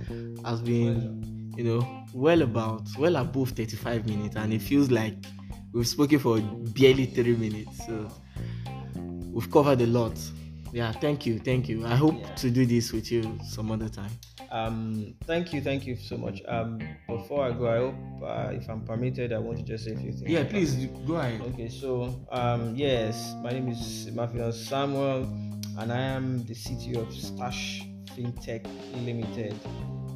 has 0.45 0.61
been 0.61 1.42
you 1.57 1.65
know 1.65 2.05
well 2.15 2.43
about 2.43 2.83
well 2.99 3.17
above 3.17 3.51
35 3.51 4.07
minutes 4.07 4.37
and 4.37 4.53
it 4.53 4.61
feels 4.63 4.91
like 4.91 5.15
we've 5.73 5.87
spoken 5.89 6.19
for 6.19 6.41
barely 6.41 7.07
three 7.07 7.37
minutes. 7.37 7.87
So 7.87 8.09
we've 9.33 9.51
covered 9.51 9.81
a 9.81 9.87
lot. 9.87 10.19
Yeah, 10.73 10.91
thank 10.93 11.27
you, 11.27 11.39
thank 11.39 11.69
you. 11.69 11.85
I 11.87 11.97
hope 11.97 12.19
Yeah. 12.19 12.35
to 12.37 12.51
do 12.51 12.65
this 12.65 12.93
with 12.93 13.13
you 13.13 13.39
some 13.45 13.71
other 13.71 13.89
time. 13.91 14.11
Um, 14.51 15.15
thank 15.25 15.53
you, 15.53 15.61
thank 15.61 15.87
you 15.87 15.97
so 15.97 16.17
much. 16.17 16.41
Um, 16.49 16.79
before 17.09 17.45
I 17.45 17.53
go, 17.53 17.67
I 17.69 17.77
hope 17.79 17.95
uh, 18.23 18.53
if 18.53 18.69
I'm 18.69 18.83
permitted, 18.83 19.33
I 19.33 19.39
want 19.39 19.59
to 19.59 19.65
just 19.65 19.85
say 19.85 19.93
a 19.93 19.97
few 19.97 20.13
things. 20.13 20.29
Yeah, 20.31 20.45
please 20.45 20.75
go 21.07 21.15
ahead. 21.17 21.41
Okay, 21.43 21.69
so 21.69 22.15
um, 22.31 22.75
yes, 22.75 23.35
my 23.43 23.51
name 23.51 23.69
is 23.69 24.09
Imafidon 24.11 24.53
Samuel, 24.53 25.25
and 25.79 25.93
I 25.93 25.99
am 26.01 26.45
the 26.45 26.55
CTO 26.55 27.07
of 27.07 27.15
Stash 27.15 27.83
FinTech 28.17 28.67
Limited. 29.07 29.55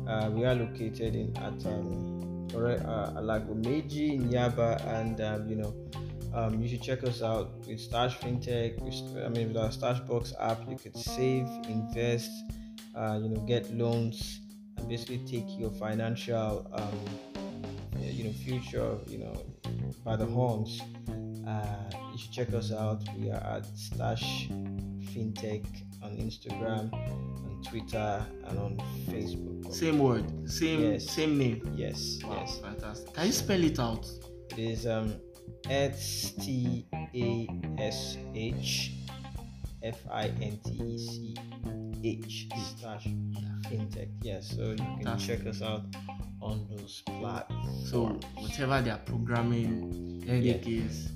Uh, 0.07 0.31
we 0.31 0.45
are 0.45 0.55
located 0.55 1.17
in 1.17 1.37
at 1.39 1.67
um, 1.67 2.49
uh, 2.55 3.21
Alagomeji 3.21 4.15
in 4.15 4.29
Yaba, 4.31 4.81
and 4.95 5.21
um, 5.21 5.49
you 5.49 5.57
know, 5.57 5.75
um, 6.33 6.61
you 6.63 6.69
should 6.69 6.83
check 6.83 7.03
us 7.05 7.23
out 7.23 7.51
with 7.67 7.81
Stash 7.81 8.17
FinTech. 8.19 8.81
With, 8.81 9.25
I 9.25 9.29
mean, 9.29 9.49
with 9.49 9.57
our 9.57 9.73
Stash 9.73 10.01
Box 10.01 10.33
app, 10.41 10.61
you 10.69 10.77
could 10.77 10.97
save, 10.97 11.47
invest, 11.69 12.31
uh, 12.95 13.19
you 13.21 13.31
know, 13.31 13.41
get 13.43 13.73
loans, 13.75 14.41
and 14.77 14.89
basically 14.89 15.19
take 15.27 15.47
your 15.59 15.71
financial, 15.71 16.71
um, 16.73 17.43
you 17.99 18.25
know, 18.25 18.33
future, 18.33 18.99
you 19.09 19.19
know, 19.19 19.43
by 20.05 20.15
the 20.15 20.27
horns. 20.27 20.81
Uh, 21.47 21.65
you 22.13 22.19
should 22.19 22.33
check 22.33 22.55
us 22.55 22.73
out. 22.73 23.03
We 23.19 23.31
are 23.31 23.43
at 23.43 23.67
Stash 23.77 24.49
FinTech 24.49 25.65
on 26.03 26.17
Instagram, 26.17 26.91
on 27.57 27.63
Twitter, 27.63 28.27
and 28.47 28.59
on 28.59 28.77
Facebook. 29.09 29.73
Same 29.73 29.99
word, 29.99 30.25
same 30.51 30.81
Yes. 30.93 31.11
same 31.11 31.39
name. 31.39 31.75
Yes, 31.77 32.19
Wow, 32.25 32.37
yes. 32.41 32.59
fantastic. 32.61 33.13
Can 33.15 33.27
you 33.27 33.33
spell 33.33 33.63
it 33.65 33.79
out? 33.79 34.07
It 34.53 34.59
is 34.59 34.87
um 34.87 35.15
S 35.69 36.33
T 36.41 36.87
A 36.93 37.49
S 37.79 38.17
H 38.35 38.93
F 39.83 39.99
I 40.11 40.29
N 40.41 40.59
T 40.65 40.71
E 40.83 40.99
C 40.99 41.35
H 42.05 42.49
slash 42.81 43.07
FinTech. 43.69 44.09
Yes, 44.23 44.55
so 44.55 44.71
you 44.71 44.77
can 44.77 44.97
Fantastic. 45.03 45.39
check 45.39 45.47
us 45.47 45.63
out 45.63 45.83
on 46.41 46.67
those 46.71 47.03
platforms. 47.07 47.91
So 47.91 48.19
whatever 48.37 48.81
they 48.83 48.91
are 48.91 48.99
programming, 49.05 50.23
headache 50.27 50.67
is, 50.69 51.11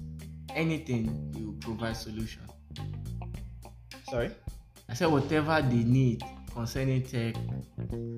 anything 0.55 1.33
you 1.37 1.57
provide 1.61 1.97
solution. 1.97 2.43
sorry. 4.09 4.31
I 4.91 4.95
said 4.95 5.07
whatever 5.07 5.63
they 5.63 5.85
need 5.85 6.23
concerning 6.53 7.03
tech. 7.03 7.37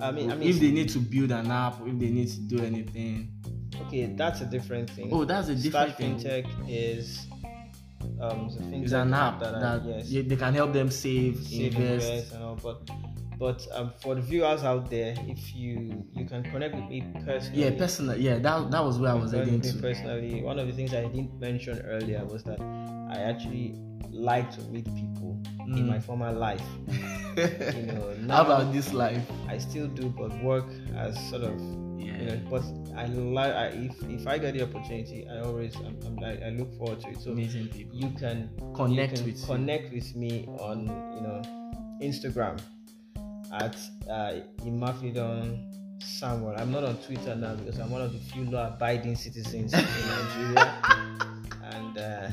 I 0.01 0.11
mean, 0.11 0.31
I 0.31 0.35
mean, 0.37 0.49
if 0.49 0.59
they 0.59 0.71
need 0.71 0.89
to 0.91 0.99
build 0.99 1.31
an 1.31 1.51
app, 1.51 1.75
if 1.87 1.99
they 1.99 2.09
need 2.11 2.29
to 2.29 2.41
do 2.41 2.65
anything. 2.65 3.29
okay, 3.87 4.07
that's 4.17 4.41
a 4.41 4.47
different 4.47 4.89
thing. 4.91 5.11
Oh, 5.13 5.25
that's 5.25 5.49
a 5.49 5.55
different 5.55 5.95
Stash 5.95 5.99
thing. 5.99 6.19
FinTech 6.19 6.47
is 6.69 7.27
um 8.21 8.47
it's 8.47 8.85
It's 8.85 8.93
an 8.93 9.13
app 9.13 9.39
that, 9.41 9.53
that, 9.61 9.83
I, 9.83 10.03
yes, 10.07 10.27
they 10.27 10.37
can 10.37 10.55
help 10.55 10.73
them 10.73 10.91
save, 10.91 11.47
save 11.47 11.75
invest. 11.77 12.09
invest 12.09 12.33
and 12.33 12.43
all. 12.43 12.57
But 12.57 12.89
but 13.43 13.67
um, 13.73 13.93
for 14.01 14.15
the 14.15 14.21
viewers 14.21 14.63
out 14.63 14.89
there, 14.89 15.15
if 15.27 15.43
you 15.53 16.07
you 16.15 16.25
can 16.33 16.43
connect 16.53 16.77
with 16.77 16.85
me 16.89 16.99
personally. 17.27 17.63
Yeah, 17.65 17.71
personally. 17.77 18.21
Yeah, 18.21 18.39
that 18.39 18.71
that 18.71 18.85
was 18.89 19.01
where 19.01 19.11
I 19.11 19.15
was 19.15 19.33
heading 19.33 19.61
to. 19.61 19.73
personally. 19.87 20.43
One 20.43 20.59
of 20.61 20.67
the 20.69 20.73
things 20.73 20.95
I 20.95 21.03
didn't 21.15 21.41
mention 21.41 21.81
earlier 21.95 22.25
was 22.25 22.45
that 22.45 22.61
I 23.11 23.17
actually 23.31 23.75
like 24.13 24.49
to 24.57 24.61
meet 24.75 24.85
people 24.95 25.31
in 25.67 25.85
Mm. 25.85 25.89
my 25.95 25.99
former 26.09 26.31
life. 26.33 26.63
You 27.37 27.87
know, 27.91 28.15
now 28.21 28.37
How 28.37 28.43
about 28.45 28.73
this 28.73 28.93
life? 28.93 29.25
I 29.49 29.57
still 29.59 29.89
do, 29.89 30.05
but 30.21 30.31
work 30.45 30.67
as 30.95 31.13
sort 31.31 31.43
of 31.51 31.57
Yeah. 32.03 32.19
you 32.21 32.27
know 32.29 32.39
but 32.51 32.65
i 33.03 33.07
like 33.07 33.75
if 33.87 33.95
if 34.19 34.27
i 34.27 34.37
get 34.45 34.53
the 34.59 34.63
opportunity 34.69 35.19
i 35.35 35.37
always 35.47 35.73
I'm, 35.87 35.97
I'm, 36.07 36.17
I, 36.31 36.33
I 36.47 36.51
look 36.61 36.71
forward 36.79 36.99
to 37.05 37.09
it 37.15 37.19
so 37.25 37.31
Amazing 37.31 37.69
people. 37.77 37.95
you 38.03 38.11
can 38.23 38.37
Connect 38.75 39.13
you 39.13 39.23
can 39.23 39.27
with 39.31 39.39
you. 39.41 39.47
connect 39.55 39.87
with 39.97 40.09
me 40.23 40.33
on 40.69 40.77
you 41.17 41.23
know 41.27 41.39
instagram 42.09 42.57
at 43.53 43.77
uh, 44.11 44.33
imafidon 44.65 45.69
samuel 45.99 46.55
i'm 46.59 46.73
not 46.73 46.85
on 46.85 46.97
twitter 46.97 47.35
now 47.35 47.55
because 47.55 47.79
i'm 47.79 47.91
one 47.91 48.03
of 48.03 48.13
the 48.13 48.19
few 48.19 48.45
law-abiding 48.51 49.17
citizens 49.17 49.73
in 49.73 49.81
nigeria. 49.81 50.75
And 51.75 51.97
uh, 51.97 52.31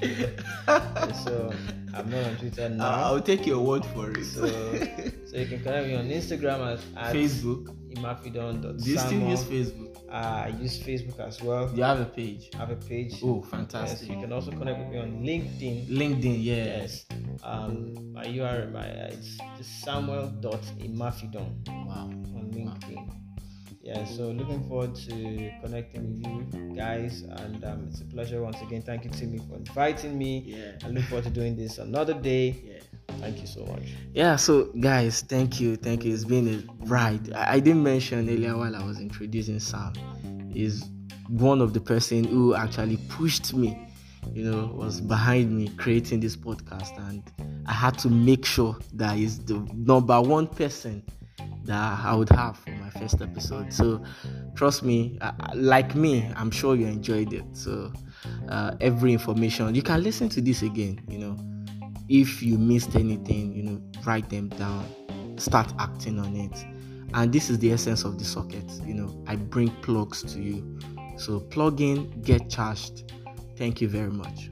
so 1.24 1.52
i'm 1.94 2.08
not 2.10 2.24
on 2.26 2.36
twitter 2.36 2.68
now 2.68 2.90
I'll 3.04 3.20
take 3.20 3.46
your 3.46 3.60
word 3.60 3.84
for 3.86 4.10
it. 4.12 4.24
so 4.24 4.46
so 5.26 5.36
you 5.36 5.46
can 5.46 5.62
connect 5.62 5.86
me 5.88 5.94
on 5.96 6.08
instagram 6.08 6.60
at, 6.72 6.80
at 6.96 7.14
Facebook. 7.14 7.74
imafidon.samuel 7.96 8.74
Do 8.78 8.90
you 8.90 8.98
still 8.98 9.20
use 9.34 9.44
Facebook? 9.44 9.90
uh, 10.10 10.46
I 10.46 10.48
use 10.60 10.78
Facebook 10.82 11.20
as 11.20 11.40
well. 11.42 11.68
Do 11.68 11.76
you 11.76 11.84
have 11.84 12.00
a 12.00 12.04
page? 12.04 12.50
I 12.54 12.58
have 12.58 12.70
a 12.70 12.76
page. 12.76 13.20
Oh, 13.22 13.38
Yes, 13.42 13.50
fantastic. 13.50 14.08
you 14.10 14.18
can 14.20 14.32
also 14.32 14.50
connect 14.50 14.78
with 14.80 14.88
me 14.88 14.98
on 14.98 15.22
LinkedIn. 15.22 15.86
LinkedIn, 15.88 16.36
yeah. 16.42 16.64
Yes. 16.82 17.06
Um, 17.44 18.12
my 18.12 18.24
URL, 18.24 18.72
my 18.72 18.88
uh, 18.90 19.10
it's 19.14 19.38
just 19.56 19.82
samuel.imafidon 19.82 21.68
Wow. 21.86 22.10
on 22.10 22.50
LinkedIn. 22.52 23.06
Yeah, 23.90 24.04
so 24.04 24.30
looking 24.30 24.62
forward 24.68 24.94
to 24.94 25.50
connecting 25.64 26.22
with 26.22 26.54
you 26.54 26.76
guys, 26.76 27.22
and 27.22 27.64
um, 27.64 27.88
it's 27.90 28.00
a 28.00 28.04
pleasure 28.04 28.40
once 28.40 28.62
again. 28.62 28.82
Thank 28.82 29.02
you, 29.02 29.10
Timi, 29.10 29.40
for 29.48 29.56
inviting 29.56 30.16
me. 30.16 30.44
Yeah. 30.46 30.86
I 30.86 30.90
look 30.90 31.02
forward 31.06 31.24
to 31.24 31.30
doing 31.30 31.56
this 31.56 31.78
another 31.78 32.14
day. 32.14 32.62
Yeah. 32.64 32.78
Thank 33.18 33.40
you 33.40 33.48
so 33.48 33.66
much. 33.66 33.82
Yeah, 34.14 34.36
so 34.36 34.66
guys, 34.78 35.22
thank 35.22 35.60
you, 35.60 35.74
thank 35.74 36.04
you. 36.04 36.14
It's 36.14 36.24
been 36.24 36.46
a 36.46 36.84
ride. 36.84 37.32
I, 37.32 37.54
I 37.54 37.58
didn't 37.58 37.82
mention 37.82 38.30
earlier 38.30 38.56
while 38.56 38.76
I 38.76 38.84
was 38.84 39.00
introducing 39.00 39.58
Sam, 39.58 39.92
is 40.54 40.84
one 41.26 41.60
of 41.60 41.74
the 41.74 41.80
person 41.80 42.22
who 42.22 42.54
actually 42.54 42.98
pushed 43.08 43.52
me, 43.54 43.76
you 44.32 44.44
know, 44.44 44.66
was 44.72 45.00
behind 45.00 45.50
me 45.50 45.66
creating 45.66 46.20
this 46.20 46.36
podcast, 46.36 46.96
and 47.08 47.24
I 47.66 47.72
had 47.72 47.98
to 47.98 48.08
make 48.08 48.46
sure 48.46 48.78
that 48.94 49.18
is 49.18 49.40
the 49.40 49.58
number 49.74 50.20
one 50.20 50.46
person 50.46 51.02
that 51.70 52.04
I 52.04 52.14
would 52.14 52.30
have 52.30 52.58
for 52.58 52.70
my 52.70 52.90
first 52.90 53.22
episode. 53.22 53.72
So, 53.72 54.02
trust 54.54 54.82
me, 54.82 55.18
uh, 55.20 55.32
like 55.54 55.94
me, 55.94 56.30
I'm 56.36 56.50
sure 56.50 56.76
you 56.76 56.86
enjoyed 56.86 57.32
it. 57.32 57.44
So, 57.52 57.92
uh, 58.48 58.76
every 58.80 59.12
information 59.12 59.74
you 59.74 59.82
can 59.82 60.02
listen 60.02 60.28
to 60.30 60.40
this 60.40 60.62
again, 60.62 61.00
you 61.08 61.18
know 61.18 61.36
if 62.10 62.42
you 62.42 62.58
missed 62.58 62.96
anything, 62.96 63.54
you 63.54 63.62
know, 63.62 63.80
write 64.04 64.28
them 64.28 64.48
down, 64.48 64.84
start 65.38 65.72
acting 65.78 66.18
on 66.18 66.34
it. 66.34 66.66
And 67.14 67.32
this 67.32 67.48
is 67.48 67.60
the 67.60 67.72
essence 67.72 68.04
of 68.04 68.18
the 68.18 68.24
socket. 68.24 68.68
You 68.84 68.94
know, 68.94 69.24
I 69.28 69.36
bring 69.36 69.68
plugs 69.80 70.22
to 70.34 70.40
you. 70.40 70.78
So 71.16 71.38
plug 71.38 71.80
in, 71.80 72.10
get 72.22 72.50
charged. 72.50 73.12
Thank 73.56 73.80
you 73.80 73.88
very 73.88 74.10
much. 74.10 74.50